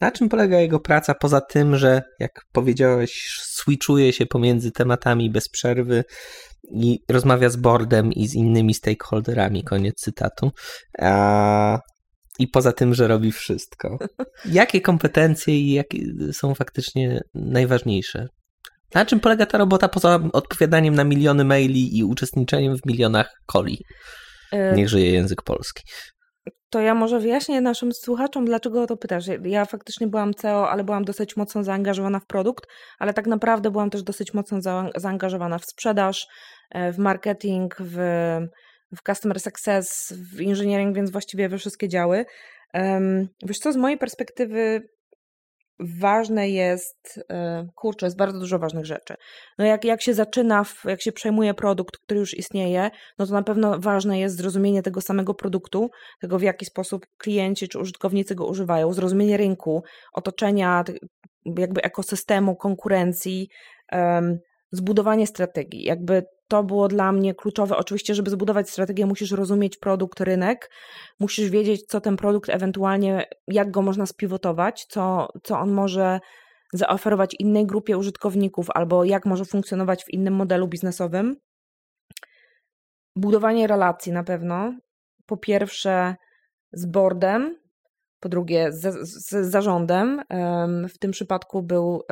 na 0.00 0.10
czym 0.10 0.28
polega 0.28 0.60
jego 0.60 0.80
praca 0.80 1.14
poza 1.14 1.40
tym, 1.40 1.76
że 1.76 2.02
jak 2.18 2.44
powiedziałeś, 2.52 3.38
switchuje 3.42 4.12
się 4.12 4.26
pomiędzy 4.26 4.72
tematami 4.72 5.30
bez 5.30 5.48
przerwy 5.48 6.04
i 6.70 6.98
rozmawia 7.08 7.50
z 7.50 7.56
boardem 7.56 8.12
i 8.12 8.28
z 8.28 8.34
innymi 8.34 8.74
stakeholderami, 8.74 9.64
koniec 9.64 9.96
cytatu. 9.96 10.50
A, 10.98 11.80
I 12.38 12.48
poza 12.48 12.72
tym, 12.72 12.94
że 12.94 13.08
robi 13.08 13.32
wszystko. 13.32 13.98
Jakie 14.44 14.80
kompetencje 14.80 15.60
i 15.60 15.72
jakie 15.72 15.98
są 16.32 16.54
faktycznie 16.54 17.20
najważniejsze 17.34 18.28
na 18.94 19.06
czym 19.06 19.20
polega 19.20 19.46
ta 19.46 19.58
robota 19.58 19.88
poza 19.88 20.20
odpowiadaniem 20.32 20.94
na 20.94 21.04
miliony 21.04 21.44
maili 21.44 21.98
i 21.98 22.04
uczestniczeniem 22.04 22.76
w 22.76 22.86
milionach 22.86 23.32
coli? 23.46 23.78
E, 24.52 24.74
Niech 24.74 24.88
żyje 24.88 25.10
język 25.10 25.42
polski. 25.42 25.82
To 26.70 26.80
ja 26.80 26.94
może 26.94 27.20
wyjaśnię 27.20 27.60
naszym 27.60 27.92
słuchaczom, 27.92 28.44
dlaczego 28.44 28.82
o 28.82 28.86
to 28.86 28.96
pytasz. 28.96 29.24
Ja 29.44 29.64
faktycznie 29.64 30.06
byłam 30.06 30.34
CEO, 30.34 30.70
ale 30.70 30.84
byłam 30.84 31.04
dosyć 31.04 31.36
mocno 31.36 31.64
zaangażowana 31.64 32.20
w 32.20 32.26
produkt, 32.26 32.66
ale 32.98 33.12
tak 33.12 33.26
naprawdę 33.26 33.70
byłam 33.70 33.90
też 33.90 34.02
dosyć 34.02 34.34
mocno 34.34 34.58
zaangażowana 34.96 35.58
w 35.58 35.64
sprzedaż, 35.64 36.26
e, 36.70 36.92
w 36.92 36.98
marketing, 36.98 37.76
w, 37.80 37.96
w 38.96 39.02
customer 39.06 39.40
success, 39.40 40.14
w 40.34 40.40
engineering, 40.40 40.96
więc 40.96 41.10
właściwie 41.10 41.48
we 41.48 41.58
wszystkie 41.58 41.88
działy. 41.88 42.24
Wiesz 43.46 43.58
co, 43.58 43.72
z 43.72 43.76
mojej 43.76 43.98
perspektywy 43.98 44.82
ważne 45.98 46.50
jest, 46.50 47.20
e, 47.30 47.66
kurczę, 47.74 48.06
jest 48.06 48.16
bardzo 48.16 48.38
dużo 48.38 48.58
ważnych 48.58 48.86
rzeczy. 48.86 49.14
No 49.58 49.64
jak, 49.64 49.84
jak 49.84 50.02
się 50.02 50.14
zaczyna, 50.14 50.64
jak 50.84 51.02
się 51.02 51.12
przejmuje 51.12 51.54
produkt, 51.54 51.96
który 51.98 52.20
już 52.20 52.38
istnieje, 52.38 52.90
no 53.18 53.26
to 53.26 53.32
na 53.32 53.42
pewno 53.42 53.78
ważne 53.78 54.20
jest 54.20 54.36
zrozumienie 54.36 54.82
tego 54.82 55.00
samego 55.00 55.34
produktu, 55.34 55.90
tego 56.20 56.38
w 56.38 56.42
jaki 56.42 56.66
sposób 56.66 57.06
klienci 57.18 57.68
czy 57.68 57.78
użytkownicy 57.78 58.34
go 58.34 58.46
używają, 58.46 58.92
zrozumienie 58.92 59.36
rynku, 59.36 59.82
otoczenia, 60.12 60.84
jakby 61.44 61.82
ekosystemu, 61.82 62.56
konkurencji, 62.56 63.48
zbudowanie 64.72 65.26
strategii. 65.26 65.84
Jakby 65.84 66.22
to 66.50 66.64
było 66.64 66.88
dla 66.88 67.12
mnie 67.12 67.34
kluczowe. 67.34 67.76
Oczywiście, 67.76 68.14
żeby 68.14 68.30
zbudować 68.30 68.70
strategię, 68.70 69.06
musisz 69.06 69.30
rozumieć 69.30 69.76
produkt, 69.76 70.20
rynek, 70.20 70.70
musisz 71.20 71.50
wiedzieć, 71.50 71.86
co 71.86 72.00
ten 72.00 72.16
produkt 72.16 72.50
ewentualnie, 72.50 73.24
jak 73.48 73.70
go 73.70 73.82
można 73.82 74.06
spiwotować, 74.06 74.86
co, 74.88 75.28
co 75.42 75.58
on 75.58 75.70
może 75.70 76.20
zaoferować 76.72 77.34
innej 77.38 77.66
grupie 77.66 77.98
użytkowników, 77.98 78.66
albo 78.74 79.04
jak 79.04 79.26
może 79.26 79.44
funkcjonować 79.44 80.04
w 80.04 80.10
innym 80.10 80.34
modelu 80.34 80.68
biznesowym. 80.68 81.36
Budowanie 83.16 83.66
relacji 83.66 84.12
na 84.12 84.24
pewno. 84.24 84.74
Po 85.26 85.36
pierwsze 85.36 86.16
z 86.72 86.86
boardem, 86.86 87.56
po 88.20 88.28
drugie 88.28 88.72
z, 88.72 89.08
z 89.08 89.50
zarządem. 89.50 90.22
W 90.88 90.98
tym 90.98 91.10
przypadku 91.10 91.62
był, 91.62 92.02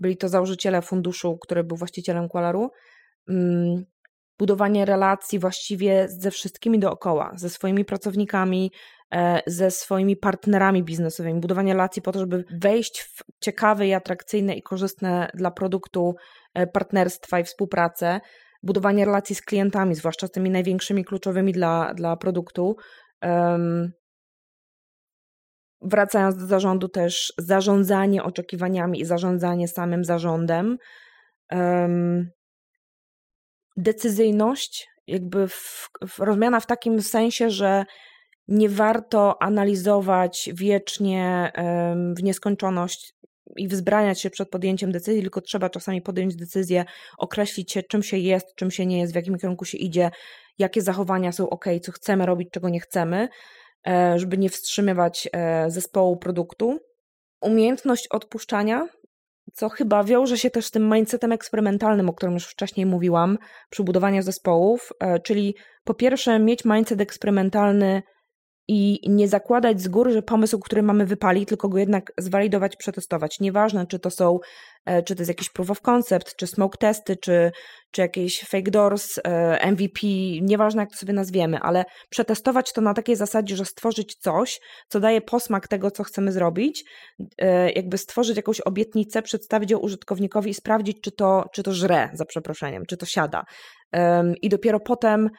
byli 0.00 0.16
to 0.16 0.28
założyciele 0.28 0.82
funduszu, 0.82 1.38
który 1.38 1.64
był 1.64 1.76
właścicielem 1.76 2.28
Qualaru 2.28 2.70
Mm, 2.70 2.70
budowanie 4.38 4.84
relacji 4.84 5.38
właściwie 5.38 6.08
ze 6.08 6.30
wszystkimi 6.30 6.78
dookoła, 6.78 7.32
ze 7.34 7.50
swoimi 7.50 7.84
pracownikami, 7.84 8.72
e, 9.14 9.42
ze 9.46 9.70
swoimi 9.70 10.16
partnerami 10.16 10.84
biznesowymi, 10.84 11.40
budowanie 11.40 11.72
relacji 11.72 12.02
po 12.02 12.12
to, 12.12 12.18
żeby 12.18 12.44
wejść 12.50 13.00
w 13.00 13.22
ciekawe 13.40 13.86
i 13.86 13.94
atrakcyjne 13.94 14.54
i 14.54 14.62
korzystne 14.62 15.30
dla 15.34 15.50
produktu 15.50 16.14
e, 16.54 16.66
partnerstwa 16.66 17.40
i 17.40 17.44
współpracę, 17.44 18.20
budowanie 18.62 19.04
relacji 19.04 19.34
z 19.36 19.42
klientami, 19.42 19.94
zwłaszcza 19.94 20.26
z 20.26 20.30
tymi 20.30 20.50
największymi, 20.50 21.04
kluczowymi 21.04 21.52
dla, 21.52 21.94
dla 21.94 22.16
produktu. 22.16 22.76
Wracając 25.82 26.36
do 26.36 26.46
zarządu, 26.46 26.88
też 26.88 27.32
zarządzanie 27.38 28.22
oczekiwaniami 28.24 29.00
i 29.00 29.04
zarządzanie 29.04 29.68
samym 29.68 30.04
zarządem 30.04 30.78
decyzyjność, 33.78 34.88
jakby 35.06 35.48
w, 35.48 35.88
w, 36.08 36.18
rozmiana 36.18 36.60
w 36.60 36.66
takim 36.66 37.02
sensie, 37.02 37.50
że 37.50 37.84
nie 38.48 38.68
warto 38.68 39.42
analizować 39.42 40.50
wiecznie 40.54 41.52
w 42.16 42.22
nieskończoność 42.22 43.12
i 43.56 43.68
wzbraniać 43.68 44.20
się 44.20 44.30
przed 44.30 44.50
podjęciem 44.50 44.92
decyzji, 44.92 45.22
tylko 45.22 45.40
trzeba 45.40 45.70
czasami 45.70 46.02
podjąć 46.02 46.36
decyzję, 46.36 46.84
określić 47.18 47.72
się, 47.72 47.82
czym 47.82 48.02
się 48.02 48.18
jest, 48.18 48.54
czym 48.54 48.70
się 48.70 48.86
nie 48.86 48.98
jest, 48.98 49.12
w 49.12 49.16
jakim 49.16 49.38
kierunku 49.38 49.64
się 49.64 49.78
idzie, 49.78 50.10
jakie 50.58 50.82
zachowania 50.82 51.32
są 51.32 51.50
ok, 51.50 51.64
co 51.82 51.92
chcemy 51.92 52.26
robić, 52.26 52.48
czego 52.52 52.68
nie 52.68 52.80
chcemy, 52.80 53.28
e, 53.88 54.18
żeby 54.18 54.38
nie 54.38 54.50
wstrzymywać 54.50 55.28
e, 55.32 55.70
zespołu 55.70 56.16
produktu. 56.16 56.78
Umiejętność 57.40 58.08
odpuszczania, 58.08 58.88
co 59.54 59.68
chyba 59.68 60.04
wiąże 60.04 60.38
się 60.38 60.50
też 60.50 60.66
z 60.66 60.70
tym 60.70 60.90
mindsetem 60.94 61.32
eksperymentalnym, 61.32 62.08
o 62.08 62.12
którym 62.12 62.34
już 62.34 62.46
wcześniej 62.46 62.86
mówiłam, 62.86 63.38
przy 63.70 63.82
budowaniu 63.82 64.22
zespołów, 64.22 64.92
e, 65.00 65.18
czyli 65.18 65.54
po 65.84 65.94
pierwsze 65.94 66.38
mieć 66.38 66.64
mindset 66.64 67.00
eksperymentalny 67.00 68.02
i 68.68 69.00
nie 69.06 69.28
zakładać 69.28 69.80
z 69.80 69.88
góry, 69.88 70.12
że 70.12 70.22
pomysł, 70.22 70.58
który 70.58 70.82
mamy 70.82 71.06
wypali, 71.06 71.46
tylko 71.46 71.68
go 71.68 71.78
jednak 71.78 72.12
zwalidować, 72.18 72.76
przetestować. 72.76 73.40
Nieważne, 73.40 73.86
czy 73.86 73.98
to 73.98 74.10
są, 74.10 74.38
e, 74.86 75.02
czy 75.02 75.14
to 75.14 75.20
jest 75.20 75.28
jakiś 75.28 75.50
proof 75.50 75.70
of 75.70 75.80
concept, 75.80 76.36
czy 76.36 76.46
smoke 76.46 76.78
testy, 76.78 77.16
czy, 77.16 77.50
czy 77.90 78.00
jakieś 78.00 78.40
fake 78.40 78.70
doors, 78.70 79.18
e, 79.24 79.70
MVP, 79.72 80.00
nieważne 80.42 80.82
jak 80.82 80.90
to 80.90 80.96
sobie 80.96 81.12
nazwiemy, 81.12 81.58
ale 81.58 81.84
przetestować 82.10 82.72
to 82.72 82.80
na 82.80 82.94
takiej 82.94 83.16
zasadzie, 83.16 83.56
że 83.56 83.64
stworzyć 83.64 84.14
coś, 84.14 84.60
co 84.88 85.00
daje 85.00 85.20
posmak 85.20 85.68
tego, 85.68 85.90
co 85.90 86.04
chcemy 86.04 86.32
zrobić, 86.32 86.84
e, 87.38 87.70
jakby 87.70 87.98
stworzyć 87.98 88.36
jakąś 88.36 88.60
obietnicę, 88.60 89.22
przedstawić 89.22 89.70
ją 89.70 89.78
użytkownikowi 89.78 90.50
i 90.50 90.54
sprawdzić, 90.54 91.00
czy 91.00 91.12
to, 91.12 91.44
czy 91.52 91.62
to 91.62 91.72
żre, 91.72 92.08
za 92.12 92.24
przeproszeniem, 92.24 92.86
czy 92.88 92.96
to 92.96 93.06
siada. 93.06 93.44
I 94.42 94.48
dopiero 94.48 94.80
potem 94.80 95.30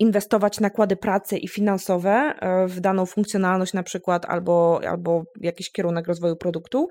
inwestować 0.00 0.60
nakłady 0.60 0.96
pracy 0.96 1.38
i 1.38 1.48
finansowe 1.48 2.10
e, 2.10 2.66
w 2.66 2.80
daną 2.80 3.06
funkcjonalność 3.06 3.72
na 3.72 3.82
przykład 3.82 4.26
albo, 4.26 4.80
albo 4.88 5.24
jakiś 5.40 5.72
kierunek 5.72 6.06
rozwoju 6.06 6.36
produktu, 6.36 6.88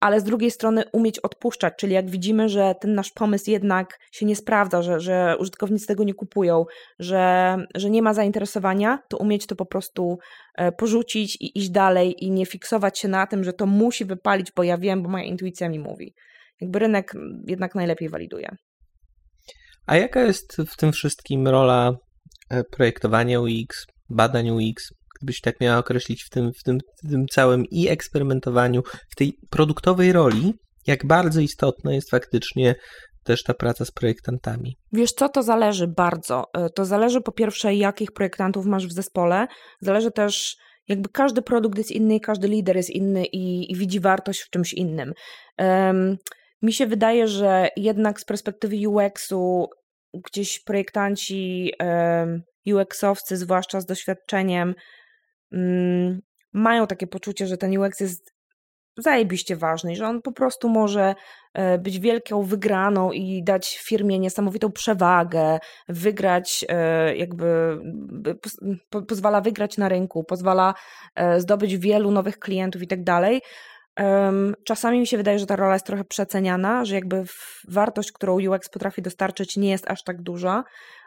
ale 0.00 0.20
z 0.20 0.24
drugiej 0.24 0.50
strony 0.50 0.84
umieć 0.92 1.18
odpuszczać, 1.18 1.74
czyli 1.78 1.94
jak 1.94 2.10
widzimy, 2.10 2.48
że 2.48 2.74
ten 2.80 2.94
nasz 2.94 3.10
pomysł 3.10 3.50
jednak 3.50 3.98
się 4.12 4.26
nie 4.26 4.36
sprawdza, 4.36 4.82
że, 4.82 5.00
że 5.00 5.36
użytkownicy 5.38 5.86
tego 5.86 6.04
nie 6.04 6.14
kupują, 6.14 6.64
że, 6.98 7.56
że 7.74 7.90
nie 7.90 8.02
ma 8.02 8.14
zainteresowania, 8.14 8.98
to 9.08 9.16
umieć 9.16 9.46
to 9.46 9.56
po 9.56 9.66
prostu 9.66 10.18
e, 10.54 10.72
porzucić 10.72 11.36
i 11.40 11.58
iść 11.58 11.70
dalej 11.70 12.24
i 12.24 12.30
nie 12.30 12.46
fiksować 12.46 12.98
się 12.98 13.08
na 13.08 13.26
tym, 13.26 13.44
że 13.44 13.52
to 13.52 13.66
musi 13.66 14.04
wypalić, 14.04 14.52
bo 14.52 14.62
ja 14.62 14.78
wiem, 14.78 15.02
bo 15.02 15.08
moja 15.08 15.24
intuicja 15.24 15.68
mi 15.68 15.78
mówi. 15.78 16.14
Jakby 16.60 16.78
rynek 16.78 17.12
jednak 17.46 17.74
najlepiej 17.74 18.08
waliduje. 18.08 18.56
A 19.86 19.96
jaka 19.96 20.22
jest 20.22 20.56
w 20.56 20.76
tym 20.76 20.92
wszystkim 20.92 21.48
rola 21.48 21.96
projektowania 22.70 23.40
UX, 23.40 23.86
badań 24.10 24.50
UX, 24.50 24.92
gdybyś 25.18 25.40
tak 25.40 25.60
miała 25.60 25.78
określić 25.78 26.24
w 26.24 26.30
tym, 26.30 26.50
w 26.60 26.62
tym, 26.62 26.78
w 27.04 27.10
tym 27.10 27.26
całym 27.26 27.64
i 27.70 27.88
eksperymentowaniu, 27.88 28.82
w 29.10 29.16
tej 29.16 29.38
produktowej 29.50 30.12
roli, 30.12 30.54
jak 30.86 31.06
bardzo 31.06 31.40
istotna 31.40 31.94
jest 31.94 32.10
faktycznie 32.10 32.74
też 33.24 33.42
ta 33.42 33.54
praca 33.54 33.84
z 33.84 33.90
projektantami? 33.90 34.76
Wiesz 34.92 35.12
co, 35.12 35.28
to 35.28 35.42
zależy 35.42 35.86
bardzo. 35.86 36.44
E, 36.54 36.70
to 36.70 36.84
zależy 36.84 37.20
po 37.20 37.32
pierwsze, 37.32 37.74
jakich 37.74 38.12
projektantów 38.12 38.66
masz 38.66 38.86
w 38.86 38.92
zespole. 38.92 39.46
Zależy 39.80 40.10
też, 40.10 40.56
jakby 40.88 41.08
każdy 41.08 41.42
produkt 41.42 41.78
jest 41.78 41.90
inny, 41.90 42.20
każdy 42.20 42.48
lider 42.48 42.76
jest 42.76 42.90
inny 42.90 43.24
i, 43.24 43.72
i 43.72 43.76
widzi 43.76 44.00
wartość 44.00 44.40
w 44.40 44.50
czymś 44.50 44.72
innym. 44.72 45.12
Um, 45.58 46.16
mi 46.62 46.72
się 46.72 46.86
wydaje, 46.86 47.28
że 47.28 47.68
jednak 47.76 48.20
z 48.20 48.24
perspektywy 48.24 48.88
UX-u 48.88 49.66
gdzieś 50.14 50.60
projektanci, 50.60 51.72
UX-owcy, 52.66 53.36
zwłaszcza 53.36 53.80
z 53.80 53.86
doświadczeniem, 53.86 54.74
mm, 55.52 56.20
mają 56.52 56.86
takie 56.86 57.06
poczucie, 57.06 57.46
że 57.46 57.56
ten 57.56 57.78
UX 57.78 58.00
jest 58.00 58.38
zajebiście 58.98 59.56
ważny, 59.56 59.96
że 59.96 60.08
on 60.08 60.22
po 60.22 60.32
prostu 60.32 60.68
może 60.68 61.14
e, 61.54 61.78
być 61.78 61.98
wielką 61.98 62.42
wygraną 62.42 63.12
i 63.12 63.42
dać 63.44 63.78
firmie 63.78 64.18
niesamowitą 64.18 64.72
przewagę, 64.72 65.58
wygrać, 65.88 66.64
e, 66.68 67.16
jakby 67.16 67.78
pozwala 69.08 69.40
wygrać 69.40 69.78
na 69.78 69.88
rynku, 69.88 70.24
pozwala 70.24 70.74
e, 71.14 71.40
zdobyć 71.40 71.78
wielu 71.78 72.10
nowych 72.10 72.38
klientów 72.38 72.82
i 72.82 72.86
tak 72.86 73.04
dalej. 73.04 73.40
Czasami 74.64 75.00
mi 75.00 75.06
się 75.06 75.16
wydaje, 75.16 75.38
że 75.38 75.46
ta 75.46 75.56
rola 75.56 75.72
jest 75.72 75.86
trochę 75.86 76.04
przeceniana, 76.04 76.84
że 76.84 76.94
jakby 76.94 77.24
wartość, 77.68 78.12
którą 78.12 78.38
UX 78.48 78.68
potrafi 78.68 79.02
dostarczyć, 79.02 79.56
nie 79.56 79.70
jest 79.70 79.90
aż 79.90 80.04
tak 80.04 80.22
duża, 80.22 80.64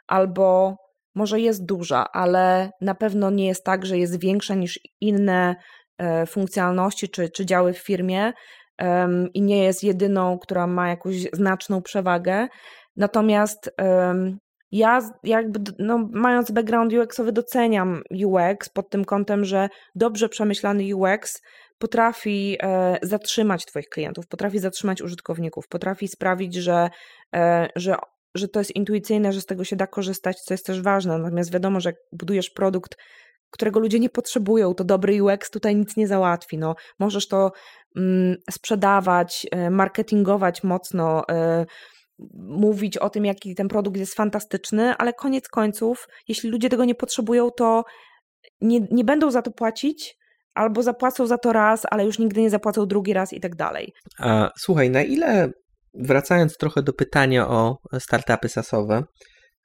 albo 0.07 0.75
może 1.15 1.39
jest 1.39 1.65
duża, 1.65 2.05
ale 2.13 2.69
na 2.81 2.95
pewno 2.95 3.29
nie 3.29 3.47
jest 3.47 3.63
tak, 3.63 3.85
że 3.85 3.97
jest 3.97 4.19
większa 4.19 4.55
niż 4.55 4.79
inne 5.01 5.55
e, 5.97 6.25
funkcjonalności 6.25 7.09
czy, 7.09 7.29
czy 7.29 7.45
działy 7.45 7.73
w 7.73 7.77
firmie 7.77 8.33
i 9.33 9.41
nie 9.41 9.63
jest 9.63 9.83
jedyną, 9.83 10.39
która 10.39 10.67
ma 10.67 10.89
jakąś 10.89 11.15
znaczną 11.33 11.81
przewagę. 11.81 12.47
Natomiast 12.95 13.71
ja 14.71 15.01
jakby, 15.23 15.59
no, 15.79 16.09
mając 16.11 16.51
background 16.51 16.93
UX-owy, 16.93 17.31
doceniam 17.31 18.01
UX 18.25 18.69
pod 18.69 18.89
tym 18.89 19.05
kątem, 19.05 19.45
że 19.45 19.69
dobrze 19.95 20.29
przemyślany 20.29 20.95
UX 20.95 21.41
potrafi 21.81 22.57
e, 22.63 22.97
zatrzymać 23.01 23.65
Twoich 23.65 23.89
klientów, 23.89 24.27
potrafi 24.27 24.59
zatrzymać 24.59 25.01
użytkowników, 25.01 25.67
potrafi 25.67 26.07
sprawić, 26.07 26.55
że, 26.55 26.89
e, 27.35 27.69
że, 27.75 27.95
że 28.35 28.47
to 28.47 28.59
jest 28.59 28.75
intuicyjne, 28.75 29.33
że 29.33 29.41
z 29.41 29.45
tego 29.45 29.63
się 29.63 29.75
da 29.75 29.87
korzystać, 29.87 30.41
co 30.41 30.53
jest 30.53 30.65
też 30.65 30.81
ważne. 30.81 31.17
Natomiast 31.17 31.53
wiadomo, 31.53 31.79
że 31.79 31.89
jak 31.89 31.95
budujesz 32.11 32.49
produkt, 32.49 32.97
którego 33.49 33.79
ludzie 33.79 33.99
nie 33.99 34.09
potrzebują, 34.09 34.73
to 34.73 34.83
dobry 34.83 35.23
UX 35.23 35.49
tutaj 35.49 35.75
nic 35.75 35.97
nie 35.97 36.07
załatwi. 36.07 36.57
No, 36.57 36.75
możesz 36.99 37.27
to 37.27 37.51
mm, 37.97 38.35
sprzedawać, 38.51 39.47
e, 39.51 39.69
marketingować 39.69 40.63
mocno, 40.63 41.23
mówić 42.33 42.97
o 42.97 43.09
tym, 43.09 43.25
jaki 43.25 43.55
ten 43.55 43.67
produkt 43.67 43.97
jest 43.97 44.13
fantastyczny, 44.13 44.95
ale 44.97 45.13
koniec 45.13 45.47
końców, 45.47 46.07
jeśli 46.27 46.49
ludzie 46.49 46.69
tego 46.69 46.85
nie 46.85 46.95
potrzebują, 46.95 47.51
to 47.51 47.83
nie, 48.61 48.79
nie 48.91 49.03
będą 49.03 49.31
za 49.31 49.41
to 49.41 49.51
płacić, 49.51 50.20
albo 50.61 50.83
zapłacą 50.83 51.27
za 51.27 51.37
to 51.37 51.53
raz, 51.53 51.81
ale 51.91 52.05
już 52.05 52.19
nigdy 52.19 52.41
nie 52.41 52.49
zapłacą 52.49 52.85
drugi 52.85 53.13
raz 53.13 53.33
i 53.33 53.39
tak 53.39 53.55
dalej. 53.55 53.93
A 54.19 54.49
słuchaj, 54.57 54.89
na 54.89 55.03
ile, 55.03 55.51
wracając 55.93 56.57
trochę 56.57 56.83
do 56.83 56.93
pytania 56.93 57.47
o 57.49 57.77
startupy 57.99 58.49
sasowe, 58.49 59.03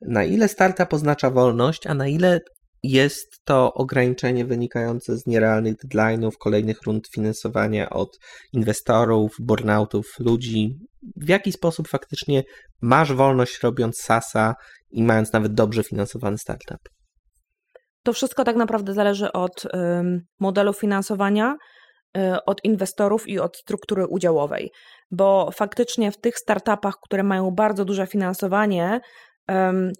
na 0.00 0.24
ile 0.24 0.48
startup 0.48 0.94
oznacza 0.94 1.30
wolność, 1.30 1.86
a 1.86 1.94
na 1.94 2.08
ile 2.08 2.40
jest 2.82 3.44
to 3.44 3.74
ograniczenie 3.74 4.44
wynikające 4.44 5.18
z 5.18 5.26
nierealnych 5.26 5.74
deadline'ów, 5.74 6.30
kolejnych 6.38 6.82
rund 6.82 7.08
finansowania 7.14 7.90
od 7.90 8.18
inwestorów, 8.52 9.36
burnoutów 9.40 10.06
ludzi? 10.18 10.78
W 11.16 11.28
jaki 11.28 11.52
sposób 11.52 11.88
faktycznie 11.88 12.42
masz 12.80 13.12
wolność 13.12 13.62
robiąc 13.62 13.98
SASA 13.98 14.54
i 14.90 15.02
mając 15.02 15.32
nawet 15.32 15.54
dobrze 15.54 15.82
finansowany 15.84 16.38
startup? 16.38 16.95
To 18.06 18.12
wszystko 18.12 18.44
tak 18.44 18.56
naprawdę 18.56 18.94
zależy 18.94 19.32
od 19.32 19.66
modelu 20.40 20.72
finansowania, 20.72 21.56
y, 22.16 22.44
od 22.46 22.64
inwestorów 22.64 23.28
i 23.28 23.38
od 23.38 23.56
struktury 23.56 24.06
udziałowej, 24.06 24.70
bo 25.10 25.50
faktycznie 25.54 26.12
w 26.12 26.20
tych 26.20 26.38
startupach, 26.38 26.94
które 27.02 27.22
mają 27.22 27.50
bardzo 27.50 27.84
duże 27.84 28.06
finansowanie, 28.06 29.00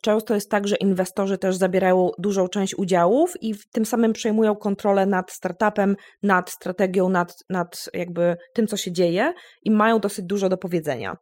często 0.02 0.34
jest 0.34 0.50
tak, 0.50 0.68
że 0.68 0.76
inwestorzy 0.76 1.38
też 1.38 1.56
zabierają 1.56 2.10
dużą 2.18 2.48
część 2.48 2.78
udziałów 2.78 3.32
i 3.40 3.54
tym 3.72 3.86
samym 3.86 4.12
przejmują 4.12 4.56
kontrolę 4.56 5.06
nad 5.06 5.32
startupem, 5.32 5.96
nad 6.22 6.50
strategią, 6.50 7.08
nad, 7.08 7.34
nad 7.50 7.84
jakby 7.94 8.36
tym, 8.54 8.66
co 8.66 8.76
się 8.76 8.92
dzieje 8.92 9.32
i 9.62 9.70
mają 9.70 9.98
dosyć 9.98 10.24
dużo 10.24 10.48
do 10.48 10.58
powiedzenia. 10.58 11.16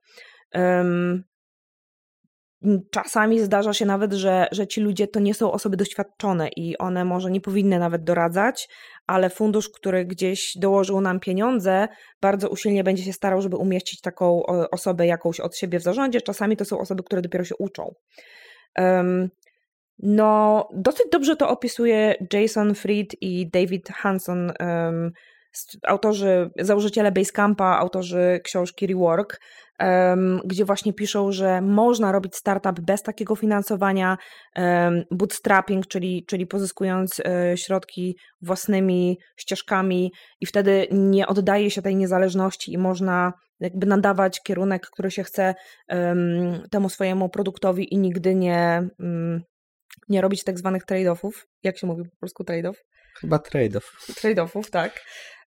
Czasami 2.91 3.41
zdarza 3.41 3.73
się 3.73 3.87
nawet, 3.87 4.13
że, 4.13 4.47
że 4.53 4.67
ci 4.67 4.81
ludzie 4.81 5.09
to 5.09 5.21
nie 5.21 5.35
są 5.35 5.53
osoby 5.53 5.77
doświadczone 5.77 6.49
i 6.57 6.79
one 6.79 7.05
może 7.05 7.31
nie 7.31 7.41
powinny 7.41 7.79
nawet 7.79 8.05
doradzać, 8.05 8.69
ale 9.07 9.31
fundusz, 9.31 9.69
który 9.69 10.05
gdzieś 10.05 10.53
dołożył 10.57 11.01
nam 11.01 11.21
pieniądze, 11.21 11.89
bardzo 12.21 12.49
usilnie 12.49 12.85
będzie 12.85 13.03
się 13.03 13.13
starał, 13.13 13.43
żeby 13.43 13.57
umieścić 13.57 14.01
taką 14.01 14.43
osobę 14.71 15.07
jakąś 15.07 15.41
od 15.41 15.57
siebie 15.57 15.79
w 15.79 15.83
zarządzie. 15.83 16.21
Czasami 16.21 16.57
to 16.57 16.65
są 16.65 16.79
osoby, 16.79 17.03
które 17.03 17.23
dopiero 17.23 17.45
się 17.45 17.57
uczą. 17.57 17.95
Um, 18.79 19.29
no, 19.99 20.69
dosyć 20.75 21.07
dobrze 21.13 21.37
to 21.37 21.49
opisuje 21.49 22.15
Jason 22.33 22.75
Fried 22.75 23.23
i 23.23 23.51
David 23.51 23.89
Hanson, 23.89 24.53
um, 24.61 25.13
autorzy, 25.83 26.51
założyciele 26.59 27.13
Basecampa, 27.13 27.79
autorzy 27.79 28.41
książki 28.45 28.87
Rework 28.87 29.41
gdzie 30.45 30.65
właśnie 30.65 30.93
piszą, 30.93 31.33
że 31.33 31.61
można 31.61 32.13
robić 32.13 32.37
startup 32.37 32.81
bez 32.81 33.03
takiego 33.03 33.37
finansowania, 33.37 34.19
bootstrapping, 35.11 35.87
czyli, 35.87 36.25
czyli 36.27 36.47
pozyskując 36.47 37.21
e, 37.21 37.57
środki 37.57 38.17
własnymi 38.43 39.19
ścieżkami 39.37 40.13
i 40.41 40.47
wtedy 40.47 40.89
nie 40.91 41.27
oddaje 41.27 41.71
się 41.71 41.83
tej 41.83 41.97
niezależności 41.97 42.73
i 42.73 42.79
można 42.79 43.33
jakby 43.61 43.87
nadawać 43.87 44.43
kierunek, 44.43 44.87
który 44.87 45.11
się 45.11 45.25
chce 45.25 45.55
temu 46.71 46.89
swojemu 46.89 47.29
produktowi 47.29 47.95
i 47.95 47.99
nigdy 47.99 48.35
nie, 48.35 48.89
mm, 49.01 49.43
nie 50.09 50.21
robić 50.21 50.45
tak 50.45 50.59
zwanych 50.59 50.85
trade-offów. 50.85 51.47
Jak 51.63 51.79
się 51.79 51.87
mówi 51.87 52.03
po 52.05 52.17
polsku 52.21 52.45
trade-off? 52.45 52.75
Chyba 53.21 53.37
trade-off. 53.37 53.85
Trade-offów, 54.21 54.71
tak. 54.71 55.01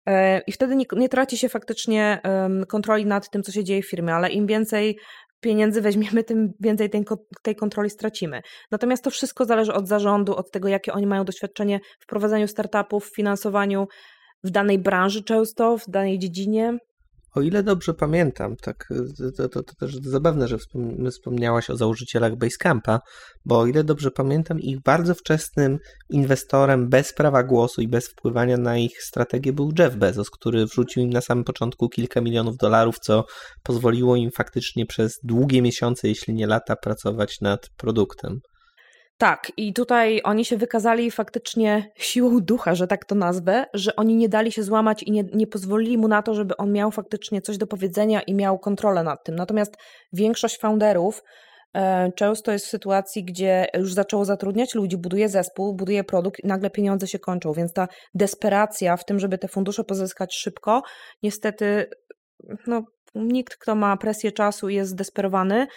E, 0.07 0.41
I 0.47 0.51
wtedy 0.51 0.75
nie, 0.75 0.85
nie 0.91 1.09
traci 1.09 1.37
się 1.37 1.49
faktycznie 1.49 2.21
kontroli 2.67 3.05
nad 3.05 3.29
tym, 3.29 3.43
co 3.43 3.51
się 3.51 3.63
dzieje 3.63 3.81
w 3.81 3.89
firmie, 3.89 4.13
ale 4.13 4.29
im 4.29 4.47
więcej 4.47 4.99
pieniędzy 5.39 5.81
weźmiemy, 5.81 6.23
tym 6.23 6.53
więcej 6.59 6.89
tej, 6.89 7.03
tej 7.41 7.55
kontroli 7.55 7.89
stracimy. 7.89 8.41
Natomiast 8.71 9.03
to 9.03 9.09
wszystko 9.09 9.45
zależy 9.45 9.73
od 9.73 9.87
zarządu, 9.87 10.35
od 10.35 10.51
tego, 10.51 10.67
jakie 10.67 10.93
oni 10.93 11.07
mają 11.07 11.25
doświadczenie 11.25 11.79
w 11.99 12.05
prowadzeniu 12.05 12.47
startupów, 12.47 13.05
w 13.05 13.15
finansowaniu 13.15 13.87
w 14.43 14.49
danej 14.49 14.79
branży 14.79 15.23
często, 15.23 15.77
w 15.77 15.89
danej 15.89 16.19
dziedzinie. 16.19 16.77
O 17.37 17.41
ile 17.41 17.63
dobrze 17.63 17.93
pamiętam, 17.93 18.55
tak, 18.55 18.89
to, 19.37 19.49
to, 19.49 19.63
to 19.63 19.75
też 19.75 19.95
zabawne, 19.95 20.47
że 20.47 20.57
wspomniałaś 21.11 21.69
o 21.69 21.77
założycielach 21.77 22.35
Basecampa, 22.35 22.99
bo 23.45 23.59
o 23.59 23.67
ile 23.67 23.83
dobrze 23.83 24.11
pamiętam, 24.11 24.59
ich 24.59 24.81
bardzo 24.81 25.15
wczesnym 25.15 25.79
inwestorem 26.09 26.89
bez 26.89 27.13
prawa 27.13 27.43
głosu 27.43 27.81
i 27.81 27.87
bez 27.87 28.07
wpływania 28.07 28.57
na 28.57 28.77
ich 28.77 29.03
strategię 29.03 29.53
był 29.53 29.71
Jeff 29.79 29.95
Bezos, 29.95 30.29
który 30.29 30.65
wrzucił 30.65 31.03
im 31.03 31.09
na 31.09 31.21
samym 31.21 31.43
początku 31.43 31.89
kilka 31.89 32.21
milionów 32.21 32.57
dolarów, 32.57 32.99
co 32.99 33.25
pozwoliło 33.63 34.15
im 34.15 34.31
faktycznie 34.31 34.85
przez 34.85 35.19
długie 35.23 35.61
miesiące, 35.61 36.07
jeśli 36.07 36.33
nie 36.33 36.47
lata, 36.47 36.75
pracować 36.75 37.41
nad 37.41 37.69
produktem. 37.69 38.39
Tak, 39.17 39.51
i 39.57 39.73
tutaj 39.73 40.21
oni 40.23 40.45
się 40.45 40.57
wykazali 40.57 41.11
faktycznie 41.11 41.91
siłą 41.95 42.39
ducha, 42.39 42.75
że 42.75 42.87
tak 42.87 43.05
to 43.05 43.15
nazwę, 43.15 43.65
że 43.73 43.95
oni 43.95 44.15
nie 44.15 44.29
dali 44.29 44.51
się 44.51 44.63
złamać 44.63 45.03
i 45.03 45.11
nie, 45.11 45.23
nie 45.33 45.47
pozwolili 45.47 45.97
mu 45.97 46.07
na 46.07 46.21
to, 46.21 46.33
żeby 46.33 46.57
on 46.57 46.71
miał 46.71 46.91
faktycznie 46.91 47.41
coś 47.41 47.57
do 47.57 47.67
powiedzenia 47.67 48.21
i 48.21 48.33
miał 48.33 48.59
kontrolę 48.59 49.03
nad 49.03 49.23
tym. 49.23 49.35
Natomiast 49.35 49.75
większość 50.13 50.59
founderów 50.59 51.23
e, 51.73 52.11
często 52.11 52.51
jest 52.51 52.65
w 52.65 52.69
sytuacji, 52.69 53.25
gdzie 53.25 53.65
już 53.77 53.93
zaczęło 53.93 54.25
zatrudniać 54.25 54.75
ludzi, 54.75 54.97
buduje 54.97 55.29
zespół, 55.29 55.75
buduje 55.75 56.03
produkt 56.03 56.39
i 56.43 56.47
nagle 56.47 56.69
pieniądze 56.69 57.07
się 57.07 57.19
kończą, 57.19 57.53
więc 57.53 57.73
ta 57.73 57.87
desperacja 58.13 58.97
w 58.97 59.05
tym, 59.05 59.19
żeby 59.19 59.37
te 59.37 59.47
fundusze 59.47 59.83
pozyskać 59.83 60.35
szybko, 60.35 60.81
niestety 61.23 61.85
no, 62.67 62.83
nikt, 63.15 63.55
kto 63.55 63.75
ma 63.75 63.97
presję 63.97 64.31
czasu 64.31 64.69
i 64.69 64.75
jest 64.75 64.91
zdesperowany, 64.91 65.67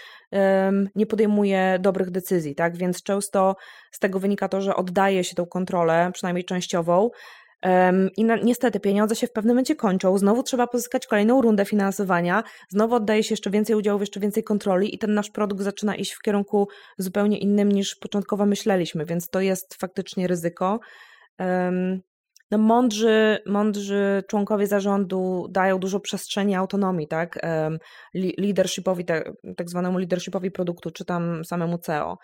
nie 0.95 1.07
podejmuje 1.07 1.79
dobrych 1.81 2.11
decyzji, 2.11 2.55
tak? 2.55 2.77
Więc 2.77 3.03
często 3.03 3.57
z 3.93 3.99
tego 3.99 4.21
wynika 4.21 4.49
to, 4.49 4.61
że 4.61 4.77
oddaje 4.77 5.25
się 5.25 5.35
tą 5.35 5.47
kontrolę, 5.47 6.11
przynajmniej 6.15 6.45
częściową. 6.45 7.11
I 8.17 8.25
niestety 8.43 8.81
pieniądze 8.81 9.17
się 9.17 9.27
w 9.27 9.33
pewnym 9.33 9.55
momencie 9.55 9.77
kończą, 9.77 10.19
znowu 10.19 10.43
trzeba 10.43 10.67
pozyskać 10.67 11.07
kolejną 11.07 11.43
rundę 11.43 11.65
finansowania, 11.65 12.43
znowu 12.69 12.95
oddaje 12.95 13.23
się 13.23 13.33
jeszcze 13.33 13.51
więcej 13.51 13.77
udziałów, 13.77 14.03
jeszcze 14.03 14.21
więcej 14.21 14.45
kontroli 14.45 14.95
i 14.95 14.99
ten 14.99 15.15
nasz 15.15 15.31
produkt 15.31 15.63
zaczyna 15.63 15.95
iść 15.95 16.13
w 16.13 16.23
kierunku 16.23 16.69
zupełnie 16.99 17.39
innym 17.39 17.73
niż 17.73 17.95
początkowo 17.97 18.47
myśleliśmy, 18.47 19.05
więc 19.05 19.29
to 19.29 19.41
jest 19.41 19.75
faktycznie 19.75 20.27
ryzyko 20.27 20.81
no 22.51 22.59
mądrzy, 22.59 23.39
mądrzy 23.47 24.23
członkowie 24.29 24.67
zarządu 24.67 25.47
dają 25.51 25.79
dużo 25.79 26.01
przestrzeni 26.01 26.55
autonomii, 26.55 27.09
tak? 27.09 27.39
Leadershipowi, 28.15 29.05
tak, 29.05 29.71
zwanemu 29.71 29.99
leadershipowi 29.99 30.51
produktu, 30.51 30.91
czy 30.91 31.05
tam 31.05 31.45
samemu 31.45 31.79
CEO. 31.79 32.19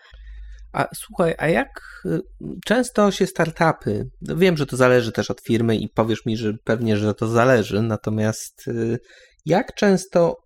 A 0.73 0.89
słuchaj, 0.95 1.35
a 1.39 1.49
jak 1.49 1.81
y, 2.07 2.21
często 2.65 3.11
się 3.11 3.27
startupy, 3.27 4.11
no 4.23 4.37
wiem, 4.37 4.57
że 4.57 4.67
to 4.67 4.77
zależy 4.77 5.13
też 5.13 5.31
od 5.31 5.41
firmy 5.41 5.77
i 5.77 5.89
powiesz 5.89 6.27
mi, 6.27 6.37
że 6.37 6.53
pewnie, 6.65 6.97
że 6.97 7.15
to 7.15 7.27
zależy, 7.27 7.83
natomiast 7.83 8.69
y, 8.69 8.99
jak 9.47 9.75
często 9.75 10.37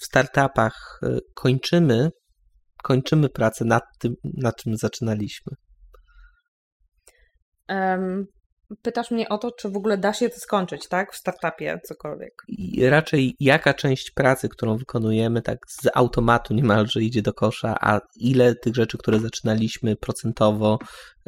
w 0.00 0.04
startupach 0.04 1.00
y, 1.02 1.18
kończymy, 1.34 2.10
kończymy 2.82 3.28
pracę 3.28 3.64
nad 3.64 3.82
tym, 3.98 4.14
na 4.24 4.52
czym 4.52 4.76
zaczynaliśmy? 4.76 5.52
Um, 7.68 8.26
pytasz 8.82 9.10
mnie 9.10 9.28
o 9.28 9.38
to, 9.38 9.52
czy 9.52 9.68
w 9.68 9.76
ogóle 9.76 9.98
da 9.98 10.12
się 10.12 10.28
to 10.28 10.36
skończyć, 10.40 10.88
tak? 10.88 11.12
W 11.12 11.16
startupie 11.16 11.80
cokolwiek. 11.84 12.42
I 12.48 12.86
raczej 12.86 13.36
jaka 13.40 13.74
część 13.74 14.10
pracy, 14.10 14.48
którą 14.48 14.76
wykonujemy, 14.76 15.42
tak 15.42 15.58
z 15.68 15.88
automatu 15.94 16.54
niemalże 16.54 17.02
idzie 17.02 17.22
do 17.22 17.32
kosza, 17.32 17.76
a 17.80 18.00
ile 18.16 18.54
tych 18.54 18.74
rzeczy, 18.74 18.98
które 18.98 19.20
zaczynaliśmy 19.20 19.96
procentowo, 19.96 20.78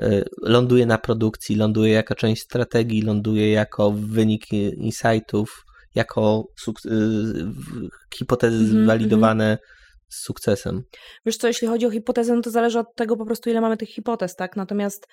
y, 0.02 0.24
ląduje 0.42 0.86
na 0.86 0.98
produkcji, 0.98 1.56
ląduje 1.56 1.92
jako 1.92 2.14
część 2.14 2.42
strategii, 2.42 3.02
ląduje 3.02 3.52
jako 3.52 3.90
wynik 3.90 4.52
insightów, 4.52 5.64
jako 5.94 6.44
y, 6.68 6.90
hipotezy 8.14 8.74
-hmm, 8.74 8.86
validowane 8.86 9.44
mm 9.44 9.56
-hmm 9.56 9.80
z 10.10 10.22
sukcesem. 10.22 10.82
Wiesz 11.26 11.36
co, 11.36 11.46
jeśli 11.48 11.68
chodzi 11.68 11.86
o 11.86 11.90
hipotezę, 11.90 12.36
no 12.36 12.42
to 12.42 12.50
zależy 12.50 12.78
od 12.78 12.94
tego 12.96 13.16
po 13.16 13.26
prostu, 13.26 13.50
ile 13.50 13.60
mamy 13.60 13.76
tych 13.76 13.88
hipotez, 13.88 14.36
tak? 14.36 14.56
Natomiast 14.56 15.06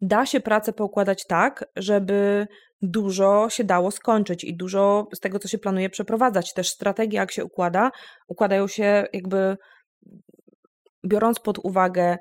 da 0.00 0.26
się 0.26 0.40
pracę 0.40 0.72
poukładać 0.72 1.26
tak, 1.26 1.64
żeby 1.76 2.46
dużo 2.82 3.50
się 3.50 3.64
dało 3.64 3.90
skończyć 3.90 4.44
i 4.44 4.56
dużo 4.56 5.06
z 5.14 5.20
tego, 5.20 5.38
co 5.38 5.48
się 5.48 5.58
planuje, 5.58 5.90
przeprowadzać. 5.90 6.52
Też 6.52 6.68
strategie, 6.68 7.16
jak 7.16 7.32
się 7.32 7.44
układa, 7.44 7.90
układają 8.28 8.68
się 8.68 9.06
jakby 9.12 9.56
biorąc 11.06 11.40
pod 11.40 11.58
uwagę 11.58 12.18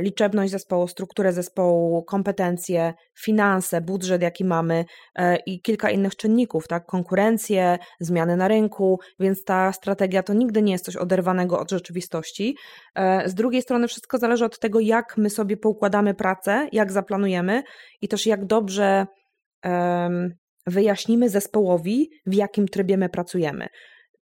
liczebność 0.00 0.52
zespołu, 0.52 0.88
strukturę 0.88 1.32
zespołu, 1.32 2.04
kompetencje, 2.04 2.94
finanse, 3.24 3.80
budżet, 3.80 4.22
jaki 4.22 4.44
mamy 4.44 4.84
e, 5.14 5.36
i 5.36 5.60
kilka 5.60 5.90
innych 5.90 6.16
czynników, 6.16 6.68
tak? 6.68 6.86
Konkurencję, 6.86 7.78
zmiany 8.00 8.36
na 8.36 8.48
rynku, 8.48 9.00
więc 9.20 9.44
ta 9.44 9.72
strategia 9.72 10.22
to 10.22 10.34
nigdy 10.34 10.62
nie 10.62 10.72
jest 10.72 10.84
coś 10.84 10.96
oderwanego 10.96 11.60
od 11.60 11.70
rzeczywistości. 11.70 12.56
E, 12.94 13.28
z 13.28 13.34
drugiej 13.34 13.62
strony 13.62 13.88
wszystko 13.88 14.18
zależy 14.18 14.44
od 14.44 14.58
tego, 14.58 14.80
jak 14.80 15.16
my 15.16 15.30
sobie 15.30 15.56
poukładamy 15.56 16.14
pracę, 16.14 16.68
jak 16.72 16.92
zaplanujemy 16.92 17.62
i 18.00 18.08
też 18.08 18.26
jak 18.26 18.44
dobrze 18.44 19.06
wyjaśnimy 20.66 21.28
zespołowi, 21.28 22.10
w 22.26 22.34
jakim 22.34 22.68
trybie 22.68 22.96
my 22.96 23.08
pracujemy 23.08 23.68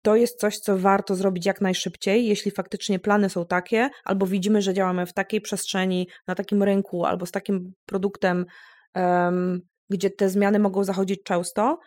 to 0.02 0.16
jest 0.16 0.40
coś, 0.40 0.58
co 0.58 0.78
warto 0.78 1.14
zrobić 1.14 1.46
jak 1.46 1.60
najszybciej, 1.60 2.26
jeśli 2.26 2.50
faktycznie 2.50 2.98
plany 2.98 3.30
są 3.30 3.46
takie, 3.46 3.90
albo 4.04 4.26
widzimy, 4.26 4.62
że 4.62 4.74
działamy 4.74 5.06
w 5.06 5.12
takiej 5.12 5.40
przestrzeni, 5.40 6.08
na 6.26 6.34
takim 6.34 6.62
rynku, 6.62 7.04
albo 7.04 7.26
z 7.26 7.30
takim 7.30 7.72
produktem, 7.86 8.46
um, 8.94 9.60
gdzie 9.90 10.10
te 10.10 10.28
zmiany 10.28 10.58
mogą 10.58 10.84
zachodzić 10.84 11.22
często. 11.22 11.78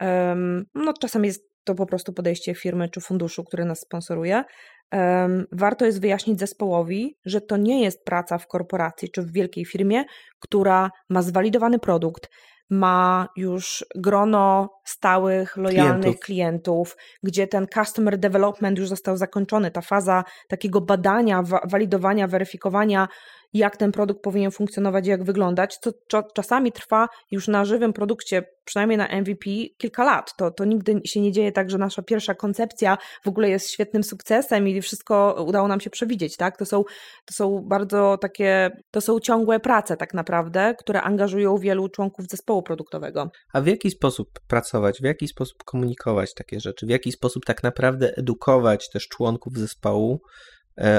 Um, 0.00 0.64
no, 0.74 0.92
czasem 1.00 1.24
jest 1.24 1.42
to 1.64 1.74
po 1.74 1.86
prostu 1.86 2.12
podejście 2.12 2.54
firmy 2.54 2.88
czy 2.88 3.00
funduszu, 3.00 3.44
który 3.44 3.64
nas 3.64 3.80
sponsoruje. 3.80 4.44
Um, 4.92 5.46
warto 5.52 5.84
jest 5.84 6.00
wyjaśnić 6.00 6.40
zespołowi, 6.40 7.16
że 7.24 7.40
to 7.40 7.56
nie 7.56 7.82
jest 7.82 8.04
praca 8.04 8.38
w 8.38 8.46
korporacji 8.46 9.10
czy 9.10 9.22
w 9.22 9.32
wielkiej 9.32 9.64
firmie, 9.64 10.04
która 10.40 10.90
ma 11.08 11.22
zwalidowany 11.22 11.78
produkt, 11.78 12.28
ma 12.70 13.28
już 13.36 13.84
grono 13.94 14.70
stałych, 14.84 15.56
lojalnych 15.56 16.00
klientów. 16.00 16.24
klientów. 16.24 16.96
gdzie 17.22 17.46
ten 17.46 17.66
customer 17.74 18.18
development 18.18 18.78
już 18.78 18.88
został 18.88 19.16
zakończony. 19.16 19.70
Ta 19.70 19.80
faza 19.80 20.24
takiego 20.48 20.80
badania, 20.80 21.42
wa 21.42 21.60
walidowania, 21.64 22.28
weryfikowania 22.28 23.08
jak 23.52 23.76
ten 23.76 23.92
produkt 23.92 24.22
powinien 24.22 24.50
funkcjonować, 24.50 25.06
jak 25.06 25.24
wyglądać, 25.24 25.78
co 26.08 26.22
czasami 26.34 26.72
trwa 26.72 27.08
już 27.30 27.48
na 27.48 27.64
żywym 27.64 27.92
produkcie, 27.92 28.42
przynajmniej 28.64 28.98
na 28.98 29.08
MVP, 29.20 29.50
kilka 29.78 30.04
lat. 30.04 30.36
To, 30.36 30.50
to 30.50 30.64
nigdy 30.64 31.00
się 31.04 31.20
nie 31.20 31.32
dzieje 31.32 31.52
tak, 31.52 31.70
że 31.70 31.78
nasza 31.78 32.02
pierwsza 32.02 32.34
koncepcja 32.34 32.98
w 33.24 33.28
ogóle 33.28 33.50
jest 33.50 33.70
świetnym 33.70 34.04
sukcesem 34.04 34.68
i 34.68 34.82
wszystko 34.82 35.44
udało 35.48 35.68
nam 35.68 35.80
się 35.80 35.90
przewidzieć, 35.90 36.36
tak? 36.36 36.56
To 36.56 36.66
są, 36.66 36.84
to 37.24 37.34
są 37.34 37.62
bardzo 37.68 38.18
takie, 38.18 38.70
to 38.90 39.00
są 39.00 39.20
ciągłe 39.20 39.60
prace 39.60 39.96
tak 39.96 40.14
naprawdę, 40.14 40.74
które 40.78 41.02
angażują 41.02 41.58
wielu 41.58 41.88
członków 41.88 42.26
zespołu 42.26 42.62
produktowego. 42.62 43.30
A 43.52 43.60
w 43.60 43.66
jaki 43.66 43.90
sposób 43.90 44.28
pracować, 44.48 45.00
w 45.00 45.04
jaki 45.04 45.28
sposób 45.28 45.64
komunikować 45.64 46.34
takie 46.34 46.60
rzeczy, 46.60 46.86
w 46.86 46.90
jaki 46.90 47.12
sposób 47.12 47.44
tak 47.44 47.62
naprawdę 47.62 48.16
edukować 48.16 48.90
też 48.90 49.08
członków 49.08 49.58
zespołu, 49.58 50.20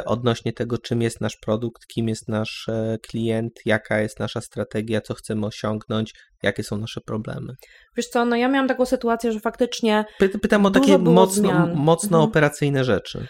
odnośnie 0.05 0.53
tego, 0.53 0.77
czym 0.77 1.01
jest 1.01 1.21
nasz 1.21 1.37
produkt, 1.37 1.87
kim 1.87 2.07
jest 2.07 2.27
nasz 2.27 2.69
e, 2.69 2.97
klient, 3.09 3.53
jaka 3.65 3.99
jest 3.99 4.19
nasza 4.19 4.41
strategia, 4.41 5.01
co 5.01 5.13
chcemy 5.13 5.45
osiągnąć, 5.45 6.13
jakie 6.43 6.63
są 6.63 6.77
nasze 6.77 7.01
problemy. 7.01 7.53
Wiesz 7.97 8.07
co, 8.07 8.25
no 8.25 8.35
ja 8.35 8.47
miałam 8.47 8.67
taką 8.67 8.85
sytuację, 8.85 9.31
że 9.31 9.39
faktycznie. 9.39 10.05
Py 10.19 10.29
pytam 10.29 10.65
o 10.65 10.71
takie 10.71 10.97
mocno, 10.97 11.67
mocno 11.75 12.17
mhm. 12.17 12.29
operacyjne 12.29 12.83
rzeczy. 12.83 13.27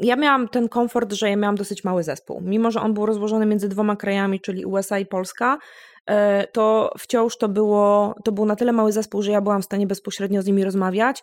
Ja 0.00 0.16
miałam 0.16 0.48
ten 0.48 0.68
komfort, 0.68 1.12
że 1.12 1.30
ja 1.30 1.36
miałam 1.36 1.56
dosyć 1.56 1.84
mały 1.84 2.02
zespół. 2.02 2.40
Mimo, 2.40 2.70
że 2.70 2.80
on 2.80 2.94
był 2.94 3.06
rozłożony 3.06 3.46
między 3.46 3.68
dwoma 3.68 3.96
krajami, 3.96 4.40
czyli 4.40 4.64
USA 4.64 4.98
i 4.98 5.06
Polska, 5.06 5.58
e, 6.06 6.46
to 6.46 6.90
wciąż 6.98 7.36
to, 7.36 7.48
było, 7.48 8.14
to 8.24 8.32
był 8.32 8.46
na 8.46 8.56
tyle 8.56 8.72
mały 8.72 8.92
zespół, 8.92 9.22
że 9.22 9.32
ja 9.32 9.40
byłam 9.40 9.62
w 9.62 9.64
stanie 9.64 9.86
bezpośrednio 9.86 10.42
z 10.42 10.46
nimi 10.46 10.64
rozmawiać 10.64 11.22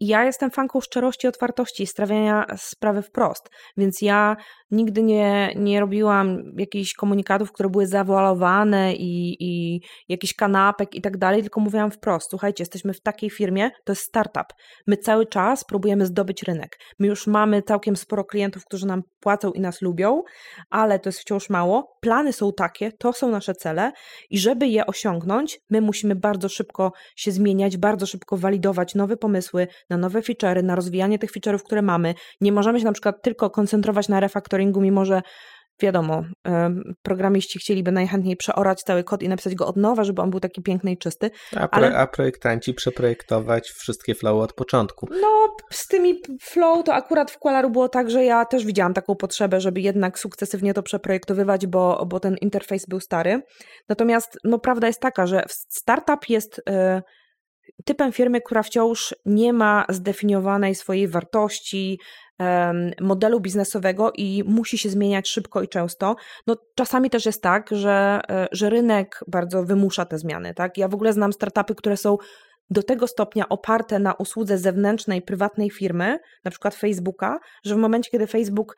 ja 0.00 0.24
jestem 0.24 0.50
fanką 0.50 0.80
szczerości, 0.80 1.28
otwartości 1.28 1.82
i 1.82 1.86
stawiania 1.86 2.46
sprawy 2.56 3.02
wprost, 3.02 3.50
więc 3.76 4.02
ja 4.02 4.36
nigdy 4.70 5.02
nie, 5.02 5.52
nie 5.56 5.80
robiłam 5.80 6.42
jakichś 6.56 6.94
komunikatów, 6.94 7.52
które 7.52 7.68
były 7.68 7.86
zawoalowane 7.86 8.94
i, 8.94 9.36
i 9.40 9.80
jakichś 10.08 10.34
kanapek 10.34 10.94
i 10.94 11.00
tak 11.00 11.16
dalej, 11.16 11.42
tylko 11.42 11.60
mówiłam 11.60 11.90
wprost, 11.90 12.30
słuchajcie, 12.30 12.62
jesteśmy 12.62 12.94
w 12.94 13.00
takiej 13.00 13.30
firmie, 13.30 13.70
to 13.84 13.92
jest 13.92 14.02
startup. 14.02 14.46
My 14.86 14.96
cały 14.96 15.26
czas 15.26 15.64
próbujemy 15.64 16.06
zdobyć 16.06 16.42
rynek. 16.42 16.78
My 16.98 17.06
już 17.06 17.26
mamy 17.26 17.62
całkiem 17.62 17.96
sporo 17.96 18.24
klientów, 18.24 18.64
którzy 18.64 18.86
nam 18.86 19.02
płacą 19.20 19.52
i 19.52 19.60
nas 19.60 19.82
lubią, 19.82 20.22
ale 20.70 20.98
to 20.98 21.08
jest 21.08 21.20
wciąż 21.20 21.50
mało. 21.50 21.96
Plany 22.00 22.32
są 22.32 22.52
takie, 22.52 22.92
to 22.92 23.12
są 23.12 23.30
nasze 23.30 23.54
cele 23.54 23.92
i 24.30 24.38
żeby 24.38 24.66
je 24.66 24.86
osiągnąć, 24.86 25.60
my 25.70 25.80
musimy 25.80 26.14
bardzo 26.14 26.48
szybko 26.48 26.92
się 27.16 27.32
zmieniać, 27.32 27.76
bardzo 27.76 28.06
szybko 28.06 28.36
walidować 28.36 28.94
nowe 28.94 29.16
pomysły 29.16 29.66
na 29.90 29.96
nowe 29.96 30.20
feature'y, 30.20 30.62
na 30.62 30.74
rozwijanie 30.74 31.18
tych 31.18 31.32
feature'ów, 31.32 31.62
które 31.62 31.82
mamy. 31.82 32.14
Nie 32.40 32.52
możemy 32.52 32.78
się 32.78 32.84
na 32.84 32.92
przykład 32.92 33.22
tylko 33.22 33.50
koncentrować 33.50 34.08
na 34.08 34.20
refaktoringu, 34.60 34.80
mimo 34.80 35.04
że 35.04 35.22
wiadomo, 35.82 36.24
programiści 37.02 37.58
chcieliby 37.58 37.92
najchętniej 37.92 38.36
przeorać 38.36 38.82
cały 38.82 39.04
kod 39.04 39.22
i 39.22 39.28
napisać 39.28 39.54
go 39.54 39.66
od 39.66 39.76
nowa, 39.76 40.04
żeby 40.04 40.22
on 40.22 40.30
był 40.30 40.40
taki 40.40 40.62
piękny 40.62 40.92
i 40.92 40.98
czysty. 40.98 41.30
A, 41.56 41.68
pro, 41.68 41.86
ale... 41.86 41.96
a 41.96 42.06
projektanci 42.06 42.74
przeprojektować 42.74 43.68
wszystkie 43.68 44.14
flow 44.14 44.42
od 44.42 44.52
początku. 44.52 45.08
No, 45.10 45.56
z 45.70 45.86
tymi 45.86 46.20
flow 46.42 46.84
to 46.84 46.94
akurat 46.94 47.30
w 47.30 47.38
Qualaru 47.38 47.70
było 47.70 47.88
tak, 47.88 48.10
że 48.10 48.24
ja 48.24 48.44
też 48.44 48.64
widziałam 48.64 48.94
taką 48.94 49.16
potrzebę, 49.16 49.60
żeby 49.60 49.80
jednak 49.80 50.18
sukcesywnie 50.18 50.74
to 50.74 50.82
przeprojektowywać, 50.82 51.66
bo, 51.66 52.06
bo 52.06 52.20
ten 52.20 52.36
interfejs 52.36 52.86
był 52.86 53.00
stary. 53.00 53.42
Natomiast 53.88 54.38
no, 54.44 54.58
prawda 54.58 54.86
jest 54.86 55.00
taka, 55.00 55.26
że 55.26 55.42
startup 55.68 56.28
jest... 56.28 56.58
Y 56.58 57.02
typem 57.84 58.12
firmy, 58.12 58.40
która 58.40 58.62
wciąż 58.62 59.14
nie 59.26 59.52
ma 59.52 59.84
zdefiniowanej 59.88 60.74
swojej 60.74 61.08
wartości, 61.08 61.98
modelu 63.00 63.40
biznesowego 63.40 64.12
i 64.16 64.44
musi 64.46 64.78
się 64.78 64.90
zmieniać 64.90 65.28
szybko 65.28 65.62
i 65.62 65.68
często. 65.68 66.16
No, 66.46 66.56
czasami 66.74 67.10
też 67.10 67.26
jest 67.26 67.42
tak, 67.42 67.68
że, 67.72 68.20
e, 68.30 68.48
że 68.52 68.70
rynek 68.70 69.24
bardzo 69.28 69.64
wymusza 69.64 70.04
te 70.04 70.18
zmiany. 70.18 70.54
Tak? 70.54 70.78
Ja 70.78 70.88
w 70.88 70.94
ogóle 70.94 71.12
znam 71.12 71.32
startupy, 71.32 71.74
które 71.74 71.96
są 71.96 72.18
do 72.70 72.82
tego 72.82 73.06
stopnia 73.06 73.48
oparte 73.48 73.98
na 73.98 74.14
usłudze 74.14 74.58
zewnętrznej, 74.58 75.22
prywatnej 75.22 75.70
firmy, 75.70 76.18
na 76.44 76.50
przykład 76.50 76.74
Facebooka, 76.74 77.38
że 77.64 77.74
w 77.74 77.78
momencie, 77.78 78.10
kiedy 78.10 78.26
Facebook 78.26 78.76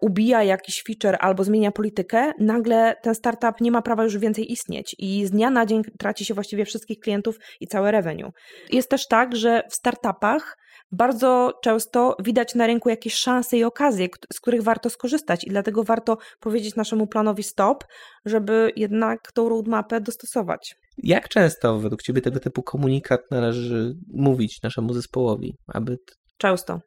ubija 0.00 0.42
jakiś 0.42 0.82
feature 0.82 1.16
albo 1.20 1.44
zmienia 1.44 1.72
politykę, 1.72 2.32
nagle 2.38 2.96
ten 3.02 3.14
startup 3.14 3.60
nie 3.60 3.70
ma 3.70 3.82
prawa 3.82 4.04
już 4.04 4.18
więcej 4.18 4.52
istnieć 4.52 4.96
i 4.98 5.26
z 5.26 5.30
dnia 5.30 5.50
na 5.50 5.66
dzień 5.66 5.82
traci 5.98 6.24
się 6.24 6.34
właściwie 6.34 6.64
wszystkich 6.64 6.98
klientów 6.98 7.38
i 7.60 7.66
całe 7.66 7.90
revenue. 7.90 8.32
Jest 8.70 8.90
też 8.90 9.08
tak, 9.08 9.36
że 9.36 9.62
w 9.70 9.74
startupach 9.74 10.58
bardzo 10.92 11.52
często 11.62 12.16
widać 12.24 12.54
na 12.54 12.66
rynku 12.66 12.88
jakieś 12.88 13.14
szanse 13.14 13.56
i 13.56 13.64
okazje, 13.64 14.08
z 14.32 14.40
których 14.40 14.62
warto 14.62 14.90
skorzystać 14.90 15.44
i 15.44 15.50
dlatego 15.50 15.84
warto 15.84 16.18
powiedzieć 16.40 16.76
naszemu 16.76 17.06
planowi 17.06 17.42
stop, 17.42 17.84
żeby 18.24 18.72
jednak 18.76 19.32
tą 19.32 19.48
roadmapę 19.48 20.00
dostosować. 20.00 20.74
Jak 20.98 21.28
często 21.28 21.78
według 21.78 22.02
Ciebie 22.02 22.20
tego 22.20 22.40
typu 22.40 22.62
komunikat 22.62 23.20
należy 23.30 23.94
mówić 24.14 24.62
naszemu 24.62 24.92
zespołowi, 24.92 25.54
aby... 25.74 25.98
Często. 26.38 26.80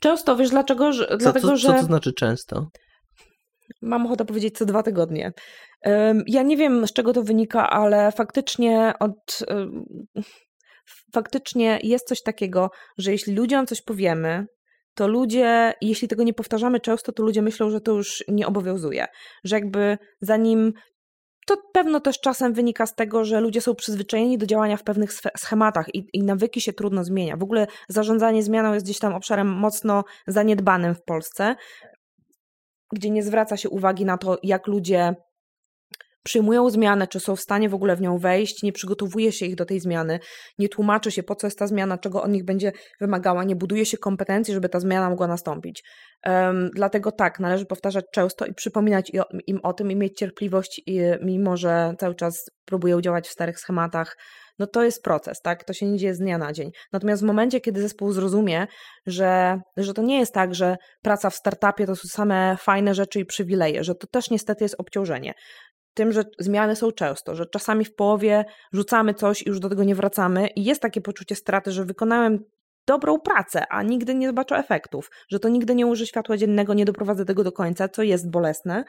Często, 0.00 0.36
wiesz 0.36 0.50
dlaczego? 0.50 0.92
Że, 0.92 1.06
co, 1.06 1.16
dlatego, 1.16 1.48
co, 1.48 1.56
że... 1.56 1.68
Co 1.68 1.74
to 1.74 1.82
znaczy 1.82 2.12
często? 2.12 2.66
Mam 3.82 4.06
ochotę 4.06 4.24
powiedzieć 4.24 4.58
co 4.58 4.64
dwa 4.64 4.82
tygodnie. 4.82 5.32
Ja 6.26 6.42
nie 6.42 6.56
wiem, 6.56 6.86
z 6.86 6.92
czego 6.92 7.12
to 7.12 7.22
wynika, 7.22 7.70
ale 7.70 8.12
faktycznie 8.12 8.92
od 9.00 9.38
faktycznie 11.14 11.78
jest 11.82 12.08
coś 12.08 12.22
takiego, 12.22 12.70
że 12.98 13.12
jeśli 13.12 13.34
ludziom 13.34 13.66
coś 13.66 13.82
powiemy, 13.82 14.46
to 14.94 15.08
ludzie, 15.08 15.72
jeśli 15.80 16.08
tego 16.08 16.22
nie 16.22 16.34
powtarzamy 16.34 16.80
często, 16.80 17.12
to 17.12 17.22
ludzie 17.22 17.42
myślą, 17.42 17.70
że 17.70 17.80
to 17.80 17.92
już 17.92 18.24
nie 18.28 18.46
obowiązuje. 18.46 19.06
Że 19.44 19.56
jakby 19.56 19.98
zanim. 20.20 20.72
To 21.50 21.56
pewno 21.72 22.00
też 22.00 22.20
czasem 22.20 22.52
wynika 22.52 22.86
z 22.86 22.94
tego, 22.94 23.24
że 23.24 23.40
ludzie 23.40 23.60
są 23.60 23.74
przyzwyczajeni 23.74 24.38
do 24.38 24.46
działania 24.46 24.76
w 24.76 24.82
pewnych 24.82 25.12
schematach 25.36 25.94
i, 25.94 26.08
i 26.12 26.22
nawyki 26.22 26.60
się 26.60 26.72
trudno 26.72 27.04
zmienia. 27.04 27.36
W 27.36 27.42
ogóle 27.42 27.66
zarządzanie 27.88 28.42
zmianą 28.42 28.74
jest 28.74 28.86
gdzieś 28.86 28.98
tam 28.98 29.14
obszarem 29.14 29.48
mocno 29.48 30.04
zaniedbanym 30.26 30.94
w 30.94 31.02
Polsce, 31.02 31.56
gdzie 32.92 33.10
nie 33.10 33.22
zwraca 33.22 33.56
się 33.56 33.68
uwagi 33.68 34.04
na 34.04 34.18
to, 34.18 34.38
jak 34.42 34.66
ludzie 34.66 35.14
przyjmują 36.22 36.70
zmianę, 36.70 37.06
czy 37.06 37.20
są 37.20 37.36
w 37.36 37.40
stanie 37.40 37.68
w 37.68 37.74
ogóle 37.74 37.96
w 37.96 38.00
nią 38.00 38.18
wejść, 38.18 38.62
nie 38.62 38.72
przygotowuje 38.72 39.32
się 39.32 39.46
ich 39.46 39.54
do 39.54 39.64
tej 39.64 39.80
zmiany, 39.80 40.20
nie 40.58 40.68
tłumaczy 40.68 41.10
się, 41.10 41.22
po 41.22 41.34
co 41.34 41.46
jest 41.46 41.58
ta 41.58 41.66
zmiana, 41.66 41.98
czego 41.98 42.22
od 42.22 42.30
nich 42.30 42.44
będzie 42.44 42.72
wymagała, 43.00 43.44
nie 43.44 43.56
buduje 43.56 43.86
się 43.86 43.98
kompetencji, 43.98 44.54
żeby 44.54 44.68
ta 44.68 44.80
zmiana 44.80 45.10
mogła 45.10 45.26
nastąpić. 45.26 45.82
Um, 46.26 46.70
dlatego 46.74 47.12
tak, 47.12 47.40
należy 47.40 47.66
powtarzać 47.66 48.04
często 48.12 48.46
i 48.46 48.54
przypominać 48.54 49.12
im 49.46 49.60
o 49.62 49.72
tym 49.72 49.90
i 49.90 49.96
mieć 49.96 50.18
cierpliwość, 50.18 50.82
i, 50.86 51.00
mimo 51.22 51.56
że 51.56 51.94
cały 51.98 52.14
czas 52.14 52.50
próbują 52.64 53.00
działać 53.00 53.28
w 53.28 53.32
starych 53.32 53.60
schematach, 53.60 54.16
no 54.60 54.66
to 54.66 54.82
jest 54.82 55.02
proces, 55.02 55.40
tak? 55.40 55.64
To 55.64 55.72
się 55.72 55.86
nie 55.86 55.98
dzieje 55.98 56.14
z 56.14 56.18
dnia 56.18 56.38
na 56.38 56.52
dzień. 56.52 56.70
Natomiast 56.92 57.22
w 57.22 57.26
momencie, 57.26 57.60
kiedy 57.60 57.82
zespół 57.82 58.12
zrozumie, 58.12 58.66
że, 59.06 59.60
że 59.76 59.94
to 59.94 60.02
nie 60.02 60.18
jest 60.18 60.34
tak, 60.34 60.54
że 60.54 60.76
praca 61.02 61.30
w 61.30 61.34
startupie 61.34 61.86
to 61.86 61.96
są 61.96 62.08
same 62.08 62.56
fajne 62.60 62.94
rzeczy 62.94 63.20
i 63.20 63.24
przywileje, 63.24 63.84
że 63.84 63.94
to 63.94 64.06
też 64.06 64.30
niestety 64.30 64.64
jest 64.64 64.74
obciążenie, 64.78 65.34
tym, 65.94 66.12
że 66.12 66.24
zmiany 66.38 66.76
są 66.76 66.92
często, 66.92 67.34
że 67.34 67.46
czasami 67.46 67.84
w 67.84 67.94
połowie 67.94 68.44
rzucamy 68.72 69.14
coś 69.14 69.42
i 69.42 69.48
już 69.48 69.60
do 69.60 69.68
tego 69.68 69.84
nie 69.84 69.94
wracamy 69.94 70.48
i 70.56 70.64
jest 70.64 70.82
takie 70.82 71.00
poczucie 71.00 71.34
straty, 71.34 71.72
że 71.72 71.84
wykonałem 71.84 72.38
dobrą 72.86 73.20
pracę, 73.20 73.64
a 73.70 73.82
nigdy 73.82 74.14
nie 74.14 74.26
zobaczę 74.26 74.56
efektów, 74.56 75.10
że 75.28 75.40
to 75.40 75.48
nigdy 75.48 75.74
nie 75.74 75.86
uży 75.86 76.06
światła 76.06 76.36
dziennego, 76.36 76.74
nie 76.74 76.84
doprowadzę 76.84 77.24
tego 77.24 77.44
do 77.44 77.52
końca, 77.52 77.88
co 77.88 78.02
jest 78.02 78.30
bolesne. 78.30 78.84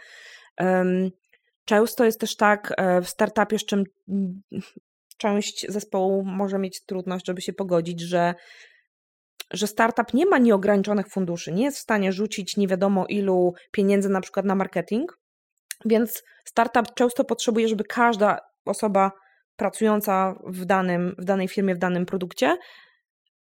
Często 1.66 2.06
jest 2.06 2.20
też 2.20 2.36
tak 2.36 2.74
e, 2.78 3.02
w 3.02 3.10
startupie, 3.10 3.60
z 3.60 3.66
czym 3.66 3.84
część 5.18 5.66
zespołu 5.70 6.24
może 6.26 6.60
mieć 6.60 6.86
trudność, 6.86 7.26
żeby 7.28 7.42
się 7.42 7.54
pogodzić, 7.54 8.02
że 8.02 8.36
że 9.54 9.68
startup 9.68 10.14
nie 10.14 10.26
ma 10.26 10.38
nieograniczonych 10.38 11.08
funduszy, 11.08 11.52
nie 11.52 11.64
jest 11.64 11.78
w 11.78 11.82
stanie 11.82 12.12
rzucić 12.12 12.58
nie 12.58 12.68
wiadomo 12.68 13.06
ilu 13.06 13.54
pieniędzy 13.72 14.10
na 14.10 14.22
przykład 14.22 14.46
na 14.46 14.56
marketing, 14.56 15.21
więc 15.86 16.24
startup 16.46 16.94
często 16.96 17.24
potrzebuje, 17.24 17.68
żeby 17.68 17.84
każda 17.84 18.40
osoba 18.66 19.12
pracująca 19.56 20.36
w, 20.48 20.66
danym, 20.66 21.16
w 21.18 21.26
danej 21.26 21.48
firmie, 21.48 21.76
w 21.76 21.78
danym 21.78 22.06
produkcie 22.06 22.58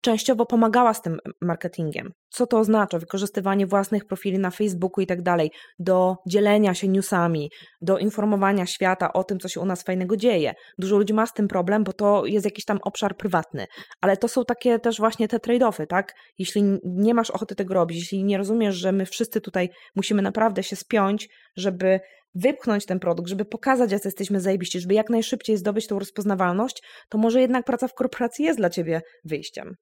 częściowo 0.08 0.45
pomagała 0.45 0.93
z 0.93 1.01
tym 1.01 1.20
marketingiem. 1.41 2.12
Co 2.30 2.47
to 2.47 2.60
oznacza? 2.60 2.99
Wykorzystywanie 2.99 3.68
własnych 3.68 4.05
profili 4.05 4.39
na 4.39 4.51
Facebooku 4.51 5.01
i 5.01 5.08
tak 5.08 5.22
dalej, 5.22 5.51
do 5.80 6.16
dzielenia 6.28 6.74
się 6.74 6.88
newsami, 6.88 7.51
do 7.82 7.97
informowania 7.97 8.66
świata 8.66 9.14
o 9.14 9.24
tym, 9.24 9.39
co 9.39 9.47
się 9.47 9.60
u 9.60 9.66
nas 9.66 9.84
fajnego 9.84 10.18
dzieje. 10.18 10.53
Dużo 10.78 10.97
ludzi 10.97 11.14
ma 11.14 11.26
z 11.26 11.34
tym 11.34 11.47
problem, 11.47 11.84
bo 11.84 11.93
to 11.93 12.26
jest 12.26 12.45
jakiś 12.45 12.66
tam 12.66 12.80
obszar 12.84 13.18
prywatny, 13.18 13.66
ale 14.01 14.18
to 14.18 14.28
są 14.28 14.45
takie 14.45 14.80
też 14.80 14.97
właśnie 14.97 15.28
te 15.28 15.38
trade-offy, 15.38 15.88
tak? 15.88 16.14
Jeśli 16.38 16.64
nie 16.84 17.14
masz 17.14 17.32
ochoty 17.32 17.55
tego 17.55 17.74
robić, 17.74 17.97
jeśli 17.97 18.24
nie 18.24 18.38
rozumiesz, 18.38 18.76
że 18.76 18.91
my 18.91 19.05
wszyscy 19.05 19.41
tutaj 19.41 19.70
musimy 19.95 20.22
naprawdę 20.22 20.64
się 20.64 20.76
spiąć, 20.76 21.30
żeby 21.58 21.99
wypchnąć 22.36 22.86
ten 22.86 22.99
produkt, 22.99 23.30
żeby 23.30 23.45
pokazać, 23.45 23.91
jak 23.91 24.05
jesteśmy 24.05 24.39
zajebiści, 24.39 24.80
żeby 24.80 24.93
jak 24.93 25.10
najszybciej 25.10 25.58
zdobyć 25.58 25.88
tą 25.88 25.99
rozpoznawalność, 25.99 26.84
to 27.10 27.18
może 27.18 27.41
jednak 27.41 27.66
praca 27.66 27.88
w 27.88 27.93
korporacji 27.93 28.45
jest 28.45 28.60
dla 28.60 28.70
ciebie 28.70 29.01
wyjściem. 29.26 29.76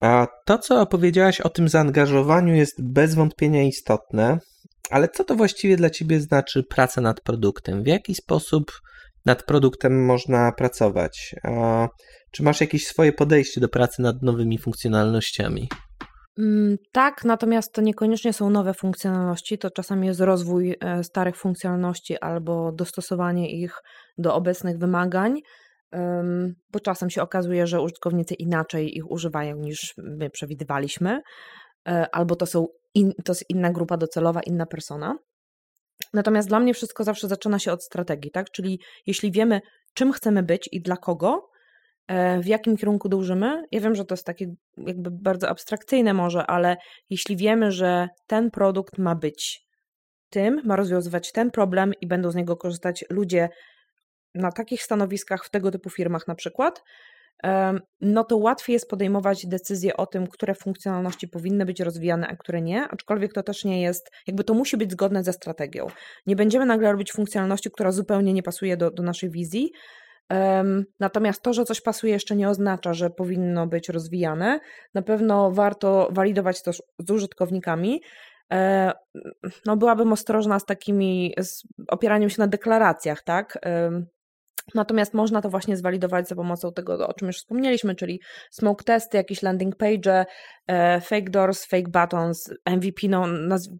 A 0.00 0.26
to, 0.44 0.58
co 0.58 0.80
opowiedziałaś 0.80 1.40
o 1.40 1.48
tym 1.48 1.68
zaangażowaniu, 1.68 2.54
jest 2.54 2.82
bez 2.82 3.14
wątpienia 3.14 3.62
istotne, 3.62 4.38
ale 4.90 5.08
co 5.08 5.24
to 5.24 5.34
właściwie 5.34 5.76
dla 5.76 5.90
ciebie 5.90 6.20
znaczy 6.20 6.62
praca 6.62 7.00
nad 7.00 7.20
produktem? 7.20 7.82
W 7.82 7.86
jaki 7.86 8.14
sposób 8.14 8.72
nad 9.24 9.42
produktem 9.42 10.06
można 10.06 10.52
pracować? 10.52 11.34
A 11.42 11.88
czy 12.30 12.42
masz 12.42 12.60
jakieś 12.60 12.86
swoje 12.86 13.12
podejście 13.12 13.60
do 13.60 13.68
pracy 13.68 14.02
nad 14.02 14.22
nowymi 14.22 14.58
funkcjonalnościami? 14.58 15.68
Mm, 16.38 16.76
tak, 16.92 17.24
natomiast 17.24 17.72
to 17.72 17.82
niekoniecznie 17.82 18.32
są 18.32 18.50
nowe 18.50 18.74
funkcjonalności, 18.74 19.58
to 19.58 19.70
czasami 19.70 20.06
jest 20.06 20.20
rozwój 20.20 20.76
e, 20.80 21.04
starych 21.04 21.36
funkcjonalności 21.36 22.18
albo 22.18 22.72
dostosowanie 22.72 23.50
ich 23.50 23.82
do 24.18 24.34
obecnych 24.34 24.78
wymagań, 24.78 25.40
bo 26.72 26.80
czasem 26.80 27.10
się 27.10 27.22
okazuje, 27.22 27.66
że 27.66 27.80
użytkownicy 27.80 28.34
inaczej 28.34 28.96
ich 28.96 29.10
używają 29.10 29.56
niż 29.56 29.94
my 29.96 30.30
przewidywaliśmy, 30.30 31.20
e, 31.88 32.06
albo 32.12 32.36
to, 32.36 32.46
są 32.46 32.66
in, 32.94 33.12
to 33.24 33.32
jest 33.32 33.44
inna 33.50 33.70
grupa 33.70 33.96
docelowa, 33.96 34.40
inna 34.40 34.66
persona. 34.66 35.18
Natomiast 36.14 36.48
dla 36.48 36.60
mnie 36.60 36.74
wszystko 36.74 37.04
zawsze 37.04 37.28
zaczyna 37.28 37.58
się 37.58 37.72
od 37.72 37.84
strategii, 37.84 38.30
tak? 38.30 38.50
Czyli 38.50 38.80
jeśli 39.06 39.32
wiemy, 39.32 39.60
czym 39.94 40.12
chcemy 40.12 40.42
być 40.42 40.68
i 40.72 40.80
dla 40.80 40.96
kogo, 40.96 41.48
E, 42.08 42.40
w 42.40 42.46
jakim 42.46 42.76
kierunku 42.76 43.08
dążymy. 43.08 43.64
Ja 43.72 43.80
wiem, 43.80 43.94
że 43.94 44.04
to 44.04 44.14
jest 44.14 44.26
takie 44.26 44.54
jakby 44.76 45.10
bardzo 45.10 45.48
abstrakcyjne 45.48 46.14
może, 46.14 46.46
ale 46.46 46.76
jeśli 47.10 47.36
wiemy, 47.36 47.72
że 47.72 48.08
ten 48.26 48.50
produkt 48.50 48.98
ma 48.98 49.14
być 49.14 49.60
tym, 50.30 50.60
ma 50.64 50.76
rozwiązywać 50.76 51.32
ten 51.32 51.50
problem 51.50 51.92
i 52.00 52.06
będą 52.06 52.30
z 52.30 52.34
niego 52.34 52.56
korzystać 52.56 53.04
ludzie 53.10 53.48
na 54.34 54.52
takich 54.52 54.82
stanowiskach 54.82 55.44
w 55.44 55.50
tego 55.50 55.70
typu 55.70 55.90
firmach 55.90 56.28
na 56.28 56.34
przykład, 56.34 56.82
no 58.00 58.24
to 58.24 58.36
łatwiej 58.36 58.74
jest 58.74 58.90
podejmować 58.90 59.46
decyzje 59.46 59.96
o 59.96 60.06
tym, 60.06 60.26
które 60.26 60.54
funkcjonalności 60.54 61.28
powinny 61.28 61.66
być 61.66 61.80
rozwijane, 61.80 62.28
a 62.28 62.36
które 62.36 62.62
nie, 62.62 62.88
aczkolwiek 62.88 63.32
to 63.32 63.42
też 63.42 63.64
nie 63.64 63.82
jest, 63.82 64.10
jakby 64.26 64.44
to 64.44 64.54
musi 64.54 64.76
być 64.76 64.92
zgodne 64.92 65.24
ze 65.24 65.32
strategią. 65.32 65.86
Nie 66.26 66.36
będziemy 66.36 66.66
nagle 66.66 66.92
robić 66.92 67.12
funkcjonalności, 67.12 67.70
która 67.70 67.92
zupełnie 67.92 68.32
nie 68.32 68.42
pasuje 68.42 68.76
do, 68.76 68.90
do 68.90 69.02
naszej 69.02 69.30
wizji, 69.30 69.72
Natomiast 71.00 71.42
to, 71.42 71.52
że 71.52 71.64
coś 71.64 71.80
pasuje, 71.80 72.12
jeszcze 72.12 72.36
nie 72.36 72.48
oznacza, 72.48 72.94
że 72.94 73.10
powinno 73.10 73.66
być 73.66 73.88
rozwijane. 73.88 74.60
Na 74.94 75.02
pewno 75.02 75.50
warto 75.50 76.08
walidować 76.12 76.62
to 76.62 76.72
z 76.98 77.10
użytkownikami. 77.10 78.02
E, 78.52 78.92
no, 79.66 79.76
byłabym 79.76 80.12
ostrożna 80.12 80.58
z 80.58 80.64
takimi, 80.64 81.34
z 81.38 81.62
opieraniem 81.88 82.30
się 82.30 82.40
na 82.40 82.46
deklaracjach, 82.46 83.22
tak? 83.22 83.58
Natomiast 84.74 85.14
można 85.14 85.42
to 85.42 85.50
właśnie 85.50 85.76
zwalidować 85.76 86.28
za 86.28 86.34
pomocą 86.34 86.72
tego, 86.72 87.08
o 87.08 87.14
czym 87.14 87.28
już 87.28 87.36
wspomnieliśmy, 87.36 87.94
czyli 87.94 88.20
smoke 88.50 88.84
testy, 88.84 89.16
jakieś 89.16 89.42
landing 89.42 89.76
page, 89.76 90.26
e, 90.66 91.00
fake 91.00 91.30
doors, 91.30 91.64
fake 91.66 91.88
buttons, 91.88 92.50
MVP, 92.64 93.08
no, 93.08 93.26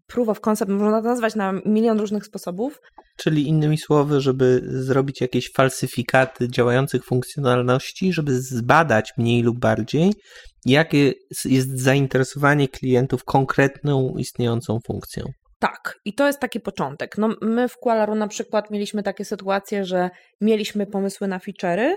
proof 0.07 0.29
of 0.29 0.39
concept, 0.41 0.71
można 0.71 1.01
to 1.01 1.07
nazwać 1.07 1.35
na 1.35 1.53
milion 1.65 1.99
różnych 1.99 2.25
sposobów. 2.25 2.81
Czyli 3.17 3.47
innymi 3.47 3.77
słowy, 3.77 4.21
żeby 4.21 4.61
zrobić 4.63 5.21
jakieś 5.21 5.51
falsyfikaty 5.51 6.49
działających 6.49 7.05
funkcjonalności, 7.05 8.13
żeby 8.13 8.41
zbadać 8.41 9.11
mniej 9.17 9.43
lub 9.43 9.59
bardziej, 9.59 10.13
jakie 10.65 11.13
jest 11.45 11.79
zainteresowanie 11.79 12.67
klientów 12.67 13.23
konkretną 13.23 14.13
istniejącą 14.17 14.79
funkcją. 14.87 15.23
Tak, 15.59 15.99
i 16.05 16.13
to 16.13 16.27
jest 16.27 16.39
taki 16.39 16.59
początek. 16.59 17.17
No, 17.17 17.29
my 17.41 17.67
w 17.67 17.77
Kualaru 17.77 18.15
na 18.15 18.27
przykład 18.27 18.71
mieliśmy 18.71 19.03
takie 19.03 19.25
sytuacje, 19.25 19.85
że 19.85 20.09
mieliśmy 20.41 20.87
pomysły 20.87 21.27
na 21.27 21.39
feature'y 21.39 21.95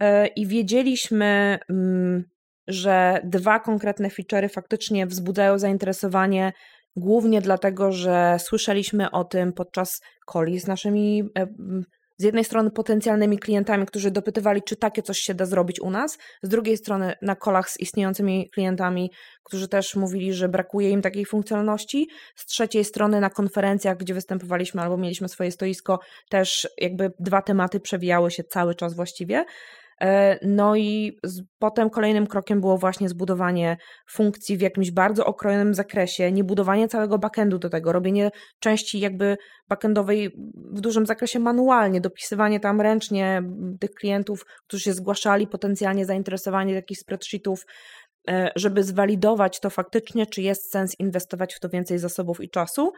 yy, 0.00 0.26
i 0.26 0.46
wiedzieliśmy, 0.46 1.58
yy, 1.68 2.24
że 2.68 3.20
dwa 3.24 3.60
konkretne 3.60 4.08
feature'y 4.08 4.48
faktycznie 4.48 5.06
wzbudzają 5.06 5.58
zainteresowanie 5.58 6.52
głównie 6.96 7.40
dlatego, 7.40 7.92
że 7.92 8.36
słyszeliśmy 8.38 9.10
o 9.10 9.24
tym 9.24 9.52
podczas 9.52 10.00
coli 10.26 10.60
z 10.60 10.66
naszymi 10.66 11.16
yy, 11.16 11.82
z 12.22 12.24
jednej 12.24 12.44
strony 12.44 12.70
potencjalnymi 12.70 13.38
klientami, 13.38 13.86
którzy 13.86 14.10
dopytywali, 14.10 14.62
czy 14.62 14.76
takie 14.76 15.02
coś 15.02 15.18
się 15.18 15.34
da 15.34 15.46
zrobić 15.46 15.80
u 15.80 15.90
nas, 15.90 16.18
z 16.42 16.48
drugiej 16.48 16.76
strony 16.76 17.14
na 17.22 17.36
kolach 17.36 17.70
z 17.70 17.80
istniejącymi 17.80 18.50
klientami, 18.50 19.10
którzy 19.42 19.68
też 19.68 19.96
mówili, 19.96 20.32
że 20.32 20.48
brakuje 20.48 20.90
im 20.90 21.02
takiej 21.02 21.26
funkcjonalności, 21.26 22.08
z 22.36 22.46
trzeciej 22.46 22.84
strony 22.84 23.20
na 23.20 23.30
konferencjach, 23.30 23.96
gdzie 23.96 24.14
występowaliśmy 24.14 24.82
albo 24.82 24.96
mieliśmy 24.96 25.28
swoje 25.28 25.50
stoisko, 25.50 25.98
też 26.28 26.68
jakby 26.78 27.12
dwa 27.18 27.42
tematy 27.42 27.80
przewijały 27.80 28.30
się 28.30 28.44
cały 28.44 28.74
czas 28.74 28.94
właściwie. 28.94 29.44
E, 30.02 30.38
no 30.42 30.76
i 30.76 31.18
potem 31.58 31.90
kolejnym 31.90 32.26
krokiem 32.26 32.60
było 32.60 32.78
właśnie 32.78 33.08
zbudowanie 33.08 33.76
funkcji 34.10 34.56
w 34.56 34.60
jakimś 34.60 34.90
bardzo 34.90 35.26
okrojonym 35.26 35.74
zakresie, 35.74 36.32
nie 36.32 36.44
budowanie 36.44 36.88
całego 36.88 37.18
backendu 37.18 37.58
do 37.58 37.70
tego, 37.70 37.92
robienie 37.92 38.30
części 38.60 39.00
jakby 39.00 39.36
backendowej 39.68 40.30
w 40.54 40.80
dużym 40.80 41.06
zakresie 41.06 41.38
manualnie, 41.38 42.00
dopisywanie 42.00 42.60
tam 42.60 42.80
ręcznie 42.80 43.42
tych 43.80 43.90
klientów, 43.90 44.44
którzy 44.66 44.82
się 44.82 44.92
zgłaszali, 44.92 45.46
potencjalnie 45.46 46.06
zainteresowani 46.06 46.74
takich 46.74 46.98
spreadsheetów, 46.98 47.66
e, 48.28 48.50
żeby 48.56 48.84
zwalidować 48.84 49.60
to 49.60 49.70
faktycznie, 49.70 50.26
czy 50.26 50.42
jest 50.42 50.70
sens 50.70 50.94
inwestować 50.98 51.54
w 51.54 51.60
to 51.60 51.68
więcej 51.68 51.98
zasobów 51.98 52.40
i 52.40 52.50
czasu. 52.50 52.92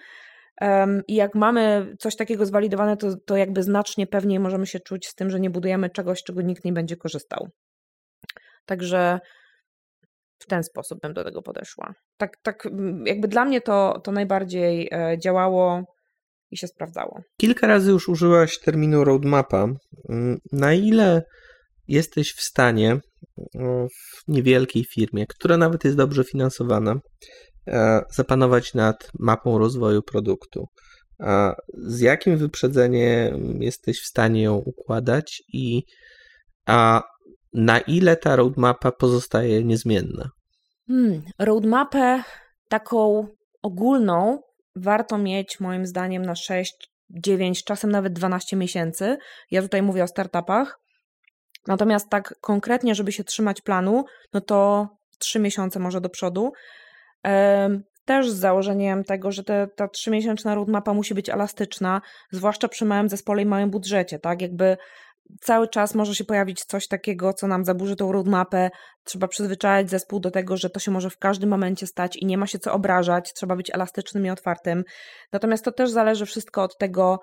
I 1.09 1.15
jak 1.15 1.35
mamy 1.35 1.95
coś 1.99 2.17
takiego 2.17 2.47
zwalidowane, 2.47 2.97
to, 2.97 3.17
to 3.27 3.37
jakby 3.37 3.63
znacznie 3.63 4.07
pewniej 4.07 4.41
możemy 4.41 4.67
się 4.67 4.81
czuć 4.81 5.07
z 5.07 5.15
tym, 5.15 5.31
że 5.31 5.41
nie 5.41 5.51
budujemy 5.51 5.91
czegoś, 5.91 6.23
czego 6.23 6.43
nikt 6.43 6.65
nie 6.65 6.73
będzie 6.73 6.97
korzystał. 6.97 7.49
Także 8.67 9.21
w 10.39 10.47
ten 10.47 10.65
sposób 10.65 11.01
bym 11.01 11.13
do 11.13 11.25
tego 11.25 11.43
podeszła. 11.43 11.95
Tak, 12.17 12.37
tak 12.43 12.69
jakby 13.05 13.29
dla 13.29 13.45
mnie 13.45 13.61
to, 13.61 14.01
to 14.05 14.13
najbardziej 14.13 14.89
e, 14.93 15.19
działało 15.19 15.83
i 16.51 16.57
się 16.57 16.67
sprawdzało. 16.67 17.21
Kilka 17.41 17.67
razy 17.67 17.91
już 17.91 18.09
użyłaś 18.09 18.59
terminu 18.59 19.05
roadmapa. 19.05 19.69
Mm, 20.09 20.39
na 20.53 20.75
ile 20.75 21.23
jesteś 21.89 22.35
w 22.35 22.41
stanie 22.41 23.01
w 23.89 24.29
niewielkiej 24.29 24.85
firmie, 24.85 25.27
która 25.27 25.57
nawet 25.57 25.85
jest 25.85 25.97
dobrze 25.97 26.25
finansowana, 26.25 27.01
zapanować 28.11 28.75
nad 28.75 29.11
mapą 29.19 29.59
rozwoju 29.59 30.03
produktu. 30.03 30.69
Z 31.75 32.01
jakim 32.01 32.37
wyprzedzeniem 32.37 33.63
jesteś 33.63 34.01
w 34.01 34.07
stanie 34.07 34.43
ją 34.43 34.55
układać 34.55 35.43
i 35.49 35.83
na 37.55 37.79
ile 37.79 38.17
ta 38.17 38.37
roadmapa 38.37 38.93
pozostaje 38.93 39.65
niezmienna? 39.65 40.31
Hmm, 40.89 41.23
roadmapę 41.39 42.23
taką 42.69 43.27
ogólną 43.63 44.39
warto 44.77 45.19
mieć 45.19 45.61
moim 45.61 45.87
zdaniem 45.87 46.23
na 46.23 46.35
6, 46.35 46.75
9, 47.11 47.65
czasem 47.65 47.91
nawet 47.91 48.13
12 48.13 48.57
miesięcy. 48.57 49.17
Ja 49.51 49.63
tutaj 49.63 49.83
mówię 49.83 50.05
o 50.05 50.09
startupach. 50.09 50.79
Natomiast 51.67 52.09
tak 52.11 52.35
konkretnie, 52.41 52.95
żeby 52.95 53.13
się 53.13 53.25
trzymać 53.25 53.61
planu, 53.61 54.05
no 54.33 54.41
to 54.41 54.89
3 55.19 55.41
miesiące 55.41 55.79
może 55.79 56.01
do 56.01 56.09
przodu. 56.09 56.53
Też 58.05 58.31
z 58.31 58.35
założeniem 58.35 59.05
tego, 59.05 59.33
że 59.33 59.45
te, 59.45 59.69
ta 59.77 59.89
trzymiesięczna 59.89 60.55
roadmapa 60.55 60.95
musi 60.95 61.15
być 61.15 61.29
elastyczna, 61.29 62.01
zwłaszcza 62.31 62.69
przy 62.69 62.85
małym 62.85 63.09
zespole 63.09 63.43
i 63.43 63.47
małym 63.47 63.71
budżecie, 63.71 64.19
tak? 64.19 64.43
Jakby 64.43 64.77
cały 65.41 65.69
czas 65.69 65.95
może 65.95 66.15
się 66.15 66.25
pojawić 66.25 66.65
coś 66.65 66.89
takiego, 66.89 67.33
co 67.33 67.47
nam 67.47 67.65
zaburzy 67.65 67.97
tą 67.97 68.13
roadmapę. 68.13 68.71
Trzeba 69.05 69.29
przyzwyczajać 69.29 69.91
zespół 69.91 70.21
do 70.21 70.31
tego, 70.31 70.57
że 70.57 70.71
to 70.71 70.81
się 70.81 70.91
może 70.91 71.11
w 71.11 71.19
każdym 71.19 71.51
momencie 71.51 71.87
stać 71.87 72.17
i 72.17 72.27
nie 72.27 72.39
ma 72.39 72.47
się 72.47 72.59
co 72.59 72.73
obrażać. 72.73 73.33
Trzeba 73.33 73.57
być 73.57 73.71
elastycznym 73.75 74.27
i 74.27 74.31
otwartym. 74.31 74.85
Natomiast 75.33 75.65
to 75.65 75.73
też 75.73 75.91
zależy 75.91 76.27
wszystko 76.27 76.63
od 76.63 76.79
tego, 76.79 77.21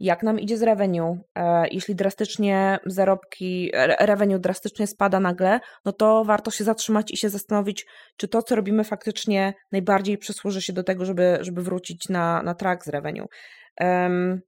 jak 0.00 0.22
nam 0.22 0.40
idzie 0.40 0.58
z 0.58 0.62
revenue. 0.62 1.18
E, 1.34 1.68
jeśli 1.68 1.94
drastycznie 1.94 2.78
zarobki, 2.86 3.70
revenue 4.00 4.38
drastycznie 4.38 4.86
spada 4.86 5.20
nagle, 5.20 5.60
no 5.84 5.92
to 5.92 6.24
warto 6.24 6.50
się 6.50 6.64
zatrzymać 6.64 7.10
i 7.10 7.16
się 7.16 7.28
zastanowić, 7.28 7.86
czy 8.16 8.28
to, 8.28 8.42
co 8.42 8.56
robimy 8.56 8.84
faktycznie 8.84 9.54
najbardziej 9.72 10.18
przysłuży 10.18 10.62
się 10.62 10.72
do 10.72 10.82
tego, 10.82 11.04
żeby, 11.04 11.38
żeby 11.40 11.62
wrócić 11.62 12.08
na, 12.08 12.42
na 12.42 12.54
track 12.54 12.84
z 12.84 12.88
revenue. 12.88 13.26
Um, 13.80 14.40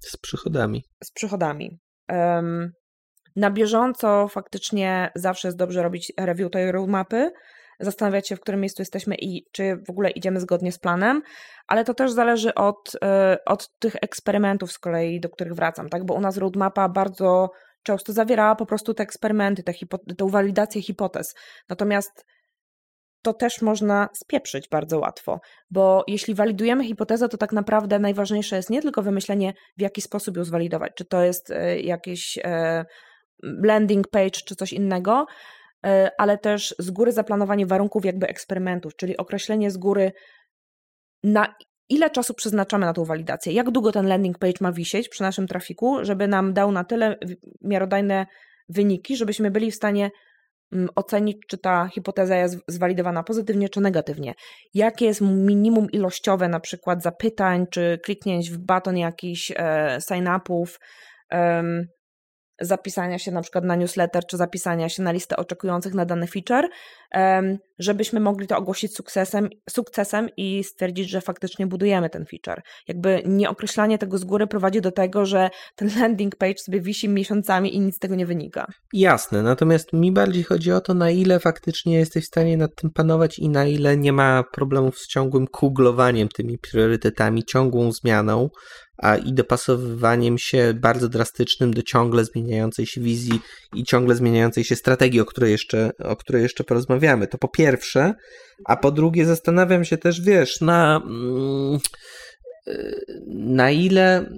z 0.00 0.16
przychodami. 0.16 0.84
Z 1.04 1.12
przychodami. 1.12 1.78
Um, 2.08 2.72
na 3.36 3.50
bieżąco 3.50 4.28
faktycznie 4.28 5.10
zawsze 5.14 5.48
jest 5.48 5.58
dobrze 5.58 5.82
robić 5.82 6.12
review 6.20 6.50
tej 6.50 6.72
roadmapy, 6.72 7.30
zastanawiać 7.80 8.28
się, 8.28 8.36
w 8.36 8.40
którym 8.40 8.60
miejscu 8.60 8.82
jesteśmy 8.82 9.14
i 9.14 9.46
czy 9.52 9.76
w 9.86 9.90
ogóle 9.90 10.10
idziemy 10.10 10.40
zgodnie 10.40 10.72
z 10.72 10.78
planem, 10.78 11.22
ale 11.66 11.84
to 11.84 11.94
też 11.94 12.12
zależy 12.12 12.54
od, 12.54 12.92
e, 13.04 13.38
od 13.46 13.78
tych 13.78 13.96
eksperymentów 14.02 14.72
z 14.72 14.78
kolei, 14.78 15.20
do 15.20 15.28
których 15.28 15.54
wracam, 15.54 15.88
tak? 15.88 16.04
Bo 16.04 16.14
u 16.14 16.20
nas 16.20 16.36
roadmapa 16.36 16.88
bardzo 16.88 17.50
często 17.82 18.12
zawierała 18.12 18.54
po 18.54 18.66
prostu 18.66 18.94
te 18.94 19.02
eksperymenty, 19.02 19.62
tę, 19.62 19.72
hipo- 19.72 20.14
tę 20.18 20.30
walidację 20.30 20.82
hipotez. 20.82 21.34
Natomiast 21.68 22.24
to 23.22 23.32
też 23.32 23.62
można 23.62 24.08
spieprzyć 24.14 24.68
bardzo 24.68 24.98
łatwo, 24.98 25.40
bo 25.70 26.04
jeśli 26.06 26.34
walidujemy 26.34 26.84
hipotezę, 26.84 27.28
to 27.28 27.36
tak 27.36 27.52
naprawdę 27.52 27.98
najważniejsze 27.98 28.56
jest 28.56 28.70
nie 28.70 28.82
tylko 28.82 29.02
wymyślenie, 29.02 29.52
w 29.76 29.80
jaki 29.80 30.02
sposób 30.02 30.36
ją 30.36 30.44
zwalidować, 30.44 30.92
czy 30.96 31.04
to 31.04 31.22
jest 31.22 31.50
e, 31.50 31.80
jakiś 31.80 32.38
e, 32.44 32.84
landing 33.42 34.08
page, 34.08 34.30
czy 34.30 34.56
coś 34.56 34.72
innego, 34.72 35.26
ale 36.18 36.38
też 36.38 36.74
z 36.78 36.90
góry 36.90 37.12
zaplanowanie 37.12 37.66
warunków 37.66 38.04
jakby 38.04 38.26
eksperymentów, 38.26 38.96
czyli 38.96 39.16
określenie 39.16 39.70
z 39.70 39.76
góry 39.76 40.12
na 41.24 41.54
ile 41.88 42.10
czasu 42.10 42.34
przeznaczamy 42.34 42.86
na 42.86 42.92
tą 42.92 43.04
walidację, 43.04 43.52
jak 43.52 43.70
długo 43.70 43.92
ten 43.92 44.06
landing 44.06 44.38
page 44.38 44.58
ma 44.60 44.72
wisieć 44.72 45.08
przy 45.08 45.22
naszym 45.22 45.46
trafiku, 45.46 46.04
żeby 46.04 46.28
nam 46.28 46.52
dał 46.52 46.72
na 46.72 46.84
tyle 46.84 47.16
miarodajne 47.62 48.26
wyniki, 48.68 49.16
żebyśmy 49.16 49.50
byli 49.50 49.70
w 49.70 49.74
stanie 49.74 50.10
mm, 50.72 50.88
ocenić, 50.94 51.36
czy 51.48 51.58
ta 51.58 51.88
hipoteza 51.88 52.36
jest 52.36 52.58
zwalidowana 52.68 53.22
pozytywnie 53.22 53.68
czy 53.68 53.80
negatywnie. 53.80 54.34
Jakie 54.74 55.06
jest 55.06 55.20
minimum 55.20 55.90
ilościowe 55.90 56.48
na 56.48 56.60
przykład 56.60 57.02
zapytań, 57.02 57.66
czy 57.70 57.98
kliknięć 58.04 58.50
w 58.50 58.58
baton 58.58 58.96
jakichś 58.96 59.52
e, 59.56 59.98
sign-upów, 60.08 60.78
zapisania 62.60 63.18
się 63.18 63.30
na 63.30 63.42
przykład 63.42 63.64
na 63.64 63.76
newsletter, 63.76 64.26
czy 64.26 64.36
zapisania 64.36 64.88
się 64.88 65.02
na 65.02 65.12
listę 65.12 65.36
oczekujących 65.36 65.94
na 65.94 66.04
dany 66.04 66.26
feature, 66.26 66.68
żebyśmy 67.78 68.20
mogli 68.20 68.46
to 68.46 68.56
ogłosić 68.56 68.96
sukcesem, 68.96 69.48
sukcesem 69.70 70.28
i 70.36 70.64
stwierdzić, 70.64 71.10
że 71.10 71.20
faktycznie 71.20 71.66
budujemy 71.66 72.10
ten 72.10 72.26
feature. 72.26 72.62
Jakby 72.88 73.22
nieokreślanie 73.26 73.98
tego 73.98 74.18
z 74.18 74.24
góry 74.24 74.46
prowadzi 74.46 74.80
do 74.80 74.92
tego, 74.92 75.26
że 75.26 75.50
ten 75.76 75.90
landing 76.00 76.36
page 76.36 76.58
sobie 76.58 76.80
wisi 76.80 77.08
miesiącami 77.08 77.74
i 77.74 77.80
nic 77.80 77.96
z 77.96 77.98
tego 77.98 78.14
nie 78.14 78.26
wynika. 78.26 78.66
Jasne, 78.92 79.42
natomiast 79.42 79.92
mi 79.92 80.12
bardziej 80.12 80.42
chodzi 80.42 80.72
o 80.72 80.80
to, 80.80 80.94
na 80.94 81.10
ile 81.10 81.40
faktycznie 81.40 81.98
jesteś 81.98 82.24
w 82.24 82.28
stanie 82.28 82.56
nad 82.56 82.70
tym 82.74 82.90
panować 82.90 83.38
i 83.38 83.48
na 83.48 83.66
ile 83.66 83.96
nie 83.96 84.12
ma 84.12 84.44
problemów 84.52 84.98
z 84.98 85.06
ciągłym 85.06 85.46
kuglowaniem 85.46 86.28
tymi 86.28 86.58
priorytetami, 86.58 87.44
ciągłą 87.44 87.92
zmianą, 87.92 88.48
a 88.98 89.16
i 89.16 89.32
dopasowywaniem 89.32 90.38
się 90.38 90.74
bardzo 90.74 91.08
drastycznym 91.08 91.74
do 91.74 91.82
ciągle 91.82 92.24
zmieniającej 92.24 92.86
się 92.86 93.00
wizji 93.00 93.40
i 93.74 93.84
ciągle 93.84 94.14
zmieniającej 94.14 94.64
się 94.64 94.76
strategii, 94.76 95.20
o 95.20 95.24
której 95.24 95.52
jeszcze, 95.52 95.90
o 95.98 96.16
której 96.16 96.42
jeszcze 96.42 96.64
porozmawiamy. 96.64 97.26
To 97.26 97.38
po 97.38 97.48
pierwsze, 97.48 98.14
a 98.64 98.76
po 98.76 98.90
drugie 98.90 99.26
zastanawiam 99.26 99.84
się 99.84 99.98
też, 99.98 100.20
wiesz, 100.20 100.60
na, 100.60 101.02
mm, 101.06 101.78
na 103.26 103.70
ile 103.70 104.30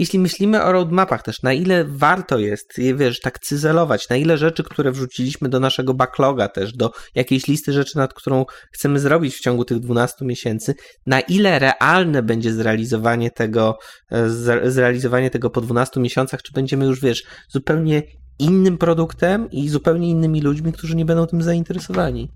Jeśli 0.00 0.18
myślimy 0.18 0.62
o 0.62 0.72
roadmapach 0.72 1.22
też, 1.22 1.42
na 1.42 1.52
ile 1.52 1.84
warto 1.84 2.38
jest 2.38 2.78
je, 2.78 2.94
wiesz, 2.94 3.20
tak 3.20 3.38
cyzelować, 3.38 4.08
na 4.08 4.16
ile 4.16 4.38
rzeczy, 4.38 4.64
które 4.64 4.92
wrzuciliśmy 4.92 5.48
do 5.48 5.60
naszego 5.60 5.94
backloga 5.94 6.48
też, 6.48 6.72
do 6.72 6.90
jakiejś 7.14 7.46
listy 7.46 7.72
rzeczy, 7.72 7.96
nad 7.96 8.14
którą 8.14 8.44
chcemy 8.72 8.98
zrobić 8.98 9.34
w 9.34 9.40
ciągu 9.40 9.64
tych 9.64 9.78
12 9.78 10.24
miesięcy, 10.24 10.74
na 11.06 11.20
ile 11.20 11.58
realne 11.58 12.22
będzie 12.22 12.52
zrealizowanie 12.52 13.30
tego, 13.30 13.78
e, 14.10 14.28
zrealizowanie 14.70 15.30
tego 15.30 15.50
po 15.50 15.60
12 15.60 16.00
miesiącach, 16.00 16.42
czy 16.42 16.52
będziemy 16.52 16.84
już, 16.84 17.00
wiesz, 17.00 17.22
zupełnie 17.48 18.02
innym 18.38 18.78
produktem 18.78 19.50
i 19.50 19.68
zupełnie 19.68 20.10
innymi 20.10 20.40
ludźmi, 20.40 20.72
którzy 20.72 20.96
nie 20.96 21.04
będą 21.04 21.26
tym 21.26 21.42
zainteresowani. 21.42 22.30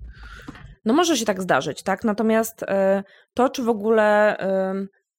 No 0.85 0.93
może 0.93 1.17
się 1.17 1.25
tak 1.25 1.41
zdarzyć, 1.41 1.83
tak? 1.83 2.03
Natomiast 2.03 2.63
e, 2.63 3.03
to, 3.33 3.49
czy 3.49 3.63
w 3.63 3.69
ogóle 3.69 4.37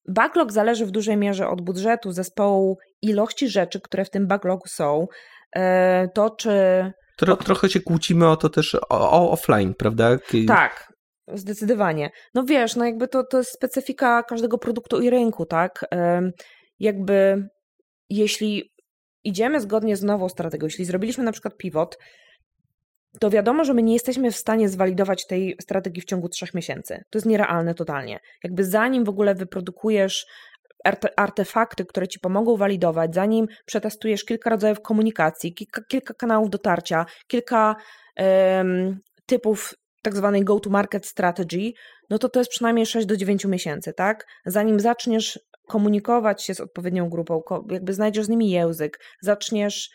backlog 0.07 0.51
zależy 0.51 0.85
w 0.85 0.91
dużej 0.91 1.17
mierze 1.17 1.49
od 1.49 1.61
budżetu 1.61 2.11
zespołu, 2.11 2.77
ilości 3.01 3.49
rzeczy, 3.49 3.81
które 3.81 4.05
w 4.05 4.09
tym 4.09 4.27
backlogu 4.27 4.67
są, 4.67 5.07
e, 5.55 6.07
to 6.13 6.29
czy... 6.29 6.51
Tro, 7.17 7.35
trochę 7.35 7.69
się 7.69 7.79
kłócimy 7.79 8.29
o 8.29 8.37
to 8.37 8.49
też 8.49 8.75
o, 8.75 8.79
o 8.89 9.31
offline, 9.31 9.73
prawda? 9.73 10.17
Tak, 10.47 10.93
zdecydowanie. 11.27 12.09
No 12.33 12.43
wiesz, 12.43 12.75
no 12.75 12.85
jakby 12.85 13.07
to, 13.07 13.23
to 13.23 13.37
jest 13.37 13.53
specyfika 13.53 14.23
każdego 14.23 14.57
produktu 14.57 15.01
i 15.01 15.09
rynku, 15.09 15.45
tak? 15.45 15.85
Jakby 16.79 17.47
jeśli 18.09 18.71
idziemy 19.23 19.61
zgodnie 19.61 19.97
z 19.97 20.03
nową 20.03 20.29
strategią, 20.29 20.65
jeśli 20.65 20.85
zrobiliśmy 20.85 21.23
na 21.23 21.31
przykład 21.31 21.57
pivot, 21.57 21.97
to 23.19 23.29
wiadomo, 23.29 23.63
że 23.63 23.73
my 23.73 23.83
nie 23.83 23.93
jesteśmy 23.93 24.31
w 24.31 24.35
stanie 24.35 24.69
zwalidować 24.69 25.27
tej 25.27 25.55
strategii 25.61 26.01
w 26.01 26.05
ciągu 26.05 26.29
trzech 26.29 26.53
miesięcy. 26.53 27.03
To 27.09 27.17
jest 27.17 27.25
nierealne 27.25 27.73
totalnie. 27.73 28.19
Jakby 28.43 28.63
zanim 28.63 29.03
w 29.03 29.09
ogóle 29.09 29.35
wyprodukujesz 29.35 30.25
artefakty, 31.15 31.85
które 31.85 32.07
ci 32.07 32.19
pomogą 32.19 32.57
walidować, 32.57 33.15
zanim 33.15 33.47
przetestujesz 33.65 34.25
kilka 34.25 34.49
rodzajów 34.49 34.81
komunikacji, 34.81 35.53
kilka, 35.53 35.81
kilka 35.89 36.13
kanałów 36.13 36.49
dotarcia, 36.49 37.05
kilka 37.27 37.75
typów 39.25 39.73
tak 40.01 40.15
zwanej 40.15 40.43
go-to-market 40.43 41.05
strategy, 41.05 41.73
no 42.09 42.17
to 42.17 42.29
to 42.29 42.39
jest 42.39 42.51
przynajmniej 42.51 42.85
6 42.85 43.07
do 43.07 43.17
9 43.17 43.45
miesięcy, 43.45 43.93
tak? 43.93 44.27
Zanim 44.45 44.79
zaczniesz 44.79 45.39
komunikować 45.67 46.43
się 46.43 46.55
z 46.55 46.59
odpowiednią 46.59 47.09
grupą, 47.09 47.41
jakby 47.71 47.93
znajdziesz 47.93 48.25
z 48.25 48.29
nimi 48.29 48.49
język, 48.49 48.99
zaczniesz 49.21 49.89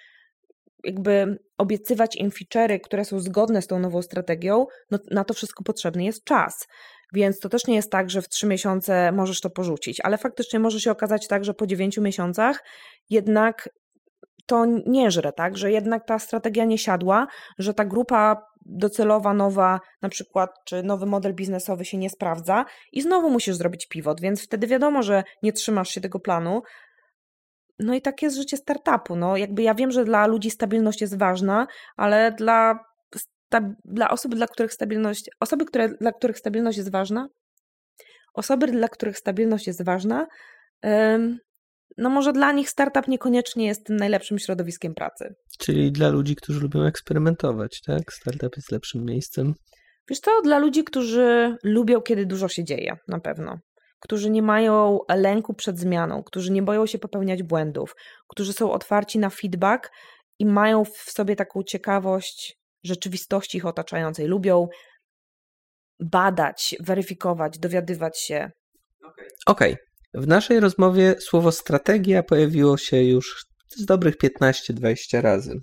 jakby 0.85 1.39
obiecywać 1.63 2.17
im 2.17 2.31
feature'y, 2.31 2.81
które 2.81 3.05
są 3.05 3.21
zgodne 3.21 3.63
z 3.63 3.67
tą 3.67 3.79
nową 3.79 4.03
strategią, 4.03 4.67
no 4.91 4.99
na 5.11 5.25
to 5.25 5.35
wszystko 5.35 5.65
potrzebny 5.65 6.05
jest 6.05 6.25
czas. 6.25 6.67
Więc 7.15 7.39
to 7.39 7.49
też 7.49 7.67
nie 7.67 7.75
jest 7.75 7.91
tak, 7.91 8.11
że 8.11 8.23
w 8.23 8.29
trzy 8.29 8.47
miesiące 8.47 9.13
możesz 9.13 9.41
to 9.41 9.51
porzucić, 9.51 10.01
ale 10.01 10.19
faktycznie 10.19 10.59
może 10.59 10.81
się 10.81 10.91
okazać 10.91 11.29
tak, 11.29 11.45
że 11.45 11.55
po 11.55 11.67
dziewięciu 11.67 12.03
miesiącach 12.03 12.65
jednak 13.11 13.69
to 14.47 14.67
nie 14.87 15.11
żre, 15.11 15.33
tak? 15.33 15.57
Że 15.57 15.73
jednak 15.73 16.07
ta 16.07 16.19
strategia 16.19 16.65
nie 16.65 16.79
siadła, 16.79 17.27
że 17.59 17.75
ta 17.75 17.85
grupa 17.85 18.47
docelowa, 18.67 19.35
nowa, 19.35 19.81
na 20.03 20.09
przykład, 20.09 20.51
czy 20.65 20.83
nowy 20.83 21.07
model 21.07 21.35
biznesowy 21.35 21.85
się 21.85 21.99
nie 21.99 22.11
sprawdza 22.11 22.65
i 22.93 23.03
znowu 23.03 23.31
musisz 23.31 23.57
zrobić 23.57 23.87
pivot, 23.87 24.21
więc 24.21 24.45
wtedy 24.45 24.67
wiadomo, 24.67 25.03
że 25.03 25.25
nie 25.43 25.53
trzymasz 25.53 25.89
się 25.89 26.01
tego 26.01 26.21
planu, 26.21 26.63
no 27.79 27.95
i 27.95 28.03
tak 28.03 28.23
jest 28.23 28.37
życie 28.37 28.57
startupu. 28.57 29.17
No, 29.17 29.37
jakby 29.37 29.63
ja 29.63 29.75
wiem, 29.75 29.91
że 29.91 30.05
dla 30.05 30.27
ludzi 30.27 30.51
stabilność 30.51 31.01
jest 31.01 31.19
ważna, 31.19 31.67
ale 31.97 32.33
dla, 32.33 32.79
dla 33.85 34.11
osób, 34.11 34.35
dla 34.35 34.47
których 34.47 34.73
stabilność, 34.73 35.31
osoby, 35.41 35.65
które, 35.65 35.89
dla 35.89 36.13
których 36.13 36.39
stabilność 36.39 36.79
jest 36.79 36.93
ważna, 36.93 37.29
osoby, 38.35 38.67
dla 38.67 38.89
których 38.89 39.19
stabilność 39.19 39.67
jest 39.67 39.85
ważna, 39.85 40.27
no 41.99 42.11
może 42.11 42.33
dla 42.33 42.53
nich 42.53 42.71
startup 42.71 43.09
niekoniecznie 43.09 43.67
jest 43.67 43.87
tym 43.87 43.97
najlepszym 43.97 44.39
środowiskiem 44.39 44.95
pracy. 44.95 45.35
Czyli 45.59 45.93
dla 45.93 46.09
ludzi, 46.09 46.37
którzy 46.37 46.61
lubią 46.61 46.83
eksperymentować, 46.83 47.81
tak? 47.87 48.13
Startup 48.13 48.57
jest 48.57 48.73
lepszym 48.73 49.05
miejscem. 49.05 49.55
Wiesz 50.11 50.21
co, 50.21 50.43
dla 50.43 50.59
ludzi, 50.59 50.85
którzy 50.85 51.57
lubią, 51.65 52.01
kiedy 52.01 52.27
dużo 52.27 52.49
się 52.49 52.65
dzieje, 52.65 52.97
na 53.09 53.21
pewno 53.21 53.59
którzy 54.03 54.31
nie 54.31 54.43
mają 54.43 54.99
lęku 55.09 55.55
przed 55.55 55.79
zmianą, 55.79 56.23
którzy 56.23 56.53
nie 56.53 56.63
boją 56.63 56.87
się 56.87 56.99
popełniać 56.99 57.43
błędów, 57.43 57.97
którzy 58.29 58.53
są 58.53 58.73
otwarci 58.73 59.19
na 59.19 59.31
feedback 59.31 59.91
i 60.39 60.47
mają 60.47 60.85
w 60.85 60.97
sobie 60.97 61.37
taką 61.37 61.63
ciekawość 61.63 62.59
rzeczywistości 62.85 63.59
ich 63.59 63.67
otaczającej. 63.67 64.27
Lubią 64.27 64.69
badać, 66.01 66.77
weryfikować, 66.81 67.59
dowiadywać 67.59 68.19
się. 68.19 68.51
Okej. 69.47 69.73
Okay. 69.73 70.23
W 70.23 70.27
naszej 70.27 70.61
rozmowie 70.61 71.15
słowo 71.21 71.53
strategia 71.53 72.23
pojawiło 72.23 72.77
się 72.77 73.03
już 73.03 73.45
z 73.69 73.85
dobrych 73.85 74.17
15-20 74.17 75.21
razy. 75.21 75.61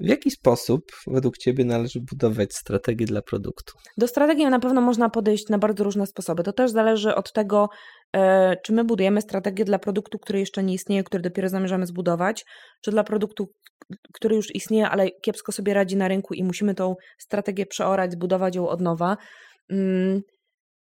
Mm, 0.00 0.06
w 0.06 0.10
jaki 0.10 0.30
sposób 0.30 0.82
według 1.06 1.38
Ciebie 1.38 1.64
należy 1.64 2.00
budować 2.00 2.54
strategię 2.54 3.06
dla 3.06 3.22
produktu? 3.22 3.72
Do 3.96 4.08
strategii 4.08 4.46
na 4.46 4.60
pewno 4.60 4.80
można 4.80 5.10
podejść 5.10 5.48
na 5.48 5.58
bardzo 5.58 5.84
różne 5.84 6.06
sposoby. 6.06 6.42
To 6.42 6.52
też 6.52 6.70
zależy 6.70 7.14
od 7.14 7.32
tego, 7.32 7.68
e, 8.16 8.56
czy 8.64 8.72
my 8.72 8.84
budujemy 8.84 9.20
strategię 9.20 9.64
dla 9.64 9.78
produktu, 9.78 10.18
który 10.18 10.38
jeszcze 10.38 10.62
nie 10.62 10.74
istnieje, 10.74 11.04
który 11.04 11.22
dopiero 11.22 11.48
zamierzamy 11.48 11.86
zbudować, 11.86 12.44
czy 12.84 12.90
dla 12.90 13.04
produktu, 13.04 13.48
który 14.12 14.36
już 14.36 14.54
istnieje, 14.54 14.88
ale 14.88 15.10
kiepsko 15.10 15.52
sobie 15.52 15.74
radzi 15.74 15.96
na 15.96 16.08
rynku 16.08 16.34
i 16.34 16.44
musimy 16.44 16.74
tą 16.74 16.94
strategię 17.18 17.66
przeorać, 17.66 18.12
zbudować 18.12 18.56
ją 18.56 18.68
od 18.68 18.80
nowa. 18.80 19.16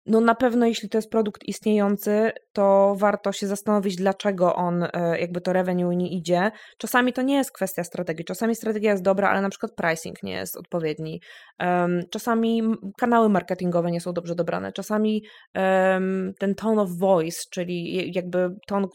No 0.07 0.21
na 0.21 0.35
pewno 0.35 0.65
jeśli 0.65 0.89
to 0.89 0.97
jest 0.97 1.09
produkt 1.09 1.43
istniejący, 1.43 2.31
to 2.53 2.95
warto 2.97 3.31
się 3.31 3.47
zastanowić, 3.47 3.95
dlaczego 3.95 4.55
on, 4.55 4.83
e, 4.83 5.19
jakby 5.19 5.41
to 5.41 5.53
revenue 5.53 5.95
nie 5.95 6.09
idzie. 6.09 6.51
Czasami 6.77 7.13
to 7.13 7.21
nie 7.21 7.35
jest 7.35 7.51
kwestia 7.51 7.83
strategii, 7.83 8.25
czasami 8.25 8.55
strategia 8.55 8.91
jest 8.91 9.03
dobra, 9.03 9.29
ale 9.29 9.41
na 9.41 9.49
przykład 9.49 9.71
pricing 9.75 10.23
nie 10.23 10.33
jest 10.33 10.57
odpowiedni. 10.57 11.21
Czasami 12.09 12.61
kanały 12.97 13.29
marketingowe 13.29 13.91
nie 13.91 14.01
są 14.01 14.13
dobrze 14.13 14.35
dobrane, 14.35 14.71
czasami 14.71 15.23
ten 16.39 16.55
tone 16.57 16.81
of 16.81 16.89
voice, 16.89 17.41
czyli 17.51 18.11
jakby 18.15 18.49
ton 18.67 18.87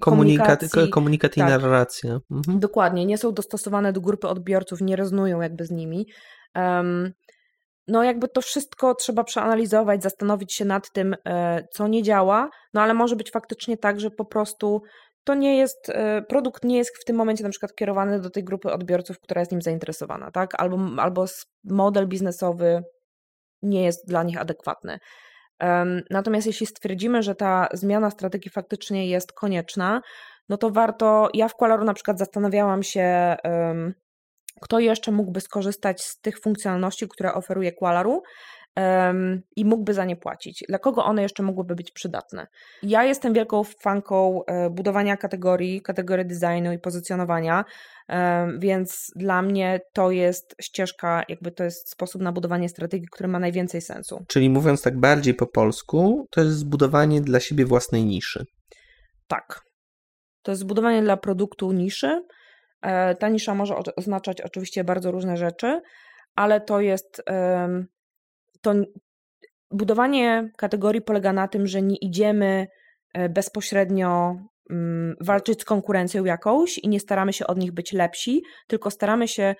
komunikacji, 0.00 0.90
komunikat 0.90 1.36
i 1.36 1.40
tak, 1.40 1.48
narracja. 1.48 2.20
Mhm. 2.30 2.60
Dokładnie, 2.60 3.06
nie 3.06 3.18
są 3.18 3.32
dostosowane 3.32 3.92
do 3.92 4.00
grupy 4.00 4.28
odbiorców, 4.28 4.80
nie 4.80 4.96
rezonują 4.96 5.40
jakby 5.40 5.64
z 5.64 5.70
nimi. 5.70 6.06
Um, 6.54 7.12
no 7.88 8.04
jakby 8.04 8.28
to 8.28 8.40
wszystko 8.40 8.94
trzeba 8.94 9.24
przeanalizować, 9.24 10.02
zastanowić 10.02 10.54
się 10.54 10.64
nad 10.64 10.92
tym, 10.92 11.16
e, 11.26 11.64
co 11.72 11.88
nie 11.88 12.02
działa, 12.02 12.50
no 12.74 12.82
ale 12.82 12.94
może 12.94 13.16
być 13.16 13.30
faktycznie 13.30 13.76
tak, 13.76 14.00
że 14.00 14.10
po 14.10 14.24
prostu 14.24 14.82
to 15.24 15.34
nie 15.34 15.58
jest, 15.58 15.88
e, 15.88 16.22
produkt 16.22 16.64
nie 16.64 16.78
jest 16.78 17.02
w 17.02 17.04
tym 17.04 17.16
momencie 17.16 17.44
na 17.44 17.50
przykład 17.50 17.74
kierowany 17.74 18.20
do 18.20 18.30
tej 18.30 18.44
grupy 18.44 18.72
odbiorców, 18.72 19.20
która 19.20 19.40
jest 19.40 19.52
nim 19.52 19.62
zainteresowana, 19.62 20.30
tak? 20.30 20.60
Albo, 20.60 21.02
albo 21.02 21.24
model 21.64 22.08
biznesowy 22.08 22.82
nie 23.62 23.84
jest 23.84 24.08
dla 24.08 24.22
nich 24.22 24.40
adekwatny. 24.40 24.98
Natomiast 26.10 26.46
jeśli 26.46 26.66
stwierdzimy, 26.66 27.22
że 27.22 27.34
ta 27.34 27.68
zmiana 27.72 28.10
strategii 28.10 28.50
faktycznie 28.50 29.06
jest 29.06 29.32
konieczna, 29.32 30.00
no 30.48 30.56
to 30.56 30.70
warto, 30.70 31.28
ja 31.34 31.48
w 31.48 31.54
Qualaru 31.54 31.84
na 31.84 31.94
przykład 31.94 32.18
zastanawiałam 32.18 32.82
się, 32.82 33.36
kto 34.60 34.78
jeszcze 34.78 35.12
mógłby 35.12 35.40
skorzystać 35.40 36.02
z 36.02 36.20
tych 36.20 36.40
funkcjonalności, 36.40 37.08
które 37.08 37.34
oferuje 37.34 37.72
Qualaru 37.72 38.22
um, 38.76 39.42
i 39.56 39.64
mógłby 39.64 39.94
za 39.94 40.04
nie 40.04 40.16
płacić? 40.16 40.64
Dla 40.68 40.78
kogo 40.78 41.04
one 41.04 41.22
jeszcze 41.22 41.42
mogłyby 41.42 41.74
być 41.74 41.90
przydatne? 41.90 42.46
Ja 42.82 43.04
jestem 43.04 43.32
wielką 43.32 43.64
fanką 43.64 44.44
e, 44.46 44.70
budowania 44.70 45.16
kategorii, 45.16 45.82
kategorii 45.82 46.26
designu 46.26 46.72
i 46.72 46.78
pozycjonowania, 46.78 47.64
um, 48.08 48.60
więc 48.60 49.10
dla 49.16 49.42
mnie 49.42 49.80
to 49.92 50.10
jest 50.10 50.54
ścieżka, 50.62 51.22
jakby 51.28 51.52
to 51.52 51.64
jest 51.64 51.90
sposób 51.90 52.22
na 52.22 52.32
budowanie 52.32 52.68
strategii, 52.68 53.08
który 53.12 53.28
ma 53.28 53.38
najwięcej 53.38 53.80
sensu. 53.80 54.24
Czyli 54.28 54.50
mówiąc 54.50 54.82
tak 54.82 55.00
bardziej 55.00 55.34
po 55.34 55.46
polsku, 55.46 56.26
to 56.30 56.40
jest 56.40 56.56
zbudowanie 56.56 57.20
dla 57.20 57.40
siebie 57.40 57.66
własnej 57.66 58.04
niszy. 58.04 58.44
Tak. 59.28 59.60
To 60.42 60.52
jest 60.52 60.60
zbudowanie 60.60 61.02
dla 61.02 61.16
produktu 61.16 61.72
niszy, 61.72 62.22
ta 63.18 63.28
nisza 63.28 63.54
może 63.54 63.76
oznaczać 63.96 64.40
oczywiście 64.40 64.84
bardzo 64.84 65.10
różne 65.10 65.36
rzeczy, 65.36 65.80
ale 66.34 66.60
to 66.60 66.80
jest 66.80 67.22
to 68.60 68.74
budowanie 69.70 70.50
kategorii 70.56 71.02
polega 71.02 71.32
na 71.32 71.48
tym, 71.48 71.66
że 71.66 71.82
nie 71.82 71.96
idziemy 71.96 72.66
e, 73.14 73.28
bezpośrednio 73.28 74.36
mm, 74.70 75.14
walczyć 75.20 75.60
z 75.60 75.64
konkurencją 75.64 76.24
jakąś 76.24 76.78
i 76.78 76.88
nie 76.88 77.00
staramy 77.00 77.32
się 77.32 77.46
od 77.46 77.58
nich 77.58 77.72
być 77.72 77.92
lepsi, 77.92 78.42
tylko 78.66 78.90
staramy 78.90 79.28
się 79.28 79.54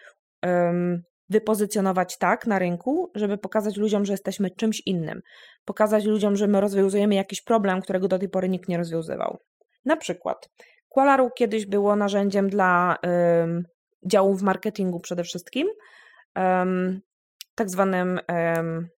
wypozycjonować 1.28 2.18
tak 2.18 2.46
na 2.46 2.58
rynku, 2.58 3.10
żeby 3.14 3.38
pokazać 3.38 3.76
ludziom, 3.76 4.04
że 4.04 4.12
jesteśmy 4.12 4.50
czymś 4.50 4.82
innym. 4.86 5.20
Pokazać 5.64 6.04
ludziom, 6.04 6.36
że 6.36 6.46
my 6.46 6.60
rozwiązujemy 6.60 7.14
jakiś 7.14 7.42
problem, 7.42 7.80
którego 7.80 8.08
do 8.08 8.18
tej 8.18 8.28
pory 8.28 8.48
nikt 8.48 8.68
nie 8.68 8.78
rozwiązywał. 8.78 9.38
Na 9.84 9.96
przykład 9.96 10.48
Qualaru 10.92 11.30
kiedyś 11.30 11.66
było 11.66 11.96
narzędziem 11.96 12.50
dla 12.50 12.98
um, 13.02 13.64
działów 14.06 14.40
w 14.40 14.42
marketingu 14.42 15.00
przede 15.00 15.24
wszystkim, 15.24 15.68
um, 16.36 17.00
tak 17.54 17.70
zwanym 17.70 18.20
um, 18.28 18.88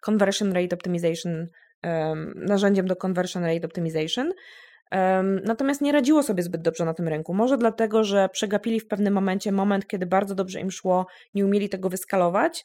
conversion 0.00 0.52
rate 0.52 0.76
optimization 0.76 1.48
narzędziem 2.34 2.86
do 2.86 2.96
conversion 2.96 3.44
rate 3.44 3.66
optimization. 3.66 4.32
Natomiast 5.44 5.80
nie 5.80 5.92
radziło 5.92 6.22
sobie 6.22 6.42
zbyt 6.42 6.62
dobrze 6.62 6.84
na 6.84 6.94
tym 6.94 7.08
rynku. 7.08 7.34
Może 7.34 7.58
dlatego, 7.58 8.04
że 8.04 8.28
przegapili 8.28 8.80
w 8.80 8.86
pewnym 8.86 9.14
momencie 9.14 9.52
moment, 9.52 9.86
kiedy 9.86 10.06
bardzo 10.06 10.34
dobrze 10.34 10.60
im 10.60 10.70
szło, 10.70 11.06
nie 11.34 11.44
umieli 11.44 11.68
tego 11.68 11.88
wyskalować. 11.88 12.64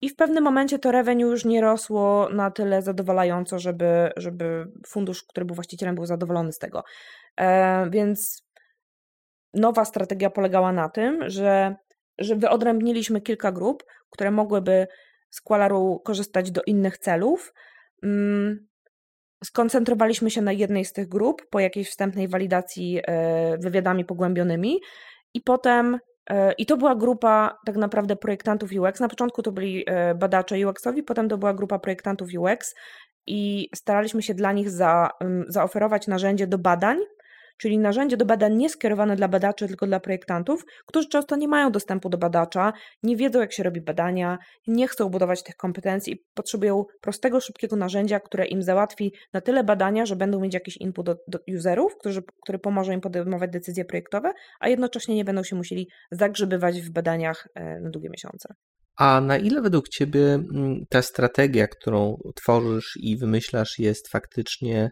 I 0.00 0.08
w 0.08 0.16
pewnym 0.16 0.44
momencie 0.44 0.78
to 0.78 0.92
revenue 0.92 1.30
już 1.30 1.44
nie 1.44 1.60
rosło 1.60 2.28
na 2.32 2.50
tyle 2.50 2.82
zadowalająco, 2.82 3.58
żeby, 3.58 4.10
żeby 4.16 4.66
fundusz, 4.86 5.22
który 5.22 5.46
był 5.46 5.54
właścicielem, 5.54 5.94
był 5.94 6.06
zadowolony 6.06 6.52
z 6.52 6.58
tego. 6.58 6.84
E, 7.40 7.90
więc 7.90 8.46
nowa 9.54 9.84
strategia 9.84 10.30
polegała 10.30 10.72
na 10.72 10.88
tym, 10.88 11.30
że, 11.30 11.76
że 12.18 12.36
wyodrębniliśmy 12.36 13.20
kilka 13.20 13.52
grup, 13.52 13.84
które 14.10 14.30
mogłyby 14.30 14.86
z 15.30 15.40
Qualaru 15.40 16.00
korzystać 16.04 16.50
do 16.50 16.62
innych 16.62 16.98
celów. 16.98 17.54
Mm, 18.02 18.66
skoncentrowaliśmy 19.44 20.30
się 20.30 20.42
na 20.42 20.52
jednej 20.52 20.84
z 20.84 20.92
tych 20.92 21.08
grup 21.08 21.42
po 21.50 21.60
jakiejś 21.60 21.90
wstępnej 21.90 22.28
walidacji 22.28 23.00
e, 23.06 23.58
wywiadami 23.58 24.04
pogłębionymi 24.04 24.80
i 25.34 25.40
potem 25.40 25.98
i 26.58 26.66
to 26.66 26.76
była 26.76 26.94
grupa 26.94 27.58
tak 27.66 27.76
naprawdę 27.76 28.16
projektantów 28.16 28.70
UX. 28.72 29.00
Na 29.00 29.08
początku 29.08 29.42
to 29.42 29.52
byli 29.52 29.84
e, 29.86 30.14
badacze 30.14 30.56
UX-owi, 30.56 31.02
potem 31.02 31.28
to 31.28 31.38
była 31.38 31.54
grupa 31.54 31.78
projektantów 31.78 32.28
UX 32.38 32.74
i 33.26 33.68
staraliśmy 33.74 34.22
się 34.22 34.34
dla 34.34 34.52
nich 34.52 34.70
za, 34.70 35.10
zaoferować 35.48 36.06
narzędzie 36.06 36.46
do 36.46 36.58
badań, 36.58 36.98
czyli 37.56 37.78
narzędzie 37.78 38.16
do 38.16 38.24
badań 38.24 38.56
nie 38.56 38.70
skierowane 38.70 39.16
dla 39.16 39.28
badaczy, 39.28 39.68
tylko 39.68 39.86
dla 39.86 40.00
projektantów, 40.00 40.64
którzy 40.86 41.08
często 41.08 41.36
nie 41.36 41.48
mają 41.48 41.72
dostępu 41.72 42.08
do 42.08 42.18
badacza, 42.18 42.72
nie 43.02 43.16
wiedzą, 43.16 43.40
jak 43.40 43.52
się 43.52 43.62
robi 43.62 43.80
badania, 43.80 44.38
nie 44.66 44.88
chcą 44.88 45.08
budować 45.08 45.42
tych 45.42 45.56
kompetencji 45.56 46.12
i 46.12 46.24
potrzebują 46.34 46.84
prostego, 47.00 47.40
szybkiego 47.40 47.76
narzędzia, 47.76 48.20
które 48.20 48.46
im 48.46 48.62
załatwi 48.62 49.12
na 49.32 49.40
tyle 49.40 49.64
badania, 49.64 50.06
że 50.06 50.16
będą 50.16 50.40
mieć 50.40 50.54
jakiś 50.54 50.76
input 50.76 51.06
do, 51.06 51.16
do 51.28 51.38
userów, 51.56 51.96
którzy, 52.00 52.22
który 52.42 52.58
pomoże 52.58 52.94
im 52.94 53.00
podejmować 53.00 53.50
decyzje 53.50 53.84
projektowe, 53.84 54.32
a 54.60 54.68
jednocześnie 54.68 55.14
nie 55.14 55.24
będą 55.24 55.42
się 55.42 55.56
musieli 55.56 55.88
zagrzebywać 56.10 56.80
w 56.80 56.90
badaniach 56.90 57.48
e, 57.54 57.80
na 57.80 57.90
długie 57.90 58.10
miesiące. 58.10 58.54
A 58.98 59.20
na 59.20 59.38
ile 59.38 59.62
według 59.62 59.88
Ciebie 59.88 60.34
mm, 60.34 60.84
ta 60.88 61.02
strategia, 61.02 61.66
którą 61.66 62.16
tworzysz 62.34 62.98
i 63.00 63.16
wymyślasz, 63.16 63.78
jest 63.78 64.08
faktycznie 64.08 64.90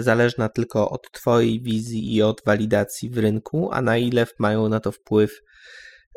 zależna 0.00 0.48
tylko 0.48 0.90
od 0.90 1.10
Twojej 1.12 1.62
wizji 1.62 2.16
i 2.16 2.22
od 2.22 2.42
walidacji 2.46 3.10
w 3.10 3.18
rynku, 3.18 3.68
a 3.72 3.82
na 3.82 3.96
ile 3.98 4.26
mają 4.38 4.68
na 4.68 4.80
to 4.80 4.92
wpływ 4.92 5.30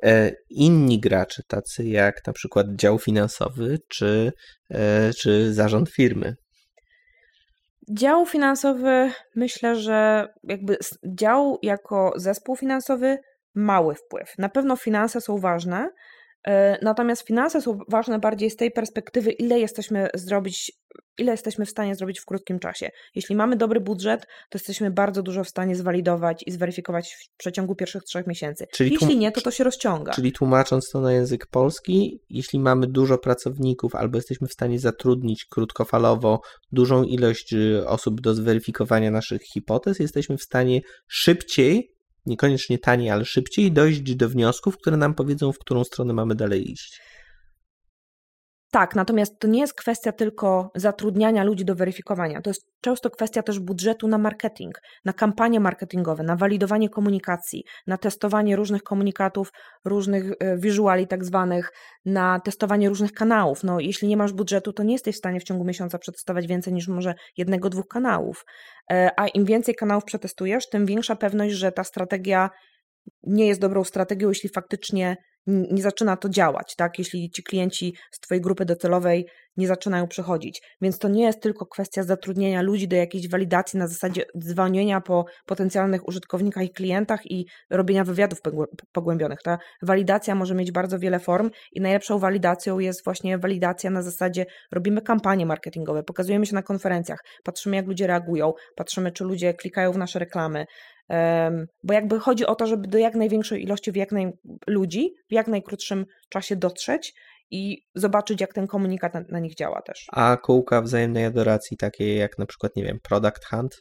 e, 0.03 0.31
inni 0.49 0.99
gracze, 0.99 1.43
tacy 1.47 1.83
jak 1.83 2.27
na 2.27 2.33
przykład 2.33 2.67
dział 2.75 2.99
finansowy 2.99 3.77
czy, 3.87 4.31
e, 4.71 5.13
czy 5.13 5.53
zarząd 5.53 5.89
firmy? 5.89 6.35
Dział 7.89 8.25
finansowy 8.25 9.11
myślę, 9.35 9.75
że 9.75 10.27
jakby 10.43 10.77
dział 11.05 11.59
jako 11.61 12.13
zespół 12.15 12.55
finansowy 12.55 13.17
mały 13.55 13.95
wpływ. 13.95 14.33
Na 14.37 14.49
pewno 14.49 14.75
finanse 14.75 15.21
są 15.21 15.37
ważne, 15.37 15.89
natomiast 16.81 17.27
finanse 17.27 17.61
są 17.61 17.77
ważne 17.89 18.19
bardziej 18.19 18.49
z 18.49 18.55
tej 18.55 18.71
perspektywy, 18.71 19.31
ile 19.31 19.59
jesteśmy 19.59 20.09
zrobić 20.13 20.71
ile 21.17 21.31
jesteśmy 21.31 21.65
w 21.65 21.69
stanie 21.69 21.95
zrobić 21.95 22.19
w 22.19 22.25
krótkim 22.25 22.59
czasie. 22.59 22.89
Jeśli 23.15 23.35
mamy 23.35 23.55
dobry 23.55 23.79
budżet, 23.79 24.21
to 24.21 24.57
jesteśmy 24.57 24.91
bardzo 24.91 25.23
dużo 25.23 25.43
w 25.43 25.49
stanie 25.49 25.75
zwalidować 25.75 26.43
i 26.45 26.51
zweryfikować 26.51 27.13
w 27.13 27.37
przeciągu 27.37 27.75
pierwszych 27.75 28.03
trzech 28.03 28.27
miesięcy. 28.27 28.65
Czyli 28.73 28.93
jeśli 28.93 29.17
nie, 29.17 29.31
to 29.31 29.41
to 29.41 29.51
się 29.51 29.63
rozciąga. 29.63 30.13
Czyli 30.13 30.31
tłumacząc 30.31 30.89
to 30.89 31.01
na 31.01 31.13
język 31.13 31.47
polski, 31.47 32.21
jeśli 32.29 32.59
mamy 32.59 32.87
dużo 32.87 33.17
pracowników 33.17 33.95
albo 33.95 34.17
jesteśmy 34.17 34.47
w 34.47 34.53
stanie 34.53 34.79
zatrudnić 34.79 35.45
krótkofalowo 35.45 36.41
dużą 36.71 37.03
ilość 37.03 37.53
y, 37.53 37.87
osób 37.87 38.21
do 38.21 38.33
zweryfikowania 38.33 39.11
naszych 39.11 39.41
hipotez, 39.41 39.99
jesteśmy 39.99 40.37
w 40.37 40.43
stanie 40.43 40.81
szybciej 41.07 41.94
niekoniecznie 42.25 42.79
taniej, 42.79 43.09
ale 43.09 43.25
szybciej 43.25 43.71
dojść 43.71 44.15
do 44.15 44.29
wniosków, 44.29 44.77
które 44.77 44.97
nam 44.97 45.13
powiedzą, 45.13 45.51
w 45.51 45.59
którą 45.59 45.83
stronę 45.83 46.13
mamy 46.13 46.35
dalej 46.35 46.71
iść. 46.71 47.01
Tak, 48.75 48.95
natomiast 48.95 49.39
to 49.39 49.47
nie 49.47 49.59
jest 49.59 49.73
kwestia 49.73 50.11
tylko 50.11 50.71
zatrudniania 50.75 51.43
ludzi 51.43 51.65
do 51.65 51.75
weryfikowania. 51.75 52.41
To 52.41 52.49
jest 52.49 52.61
często 52.81 53.09
kwestia 53.09 53.43
też 53.43 53.59
budżetu 53.59 54.07
na 54.07 54.17
marketing, 54.17 54.81
na 55.05 55.13
kampanie 55.13 55.59
marketingowe, 55.59 56.23
na 56.23 56.35
walidowanie 56.35 56.89
komunikacji, 56.89 57.63
na 57.87 57.97
testowanie 57.97 58.55
różnych 58.55 58.83
komunikatów, 58.83 59.51
różnych 59.85 60.31
e, 60.39 60.57
visuali 60.57 61.07
tak 61.07 61.25
zwanych, 61.25 61.71
na 62.05 62.39
testowanie 62.39 62.89
różnych 62.89 63.11
kanałów. 63.11 63.63
No, 63.63 63.79
jeśli 63.79 64.07
nie 64.07 64.17
masz 64.17 64.33
budżetu, 64.33 64.73
to 64.73 64.83
nie 64.83 64.93
jesteś 64.93 65.15
w 65.15 65.17
stanie 65.17 65.39
w 65.39 65.43
ciągu 65.43 65.65
miesiąca 65.65 65.97
przetestować 65.99 66.47
więcej 66.47 66.73
niż 66.73 66.87
może 66.87 67.13
jednego, 67.37 67.69
dwóch 67.69 67.87
kanałów. 67.87 68.45
E, 68.91 69.09
a 69.17 69.27
im 69.27 69.45
więcej 69.45 69.75
kanałów 69.75 70.03
przetestujesz, 70.03 70.69
tym 70.69 70.85
większa 70.85 71.15
pewność, 71.15 71.55
że 71.55 71.71
ta 71.71 71.83
strategia 71.83 72.49
nie 73.23 73.47
jest 73.47 73.61
dobrą 73.61 73.83
strategią, 73.83 74.29
jeśli 74.29 74.49
faktycznie 74.49 75.15
nie 75.47 75.81
zaczyna 75.81 76.17
to 76.17 76.29
działać, 76.29 76.75
tak? 76.75 76.99
Jeśli 76.99 77.29
ci 77.29 77.43
klienci 77.43 77.95
z 78.11 78.19
Twojej 78.19 78.41
grupy 78.41 78.65
docelowej 78.65 79.25
nie 79.57 79.67
zaczynają 79.67 80.07
przychodzić. 80.07 80.61
Więc 80.81 80.99
to 80.99 81.07
nie 81.07 81.23
jest 81.23 81.41
tylko 81.41 81.65
kwestia 81.65 82.03
zatrudnienia 82.03 82.61
ludzi 82.61 82.87
do 82.87 82.95
jakiejś 82.95 83.29
walidacji 83.29 83.79
na 83.79 83.87
zasadzie 83.87 84.25
dzwonienia 84.39 85.01
po 85.01 85.25
potencjalnych 85.45 86.07
użytkownikach 86.07 86.63
i 86.63 86.69
klientach 86.69 87.31
i 87.31 87.45
robienia 87.69 88.03
wywiadów 88.03 88.39
pogłębionych. 88.91 89.39
Ta 89.43 89.57
walidacja 89.81 90.35
może 90.35 90.55
mieć 90.55 90.71
bardzo 90.71 90.99
wiele 90.99 91.19
form 91.19 91.51
i 91.71 91.81
najlepszą 91.81 92.19
walidacją 92.19 92.79
jest 92.79 93.03
właśnie 93.03 93.37
walidacja 93.37 93.89
na 93.89 94.01
zasadzie 94.01 94.45
robimy 94.71 95.01
kampanie 95.01 95.45
marketingowe, 95.45 96.03
pokazujemy 96.03 96.45
się 96.45 96.55
na 96.55 96.63
konferencjach, 96.63 97.19
patrzymy 97.43 97.75
jak 97.75 97.87
ludzie 97.87 98.07
reagują, 98.07 98.53
patrzymy 98.75 99.11
czy 99.11 99.23
ludzie 99.23 99.53
klikają 99.53 99.91
w 99.91 99.97
nasze 99.97 100.19
reklamy, 100.19 100.65
bo 101.83 101.93
jakby 101.93 102.19
chodzi 102.19 102.45
o 102.45 102.55
to, 102.55 102.67
żeby 102.67 102.87
do 102.87 102.97
jak 102.97 103.15
największej 103.15 103.63
ilości 103.63 103.91
w 103.91 103.95
jak 103.95 104.11
naj... 104.11 104.31
ludzi 104.67 105.13
w 105.29 105.33
jak 105.33 105.47
najkrótszym 105.47 106.05
czasie 106.29 106.55
dotrzeć 106.55 107.13
i 107.51 107.81
zobaczyć, 107.95 108.41
jak 108.41 108.53
ten 108.53 108.67
komunikat 108.67 109.13
na, 109.13 109.21
na, 109.29 109.39
nich 109.39 109.55
działa 109.55 109.81
też. 109.81 110.05
A 110.11 110.37
kółka 110.37 110.81
wzajemnej 110.81 111.25
adoracji, 111.25 111.77
takie 111.77 112.15
jak 112.15 112.37
na 112.37 112.45
przykład, 112.45 112.75
nie 112.75 112.83
wiem, 112.83 112.99
Product 113.03 113.45
Hunt? 113.45 113.75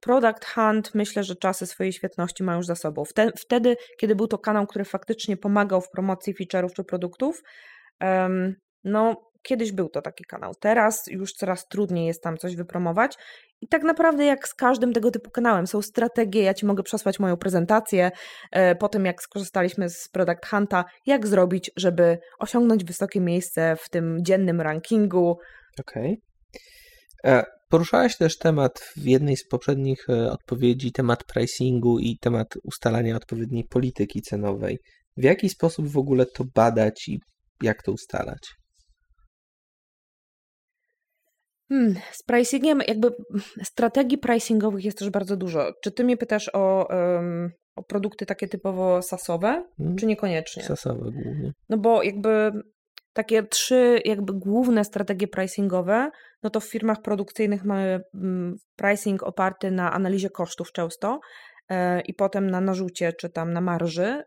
Product 0.00 0.44
Hunt, 0.44 0.94
myślę, 0.94 1.24
że 1.24 1.36
czasy 1.36 1.66
swojej 1.66 1.92
świetności 1.92 2.42
ma 2.42 2.56
już 2.56 2.66
za 2.66 2.74
sobą. 2.74 3.02
Wtedy, 3.38 3.76
kiedy 4.00 4.14
był 4.14 4.26
to 4.26 4.38
kanał, 4.38 4.66
który 4.66 4.84
faktycznie 4.84 5.36
pomagał 5.36 5.80
w 5.80 5.90
promocji 5.90 6.34
feature'ów 6.34 6.72
czy 6.72 6.84
produktów, 6.84 7.42
no 8.84 9.29
Kiedyś 9.42 9.72
był 9.72 9.88
to 9.88 10.02
taki 10.02 10.24
kanał, 10.24 10.54
teraz 10.54 11.06
już 11.06 11.32
coraz 11.32 11.68
trudniej 11.68 12.06
jest 12.06 12.22
tam 12.22 12.36
coś 12.36 12.56
wypromować. 12.56 13.16
I 13.60 13.68
tak 13.68 13.82
naprawdę, 13.82 14.24
jak 14.24 14.48
z 14.48 14.54
każdym 14.54 14.92
tego 14.92 15.10
typu 15.10 15.30
kanałem, 15.30 15.66
są 15.66 15.82
strategie. 15.82 16.42
Ja 16.42 16.54
ci 16.54 16.66
mogę 16.66 16.82
przesłać 16.82 17.18
moją 17.18 17.36
prezentację 17.36 18.10
e, 18.52 18.74
po 18.74 18.88
tym, 18.88 19.04
jak 19.04 19.22
skorzystaliśmy 19.22 19.90
z 19.90 20.08
Product 20.08 20.46
Hunta, 20.46 20.84
jak 21.06 21.26
zrobić, 21.26 21.70
żeby 21.76 22.18
osiągnąć 22.38 22.84
wysokie 22.84 23.20
miejsce 23.20 23.76
w 23.76 23.88
tym 23.88 24.18
dziennym 24.22 24.60
rankingu. 24.60 25.38
Okej. 25.80 26.20
Okay. 27.24 27.34
E, 27.38 27.44
poruszałaś 27.68 28.16
też 28.16 28.38
temat 28.38 28.80
w 28.96 29.04
jednej 29.04 29.36
z 29.36 29.48
poprzednich 29.48 30.10
e, 30.10 30.30
odpowiedzi, 30.30 30.92
temat 30.92 31.24
pricingu 31.24 31.98
i 31.98 32.18
temat 32.18 32.48
ustalania 32.62 33.16
odpowiedniej 33.16 33.64
polityki 33.64 34.22
cenowej. 34.22 34.78
W 35.16 35.24
jaki 35.24 35.48
sposób 35.48 35.88
w 35.88 35.98
ogóle 35.98 36.26
to 36.26 36.44
badać 36.54 37.08
i 37.08 37.20
jak 37.62 37.82
to 37.82 37.92
ustalać? 37.92 38.59
Hmm, 41.70 41.94
z 42.12 42.22
pricingiem, 42.22 42.80
jakby 42.88 43.10
strategii 43.62 44.18
pricingowych 44.18 44.84
jest 44.84 44.98
też 44.98 45.10
bardzo 45.10 45.36
dużo. 45.36 45.72
Czy 45.82 45.92
ty 45.92 46.04
mnie 46.04 46.16
pytasz 46.16 46.50
o, 46.52 46.88
um, 46.90 47.50
o 47.76 47.82
produkty 47.82 48.26
takie 48.26 48.48
typowo 48.48 49.02
sasowe, 49.02 49.64
hmm, 49.76 49.96
czy 49.96 50.06
niekoniecznie? 50.06 50.62
Sasowe 50.62 51.10
głównie. 51.12 51.52
No 51.68 51.78
bo 51.78 52.02
jakby 52.02 52.52
takie 53.12 53.42
trzy 53.42 54.00
jakby 54.04 54.32
główne 54.32 54.84
strategie 54.84 55.28
pricingowe, 55.28 56.10
no 56.42 56.50
to 56.50 56.60
w 56.60 56.64
firmach 56.64 57.02
produkcyjnych 57.02 57.64
mamy 57.64 58.00
mm, 58.14 58.56
pricing 58.76 59.22
oparty 59.22 59.70
na 59.70 59.92
analizie 59.92 60.30
kosztów 60.30 60.72
często 60.72 61.20
e, 61.68 62.00
i 62.00 62.14
potem 62.14 62.50
na 62.50 62.60
narzucie 62.60 63.12
czy 63.12 63.30
tam 63.30 63.52
na 63.52 63.60
marży. 63.60 64.22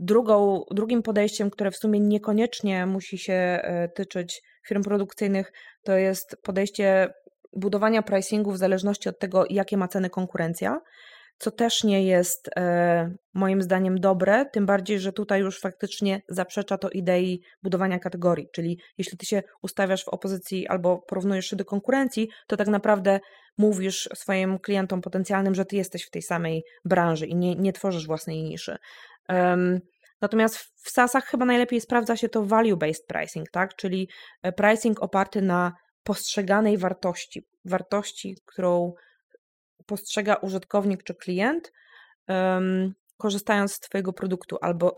Drugą, 0.00 0.64
drugim 0.70 1.02
podejściem, 1.02 1.50
które 1.50 1.70
w 1.70 1.76
sumie 1.76 2.00
niekoniecznie 2.00 2.86
musi 2.86 3.18
się 3.18 3.32
e, 3.32 3.88
tyczyć 3.88 4.42
firm 4.68 4.82
produkcyjnych, 4.82 5.52
to 5.84 5.96
jest 5.96 6.36
podejście 6.42 7.08
budowania 7.56 8.02
pricingu 8.02 8.52
w 8.52 8.58
zależności 8.58 9.08
od 9.08 9.18
tego, 9.18 9.44
jakie 9.50 9.76
ma 9.76 9.88
ceny 9.88 10.10
konkurencja, 10.10 10.80
co 11.38 11.50
też 11.50 11.84
nie 11.84 12.06
jest 12.06 12.50
e, 12.56 13.10
moim 13.34 13.62
zdaniem 13.62 14.00
dobre, 14.00 14.46
tym 14.52 14.66
bardziej, 14.66 15.00
że 15.00 15.12
tutaj 15.12 15.40
już 15.40 15.60
faktycznie 15.60 16.22
zaprzecza 16.28 16.78
to 16.78 16.90
idei 16.90 17.42
budowania 17.62 17.98
kategorii, 17.98 18.48
czyli 18.52 18.78
jeśli 18.98 19.18
ty 19.18 19.26
się 19.26 19.42
ustawiasz 19.62 20.04
w 20.04 20.08
opozycji 20.08 20.68
albo 20.68 20.98
porównujesz 21.08 21.46
się 21.46 21.56
do 21.56 21.64
konkurencji, 21.64 22.28
to 22.46 22.56
tak 22.56 22.68
naprawdę 22.68 23.20
mówisz 23.58 24.08
swoim 24.14 24.58
klientom 24.58 25.00
potencjalnym, 25.00 25.54
że 25.54 25.64
ty 25.64 25.76
jesteś 25.76 26.04
w 26.04 26.10
tej 26.10 26.22
samej 26.22 26.64
branży 26.84 27.26
i 27.26 27.36
nie, 27.36 27.54
nie 27.54 27.72
tworzysz 27.72 28.06
własnej 28.06 28.42
niszy. 28.42 28.76
Um, 29.28 29.80
Natomiast 30.20 30.56
w 30.58 30.90
SaaSach 30.90 31.24
chyba 31.24 31.44
najlepiej 31.44 31.80
sprawdza 31.80 32.16
się 32.16 32.28
to 32.28 32.42
value-based 32.42 33.06
pricing, 33.08 33.50
tak? 33.50 33.76
czyli 33.76 34.08
e, 34.42 34.52
pricing 34.52 35.02
oparty 35.02 35.42
na 35.42 35.72
postrzeganej 36.02 36.78
wartości, 36.78 37.46
wartości, 37.64 38.36
którą 38.46 38.92
postrzega 39.86 40.34
użytkownik 40.34 41.02
czy 41.02 41.14
klient, 41.14 41.72
um, 42.28 42.94
korzystając 43.16 43.72
z 43.72 43.80
Twojego 43.80 44.12
produktu 44.12 44.56
albo 44.60 44.94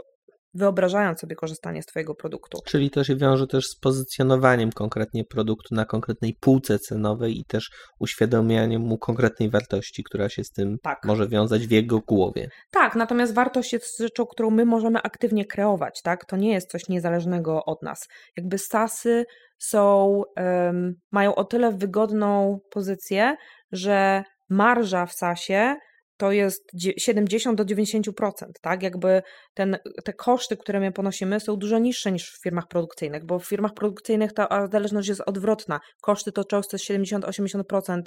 wyobrażając 0.54 1.20
sobie 1.20 1.36
korzystanie 1.36 1.82
z 1.82 1.86
Twojego 1.86 2.14
produktu. 2.14 2.58
Czyli 2.66 2.90
to 2.90 3.04
się 3.04 3.16
wiąże 3.16 3.46
też 3.46 3.66
z 3.66 3.76
pozycjonowaniem 3.76 4.72
konkretnie 4.72 5.24
produktu 5.24 5.74
na 5.74 5.84
konkretnej 5.84 6.36
półce 6.40 6.78
cenowej 6.78 7.38
i 7.38 7.44
też 7.44 7.70
uświadamianiem 7.98 8.82
mu 8.82 8.98
konkretnej 8.98 9.50
wartości, 9.50 10.04
która 10.04 10.28
się 10.28 10.44
z 10.44 10.50
tym 10.50 10.76
tak. 10.82 10.98
może 11.04 11.28
wiązać 11.28 11.66
w 11.66 11.70
jego 11.70 12.00
głowie. 12.00 12.48
Tak, 12.70 12.96
natomiast 12.96 13.34
wartość 13.34 13.72
jest 13.72 13.98
rzeczą, 13.98 14.26
którą 14.26 14.50
my 14.50 14.64
możemy 14.64 15.02
aktywnie 15.02 15.44
kreować, 15.44 16.02
tak? 16.02 16.24
To 16.24 16.36
nie 16.36 16.52
jest 16.52 16.70
coś 16.70 16.88
niezależnego 16.88 17.64
od 17.64 17.82
nas. 17.82 18.08
Jakby 18.36 18.58
SASy 18.58 19.24
są, 19.58 20.22
um, 20.36 20.94
mają 21.12 21.34
o 21.34 21.44
tyle 21.44 21.72
wygodną 21.72 22.58
pozycję, 22.70 23.36
że 23.72 24.24
marża 24.48 25.06
w 25.06 25.12
SASie 25.12 25.76
to 26.20 26.32
jest 26.32 26.70
70 26.98 27.58
do 27.58 27.64
90%, 27.64 28.32
tak? 28.60 28.82
Jakby 28.82 29.22
ten, 29.54 29.78
te 30.04 30.12
koszty, 30.12 30.56
które 30.56 30.80
my 30.80 30.92
ponosimy, 30.92 31.40
są 31.40 31.56
dużo 31.56 31.78
niższe 31.78 32.12
niż 32.12 32.32
w 32.32 32.42
firmach 32.42 32.68
produkcyjnych, 32.68 33.24
bo 33.24 33.38
w 33.38 33.44
firmach 33.44 33.74
produkcyjnych 33.74 34.32
ta 34.32 34.68
zależność 34.72 35.08
jest 35.08 35.20
odwrotna. 35.26 35.80
Koszty 36.02 36.32
to 36.32 36.44
często 36.44 36.76
jest 36.76 36.90
70-80% 36.90 38.02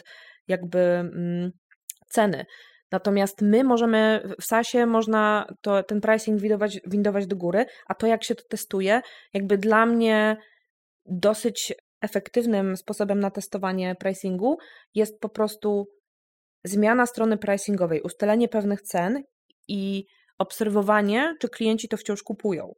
jakby 0.48 0.80
mm, 0.80 1.52
ceny. 2.10 2.46
Natomiast 2.92 3.42
my 3.42 3.64
możemy, 3.64 4.30
w 4.42 4.46
SASie 4.46 4.86
można 4.86 5.48
to, 5.62 5.84
ten 5.84 6.02
pricing 6.02 6.42
windować, 6.42 6.80
windować 6.88 7.28
do 7.28 7.36
góry, 7.36 7.66
a 7.88 7.96
to 7.96 8.08
jak 8.08 8.24
się 8.24 8.36
to 8.36 8.44
testuje, 8.50 9.02
jakby 9.34 9.58
dla 9.58 9.86
mnie 9.86 10.38
dosyć 11.06 11.74
efektywnym 12.02 12.78
sposobem 12.78 13.20
na 13.20 13.32
testowanie 13.32 13.96
pricingu 14.00 14.58
jest 14.96 15.20
po 15.20 15.30
prostu 15.30 15.88
zmiana 16.64 17.06
strony 17.06 17.38
pricingowej, 17.38 18.02
ustalenie 18.02 18.48
pewnych 18.48 18.82
cen 18.82 19.24
i 19.68 20.06
obserwowanie, 20.38 21.36
czy 21.40 21.50
klienci 21.50 21.88
to 21.88 21.98
wciąż 21.98 22.24
kupują. 22.24 22.74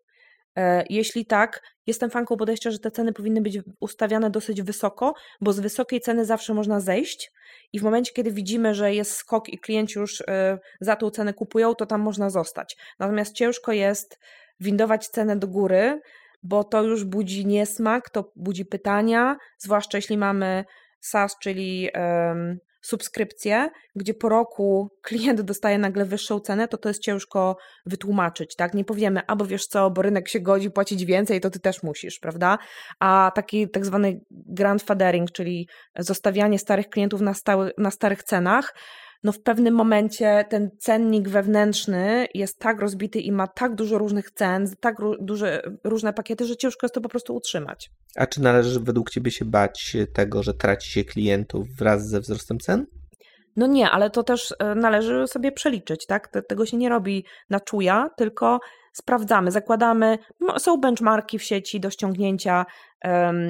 E, 0.56 0.86
jeśli 0.90 1.26
tak, 1.26 1.62
jestem 1.88 2.10
fanką 2.10 2.38
podejścia, 2.38 2.72
że 2.72 2.80
te 2.80 2.92
ceny 2.92 3.14
powinny 3.14 3.42
być 3.42 3.60
ustawiane 3.80 4.30
dosyć 4.30 4.62
wysoko, 4.62 5.14
bo 5.42 5.54
z 5.54 5.60
wysokiej 5.60 6.02
ceny 6.02 6.26
zawsze 6.26 6.54
można 6.54 6.80
zejść 6.80 7.32
i 7.74 7.80
w 7.80 7.84
momencie, 7.84 8.14
kiedy 8.14 8.32
widzimy, 8.32 8.76
że 8.76 8.94
jest 8.94 9.12
skok 9.12 9.50
i 9.50 9.60
klienci 9.60 10.00
już 10.00 10.22
e, 10.22 10.60
za 10.82 10.96
tą 10.96 11.10
cenę 11.10 11.34
kupują, 11.34 11.76
to 11.76 11.86
tam 11.86 12.02
można 12.02 12.30
zostać. 12.30 12.78
Natomiast 13.00 13.34
ciężko 13.34 13.72
jest 13.72 14.20
windować 14.60 15.08
cenę 15.08 15.36
do 15.36 15.48
góry, 15.48 16.02
bo 16.44 16.64
to 16.64 16.84
już 16.84 17.04
budzi 17.04 17.46
niesmak, 17.46 18.10
to 18.10 18.32
budzi 18.36 18.66
pytania, 18.66 19.38
zwłaszcza 19.58 19.98
jeśli 19.98 20.18
mamy 20.18 20.66
SaaS, 21.00 21.38
czyli 21.40 21.90
subskrypcję, 22.86 23.70
gdzie 23.96 24.14
po 24.14 24.30
roku 24.30 24.90
klient 25.02 25.42
dostaje 25.42 25.78
nagle 25.78 26.06
wyższą 26.06 26.40
cenę, 26.40 26.68
to 26.68 26.78
to 26.78 26.90
jest 26.90 27.02
ciężko 27.02 27.58
wytłumaczyć, 27.86 28.56
tak? 28.56 28.74
Nie 28.74 28.86
powiemy, 28.86 29.22
albo 29.28 29.46
wiesz 29.46 29.68
co, 29.68 29.92
bo 29.92 30.02
rynek 30.02 30.30
się 30.30 30.40
godzi 30.40 30.72
płacić 30.72 31.06
więcej, 31.06 31.42
to 31.42 31.50
ty 31.50 31.60
też 31.60 31.84
musisz, 31.84 32.20
prawda? 32.20 32.58
A 33.00 33.32
taki 33.36 33.70
tak 33.70 33.86
zwany 33.86 34.22
grandfathering, 34.32 35.32
czyli 35.32 35.68
zostawianie 36.00 36.60
starych 36.60 36.90
klientów 36.90 37.22
na, 37.22 37.34
stały, 37.34 37.72
na 37.78 37.92
starych 37.92 38.24
cenach, 38.24 38.74
no 39.26 39.32
w 39.32 39.42
pewnym 39.42 39.74
momencie 39.74 40.46
ten 40.50 40.70
cennik 40.80 41.30
wewnętrzny 41.30 42.28
jest 42.34 42.60
tak 42.60 42.82
rozbity 42.82 43.20
i 43.20 43.32
ma 43.32 43.48
tak 43.48 43.76
dużo 43.76 43.98
różnych 43.98 44.32
cen, 44.32 44.68
tak 44.80 44.96
duże, 45.20 45.62
różne 45.84 46.14
pakiety, 46.14 46.46
że 46.46 46.56
ciężko 46.56 46.86
jest 46.86 46.94
to 46.94 47.02
po 47.02 47.10
prostu 47.10 47.36
utrzymać. 47.36 47.92
A 48.16 48.28
czy 48.28 48.42
należy 48.42 48.80
według 48.80 49.10
Ciebie 49.10 49.32
się 49.32 49.46
bać 49.46 49.98
tego, 50.14 50.44
że 50.44 50.54
traci 50.54 50.92
się 50.92 51.04
klientów 51.04 51.68
wraz 51.80 52.08
ze 52.08 52.20
wzrostem 52.20 52.60
cen? 52.60 52.86
No 53.56 53.68
nie, 53.68 53.90
ale 53.90 54.10
to 54.10 54.24
też 54.24 54.54
e, 54.60 54.76
należy 54.76 55.28
sobie 55.28 55.52
przeliczyć, 55.52 56.06
tak? 56.06 56.30
Tego 56.48 56.66
się 56.66 56.78
nie 56.78 56.90
robi 56.90 57.26
na 57.50 57.60
czuja, 57.60 58.10
tylko 58.18 58.60
sprawdzamy, 58.96 59.52
zakładamy, 59.52 60.18
są 60.58 60.78
benchmarki 60.78 61.40
w 61.40 61.44
sieci 61.44 61.80
do 61.80 61.90
ściągnięcia, 61.90 62.66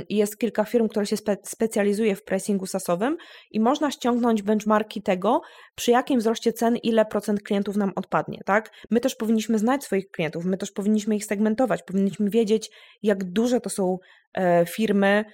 jest 0.09 0.37
kilka 0.37 0.63
firm, 0.65 0.87
które 0.87 1.05
się 1.05 1.17
spe 1.17 1.37
specjalizuje 1.43 2.15
w 2.15 2.23
pressingu 2.23 2.65
sasowym 2.65 3.17
i 3.51 3.59
można 3.59 3.91
ściągnąć 3.91 4.41
benchmarki 4.41 5.01
tego, 5.01 5.41
przy 5.75 5.91
jakim 5.91 6.19
wzroście 6.19 6.53
cen 6.53 6.77
ile 6.77 7.05
procent 7.05 7.43
klientów 7.43 7.75
nam 7.75 7.91
odpadnie, 7.95 8.41
tak? 8.45 8.71
My 8.91 8.99
też 8.99 9.15
powinniśmy 9.15 9.59
znać 9.59 9.83
swoich 9.83 10.07
klientów, 10.11 10.45
my 10.45 10.57
też 10.57 10.71
powinniśmy 10.71 11.15
ich 11.15 11.25
segmentować, 11.25 11.83
powinniśmy 11.83 12.29
wiedzieć, 12.29 12.71
jak 13.03 13.23
duże 13.23 13.61
to 13.61 13.69
są 13.69 13.97
e, 14.33 14.65
firmy, 14.65 15.25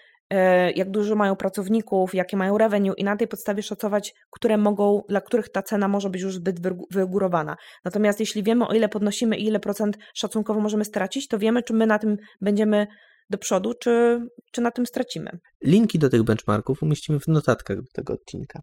jak 0.76 0.92
dużo 0.92 1.16
mają 1.16 1.36
pracowników, 1.36 2.16
jakie 2.16 2.38
mają 2.38 2.58
revenue 2.58 2.94
i 2.98 3.04
na 3.04 3.18
tej 3.18 3.28
podstawie 3.28 3.64
szacować, 3.64 4.14
które 4.32 4.58
mogą, 4.58 5.02
dla 5.10 5.22
których 5.22 5.50
ta 5.50 5.62
cena 5.62 5.88
może 5.88 6.10
być 6.10 6.22
już 6.22 6.36
zbyt 6.36 6.56
wygórowana. 6.92 7.58
Natomiast 7.86 8.20
jeśli 8.20 8.44
wiemy, 8.44 8.68
o 8.68 8.74
ile 8.74 8.90
podnosimy 8.90 9.38
i 9.38 9.46
ile 9.46 9.60
procent 9.60 9.98
szacunkowo 10.14 10.60
możemy 10.60 10.86
stracić, 10.86 11.28
to 11.28 11.40
wiemy, 11.40 11.64
czy 11.64 11.74
my 11.74 11.88
na 11.88 12.00
tym 12.00 12.18
będziemy 12.42 12.88
do 13.30 13.38
przodu, 13.38 13.74
czy, 13.74 14.20
czy 14.52 14.62
na 14.62 14.72
tym 14.72 14.86
stracimy. 14.86 15.40
Linki 15.64 16.00
do 16.00 16.10
tych 16.10 16.24
benchmarków 16.24 16.84
umieścimy 16.84 17.20
w 17.20 17.28
notatkach 17.28 17.78
do 17.78 17.88
tego 17.94 18.14
odcinka. 18.14 18.60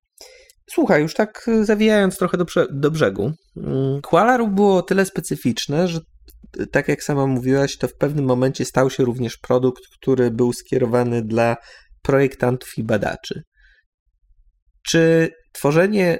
Słuchaj, 0.70 1.02
już 1.02 1.14
tak 1.14 1.50
zawijając 1.62 2.18
trochę 2.18 2.38
do, 2.38 2.44
do 2.70 2.90
brzegu. 2.90 3.32
Mm, 3.56 4.00
Kuala 4.02 4.46
było 4.46 4.82
tyle 4.82 5.04
specyficzne, 5.04 5.88
że 5.88 6.00
tak 6.72 6.88
jak 6.88 7.02
sama 7.02 7.26
mówiłaś, 7.26 7.76
to 7.76 7.88
w 7.88 7.94
pewnym 7.94 8.24
momencie 8.24 8.64
stał 8.64 8.90
się 8.90 9.04
również 9.04 9.36
produkt, 9.36 9.82
który 10.00 10.30
był 10.30 10.52
skierowany 10.52 11.22
dla 11.22 11.56
projektantów 12.02 12.78
i 12.78 12.82
badaczy. 12.82 13.42
Czy 14.86 15.30
tworzenie 15.52 16.18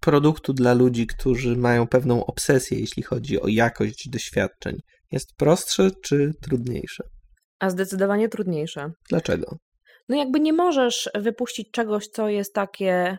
produktu 0.00 0.52
dla 0.52 0.74
ludzi, 0.74 1.06
którzy 1.06 1.56
mają 1.56 1.86
pewną 1.86 2.26
obsesję, 2.26 2.78
jeśli 2.78 3.02
chodzi 3.02 3.40
o 3.40 3.48
jakość 3.48 4.08
doświadczeń, 4.08 4.76
jest 5.12 5.36
prostsze 5.36 5.90
czy 6.04 6.32
trudniejsze? 6.42 7.04
A 7.58 7.70
zdecydowanie 7.70 8.28
trudniejsze. 8.28 8.90
Dlaczego? 9.08 9.56
No 10.08 10.16
jakby 10.16 10.40
nie 10.40 10.52
możesz 10.52 11.10
wypuścić 11.14 11.68
czegoś, 11.72 12.06
co 12.06 12.28
jest 12.28 12.54
takie 12.54 13.18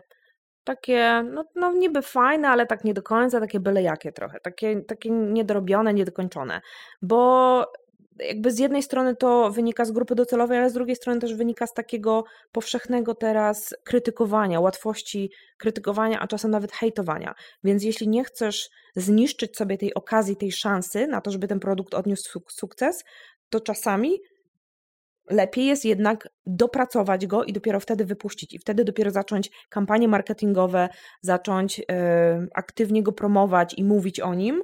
takie, 0.68 1.24
no, 1.32 1.44
no 1.54 1.72
niby 1.72 2.02
fajne, 2.02 2.48
ale 2.48 2.66
tak 2.66 2.84
nie 2.84 2.94
do 2.94 3.02
końca, 3.02 3.40
takie 3.40 3.60
byle 3.60 3.82
jakie 3.82 4.12
trochę, 4.12 4.40
takie, 4.40 4.80
takie 4.80 5.10
niedorobione, 5.10 5.94
niedokończone, 5.94 6.60
bo 7.02 7.72
jakby 8.18 8.50
z 8.50 8.58
jednej 8.58 8.82
strony 8.82 9.16
to 9.16 9.50
wynika 9.50 9.84
z 9.84 9.90
grupy 9.90 10.14
docelowej, 10.14 10.58
ale 10.58 10.70
z 10.70 10.72
drugiej 10.72 10.96
strony 10.96 11.20
też 11.20 11.34
wynika 11.34 11.66
z 11.66 11.74
takiego 11.74 12.24
powszechnego 12.52 13.14
teraz 13.14 13.74
krytykowania, 13.84 14.60
łatwości 14.60 15.30
krytykowania, 15.58 16.20
a 16.20 16.26
czasem 16.26 16.50
nawet 16.50 16.72
hejtowania. 16.72 17.34
Więc 17.64 17.84
jeśli 17.84 18.08
nie 18.08 18.24
chcesz 18.24 18.70
zniszczyć 18.96 19.56
sobie 19.56 19.78
tej 19.78 19.94
okazji, 19.94 20.36
tej 20.36 20.52
szansy 20.52 21.06
na 21.06 21.20
to, 21.20 21.30
żeby 21.30 21.48
ten 21.48 21.60
produkt 21.60 21.94
odniósł 21.94 22.40
sukces, 22.48 23.04
to 23.50 23.60
czasami 23.60 24.18
lepiej 25.30 25.66
jest 25.66 25.84
jednak 25.84 26.28
dopracować 26.46 27.26
go 27.26 27.44
i 27.44 27.52
dopiero 27.52 27.80
wtedy 27.80 28.04
wypuścić, 28.04 28.54
i 28.54 28.58
wtedy 28.58 28.84
dopiero 28.84 29.10
zacząć 29.10 29.50
kampanie 29.70 30.08
marketingowe, 30.08 30.88
zacząć 31.20 31.82
e, 31.90 32.46
aktywnie 32.54 33.02
go 33.02 33.12
promować 33.12 33.74
i 33.78 33.84
mówić 33.84 34.20
o 34.20 34.34
nim. 34.34 34.62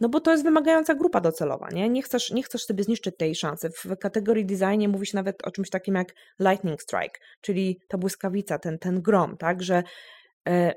no 0.00 0.08
bo 0.08 0.20
to 0.20 0.30
jest 0.30 0.44
wymagająca 0.44 0.94
grupa 0.94 1.20
docelowa, 1.20 1.68
nie? 1.72 1.88
Nie 1.88 2.02
chcesz, 2.02 2.30
nie 2.30 2.42
chcesz 2.42 2.64
sobie 2.64 2.84
zniszczyć 2.84 3.16
tej 3.18 3.34
szansy. 3.34 3.70
W 3.70 3.96
kategorii 3.96 4.46
designie 4.46 4.88
mówi 4.88 5.06
się 5.06 5.16
nawet 5.16 5.46
o 5.46 5.50
czymś 5.50 5.70
takim 5.70 5.94
jak 5.94 6.08
lightning 6.40 6.82
strike, 6.82 7.20
czyli 7.40 7.80
ta 7.88 7.98
błyskawica, 7.98 8.58
ten, 8.58 8.78
ten 8.78 9.02
grom, 9.02 9.36
tak? 9.36 9.62
Że 9.62 9.82
e, 10.48 10.72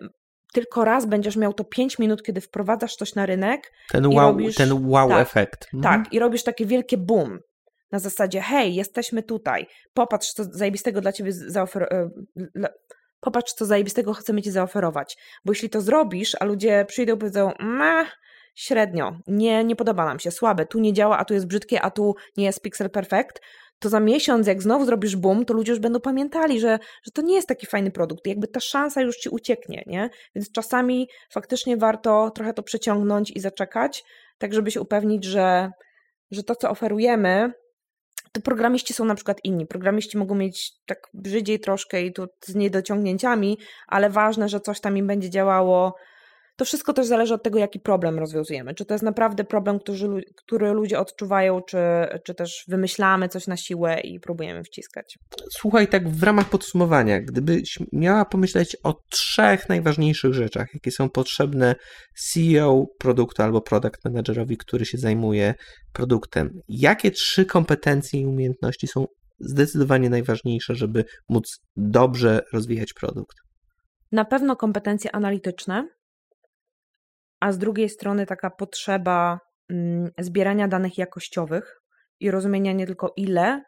tylko 0.54 0.86
raz 0.86 1.06
będziesz 1.06 1.36
miał 1.36 1.54
to 1.54 1.64
5 1.64 2.00
minut, 2.00 2.24
kiedy 2.24 2.42
wprowadzasz 2.42 2.96
coś 2.96 3.16
na 3.16 3.26
rynek. 3.26 3.72
Ten 3.90 4.08
wow, 4.08 4.32
robisz, 4.32 4.56
ten 4.56 4.90
wow 4.90 5.10
tak, 5.10 5.22
efekt. 5.22 5.68
Mhm. 5.74 5.84
Tak, 5.84 6.14
i 6.14 6.20
robisz 6.20 6.44
takie 6.44 6.66
wielkie 6.66 6.98
boom 6.98 7.40
na 7.96 8.00
zasadzie 8.00 8.42
hej, 8.42 8.76
jesteśmy 8.76 9.24
tutaj, 9.24 9.68
popatrz, 9.94 10.34
co 10.34 10.44
zajebistego 10.44 11.02
dla 11.02 11.12
ciebie 11.12 11.34
zaoferuję, 11.34 12.10
popatrz, 13.20 13.54
co 13.54 13.66
zajebistego 13.66 14.14
chcemy 14.14 14.42
ci 14.42 14.52
zaoferować. 14.52 15.18
Bo 15.46 15.52
jeśli 15.52 15.70
to 15.70 15.82
zrobisz, 15.82 16.36
a 16.40 16.46
ludzie 16.46 16.86
przyjdą 16.88 17.16
i 17.16 17.18
powiedzą, 17.18 17.52
meh, 17.60 18.18
średnio, 18.56 19.20
nie, 19.28 19.64
nie 19.64 19.76
podoba 19.76 20.06
nam 20.06 20.20
się, 20.20 20.32
słabe, 20.32 20.66
tu 20.66 20.80
nie 20.80 20.94
działa, 20.94 21.18
a 21.18 21.26
tu 21.26 21.34
jest 21.34 21.48
brzydkie, 21.48 21.82
a 21.82 21.92
tu 21.92 22.16
nie 22.38 22.46
jest 22.46 22.62
pixel 22.62 22.90
perfect, 22.90 23.42
to 23.80 23.90
za 23.90 24.00
miesiąc, 24.00 24.48
jak 24.48 24.62
znowu 24.62 24.86
zrobisz 24.86 25.16
boom, 25.16 25.46
to 25.46 25.54
ludzie 25.54 25.72
już 25.72 25.80
będą 25.80 26.00
pamiętali, 26.00 26.60
że, 26.60 26.80
że 27.04 27.12
to 27.12 27.22
nie 27.22 27.36
jest 27.36 27.48
taki 27.48 27.66
fajny 27.66 27.92
produkt. 27.92 28.28
Jakby 28.28 28.48
ta 28.48 28.60
szansa 28.60 29.02
już 29.02 29.18
ci 29.18 29.30
ucieknie, 29.30 29.84
nie? 29.88 30.10
Więc 30.36 30.52
czasami 30.52 31.08
faktycznie 31.32 31.78
warto 31.78 32.32
trochę 32.36 32.54
to 32.54 32.64
przeciągnąć 32.64 33.32
i 33.32 33.40
zaczekać, 33.40 34.04
tak 34.38 34.54
żeby 34.54 34.72
się 34.72 34.82
upewnić, 34.82 35.24
że, 35.24 35.72
że 36.32 36.44
to, 36.44 36.56
co 36.56 36.70
oferujemy, 36.70 37.52
to 38.36 38.42
programiści 38.42 38.94
są 38.94 39.06
na 39.06 39.16
przykład 39.16 39.38
inni. 39.44 39.68
Programiści 39.68 40.18
mogą 40.18 40.36
mieć 40.36 40.74
tak 40.86 40.98
brzydziej 41.14 41.60
troszkę 41.60 42.02
i 42.02 42.14
tu 42.14 42.28
z 42.46 42.56
niedociągnięciami, 42.56 43.58
ale 43.88 44.10
ważne, 44.10 44.50
że 44.50 44.60
coś 44.60 44.82
tam 44.82 44.98
im 44.98 45.08
będzie 45.08 45.30
działało 45.30 45.96
to 46.56 46.66
wszystko 46.66 46.94
też 46.94 47.08
zależy 47.08 47.34
od 47.34 47.44
tego, 47.44 47.60
jaki 47.60 47.80
problem 47.80 48.20
rozwiązujemy. 48.20 48.74
Czy 48.74 48.86
to 48.86 48.94
jest 48.94 49.04
naprawdę 49.04 49.44
problem, 49.44 49.80
który, 49.80 50.24
który 50.36 50.72
ludzie 50.72 51.00
odczuwają, 51.00 51.62
czy, 51.62 51.78
czy 52.26 52.36
też 52.36 52.64
wymyślamy 52.68 53.30
coś 53.30 53.48
na 53.48 53.58
siłę 53.58 54.00
i 54.00 54.20
próbujemy 54.20 54.64
wciskać. 54.64 55.18
Słuchaj, 55.52 55.88
tak 55.88 56.10
w 56.10 56.24
ramach 56.24 56.50
podsumowania, 56.50 57.22
gdybyś 57.22 57.80
miała 57.94 58.26
pomyśleć 58.26 58.78
o 58.84 58.94
trzech 59.10 59.70
najważniejszych 59.70 60.34
rzeczach, 60.34 60.68
jakie 60.74 60.92
są 60.92 61.10
potrzebne 61.10 61.76
CEO 62.32 62.86
produktu 63.00 63.44
albo 63.44 63.62
product 63.62 64.06
managerowi, 64.06 64.58
który 64.58 64.86
się 64.86 64.98
zajmuje 64.98 65.54
produktem, 65.94 66.50
jakie 66.68 67.12
trzy 67.12 67.46
kompetencje 67.46 68.22
i 68.22 68.26
umiejętności 68.26 68.88
są 68.88 69.06
zdecydowanie 69.40 70.10
najważniejsze, 70.10 70.76
żeby 70.76 71.06
móc 71.30 71.60
dobrze 71.76 72.42
rozwijać 72.54 72.94
produkt? 72.94 73.38
Na 74.12 74.26
pewno 74.26 74.56
kompetencje 74.56 75.16
analityczne, 75.16 75.88
a 77.46 77.52
z 77.52 77.58
drugiej 77.58 77.90
strony 77.90 78.26
taka 78.26 78.50
potrzeba 78.50 79.40
mm, 79.70 80.10
zbierania 80.20 80.68
danych 80.68 80.98
jakościowych 80.98 81.82
i 82.20 82.32
rozumienia 82.32 82.74
nie 82.74 82.86
tylko 82.86 83.14
ile, 83.18 83.62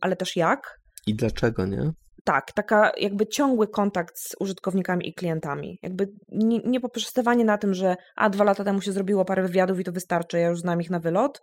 ale 0.00 0.16
też 0.16 0.36
jak. 0.36 0.78
I 1.06 1.14
dlaczego, 1.14 1.66
nie? 1.66 1.90
Tak, 2.24 2.52
taka 2.52 2.92
jakby 2.96 3.26
ciągły 3.26 3.68
kontakt 3.68 4.18
z 4.18 4.36
użytkownikami 4.40 5.08
i 5.08 5.14
klientami. 5.14 5.78
Jakby 5.82 6.08
nie, 6.28 6.58
nie 6.64 6.80
poprzestawanie 6.80 7.44
na 7.44 7.58
tym, 7.58 7.74
że 7.74 7.96
a 8.16 8.30
dwa 8.30 8.44
lata 8.44 8.64
temu 8.64 8.80
się 8.80 8.92
zrobiło 8.92 9.24
parę 9.24 9.42
wywiadów 9.42 9.80
i 9.80 9.84
to 9.84 9.92
wystarczy, 9.92 10.38
ja 10.38 10.48
już 10.48 10.60
znam 10.60 10.80
ich 10.80 10.90
na 10.90 11.00
wylot, 11.00 11.40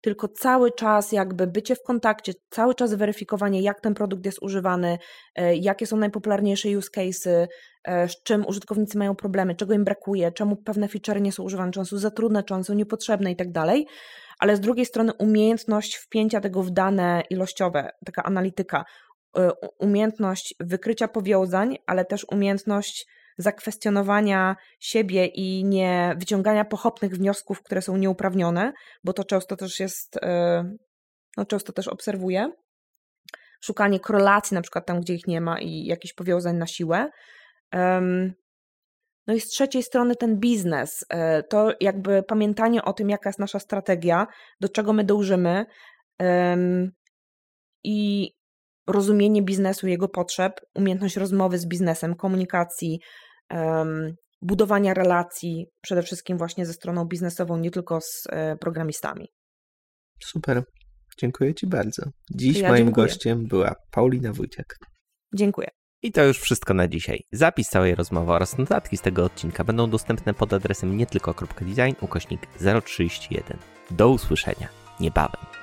tylko 0.00 0.28
cały 0.28 0.72
czas 0.72 1.12
jakby 1.12 1.46
bycie 1.46 1.74
w 1.74 1.82
kontakcie, 1.82 2.32
cały 2.50 2.74
czas 2.74 2.94
weryfikowanie, 2.94 3.62
jak 3.62 3.80
ten 3.80 3.94
produkt 3.94 4.24
jest 4.24 4.42
używany, 4.42 4.98
e, 5.34 5.56
jakie 5.56 5.86
są 5.86 5.96
najpopularniejsze 5.96 6.68
use 6.78 6.90
cases, 6.90 7.48
z 8.08 8.22
czym 8.22 8.46
użytkownicy 8.46 8.98
mają 8.98 9.14
problemy, 9.14 9.54
czego 9.54 9.74
im 9.74 9.84
brakuje, 9.84 10.32
czemu 10.32 10.56
pewne 10.56 10.88
featurey 10.88 11.22
nie 11.22 11.32
są 11.32 11.42
używane, 11.42 11.72
czy 11.72 11.84
są 11.84 11.98
za 11.98 12.10
trudne, 12.10 12.42
czy 12.42 12.64
są 12.64 12.74
niepotrzebne 12.74 13.32
i 13.32 13.36
tak. 13.36 13.48
Ale 14.38 14.56
z 14.56 14.60
drugiej 14.60 14.86
strony 14.86 15.12
umiejętność 15.12 15.96
wpięcia 15.96 16.40
tego 16.40 16.62
w 16.62 16.70
dane 16.70 17.22
ilościowe, 17.30 17.90
taka 18.06 18.22
analityka, 18.22 18.84
e, 19.38 19.50
umiejętność 19.78 20.54
wykrycia 20.60 21.08
powiązań, 21.08 21.76
ale 21.86 22.04
też 22.04 22.26
umiejętność 22.32 23.06
zakwestionowania 23.38 24.56
siebie 24.80 25.26
i 25.26 25.64
nie 25.64 26.14
wyciągania 26.18 26.64
pochopnych 26.64 27.12
wniosków, 27.12 27.62
które 27.62 27.82
są 27.82 27.96
nieuprawnione, 27.96 28.72
bo 29.04 29.12
to 29.12 29.24
często 29.24 29.56
też 29.56 29.80
jest, 29.80 30.16
e, 30.16 30.64
no 31.36 31.46
często 31.46 31.72
też 31.72 31.88
obserwuję. 31.88 32.52
Szukanie 33.60 34.00
korelacji 34.00 34.54
na 34.54 34.62
przykład 34.62 34.86
tam, 34.86 35.00
gdzie 35.00 35.14
ich 35.14 35.26
nie 35.26 35.40
ma 35.40 35.60
i 35.60 35.84
jakichś 35.84 36.14
powiązań 36.14 36.56
na 36.56 36.66
siłę. 36.66 37.10
No 39.26 39.34
i 39.34 39.40
z 39.40 39.48
trzeciej 39.48 39.82
strony 39.82 40.16
ten 40.16 40.40
biznes, 40.40 41.04
e, 41.08 41.42
to 41.42 41.72
jakby 41.80 42.22
pamiętanie 42.22 42.84
o 42.84 42.92
tym, 42.92 43.10
jaka 43.10 43.28
jest 43.28 43.38
nasza 43.38 43.58
strategia, 43.58 44.26
do 44.60 44.68
czego 44.68 44.92
my 44.92 45.04
dążymy 45.04 45.66
i 47.84 48.30
rozumienie 48.86 49.42
biznesu, 49.42 49.88
jego 49.88 50.08
potrzeb, 50.08 50.60
umiejętność 50.74 51.16
rozmowy 51.16 51.58
z 51.58 51.66
biznesem, 51.66 52.14
komunikacji, 52.14 53.00
budowania 54.42 54.94
relacji 54.94 55.66
przede 55.80 56.02
wszystkim 56.02 56.38
właśnie 56.38 56.66
ze 56.66 56.72
stroną 56.72 57.04
biznesową, 57.04 57.56
nie 57.56 57.70
tylko 57.70 58.00
z 58.00 58.22
e, 58.30 58.56
programistami. 58.56 59.28
Super. 60.22 60.62
Dziękuję 61.18 61.54
Ci 61.54 61.66
bardzo. 61.66 62.02
Dziś 62.34 62.58
ja 62.58 62.68
moim 62.68 62.86
dziękuję. 62.86 63.06
gościem 63.06 63.46
była 63.46 63.74
Paulina 63.90 64.32
Wójciak. 64.32 64.76
Dziękuję. 65.34 65.68
I 66.02 66.12
to 66.12 66.24
już 66.24 66.38
wszystko 66.38 66.74
na 66.74 66.88
dzisiaj. 66.88 67.24
Zapis 67.32 67.68
całej 67.68 67.94
rozmowy 67.94 68.32
oraz 68.32 68.58
notatki 68.58 68.96
z 68.96 69.00
tego 69.00 69.24
odcinka 69.24 69.64
będą 69.64 69.90
dostępne 69.90 70.34
pod 70.34 70.52
adresem 70.52 70.96
nietylko.design 70.96 71.94
ukośnik 72.00 72.40
031. 72.84 73.58
Do 73.90 74.08
usłyszenia 74.08 74.68
niebawem. 75.00 75.57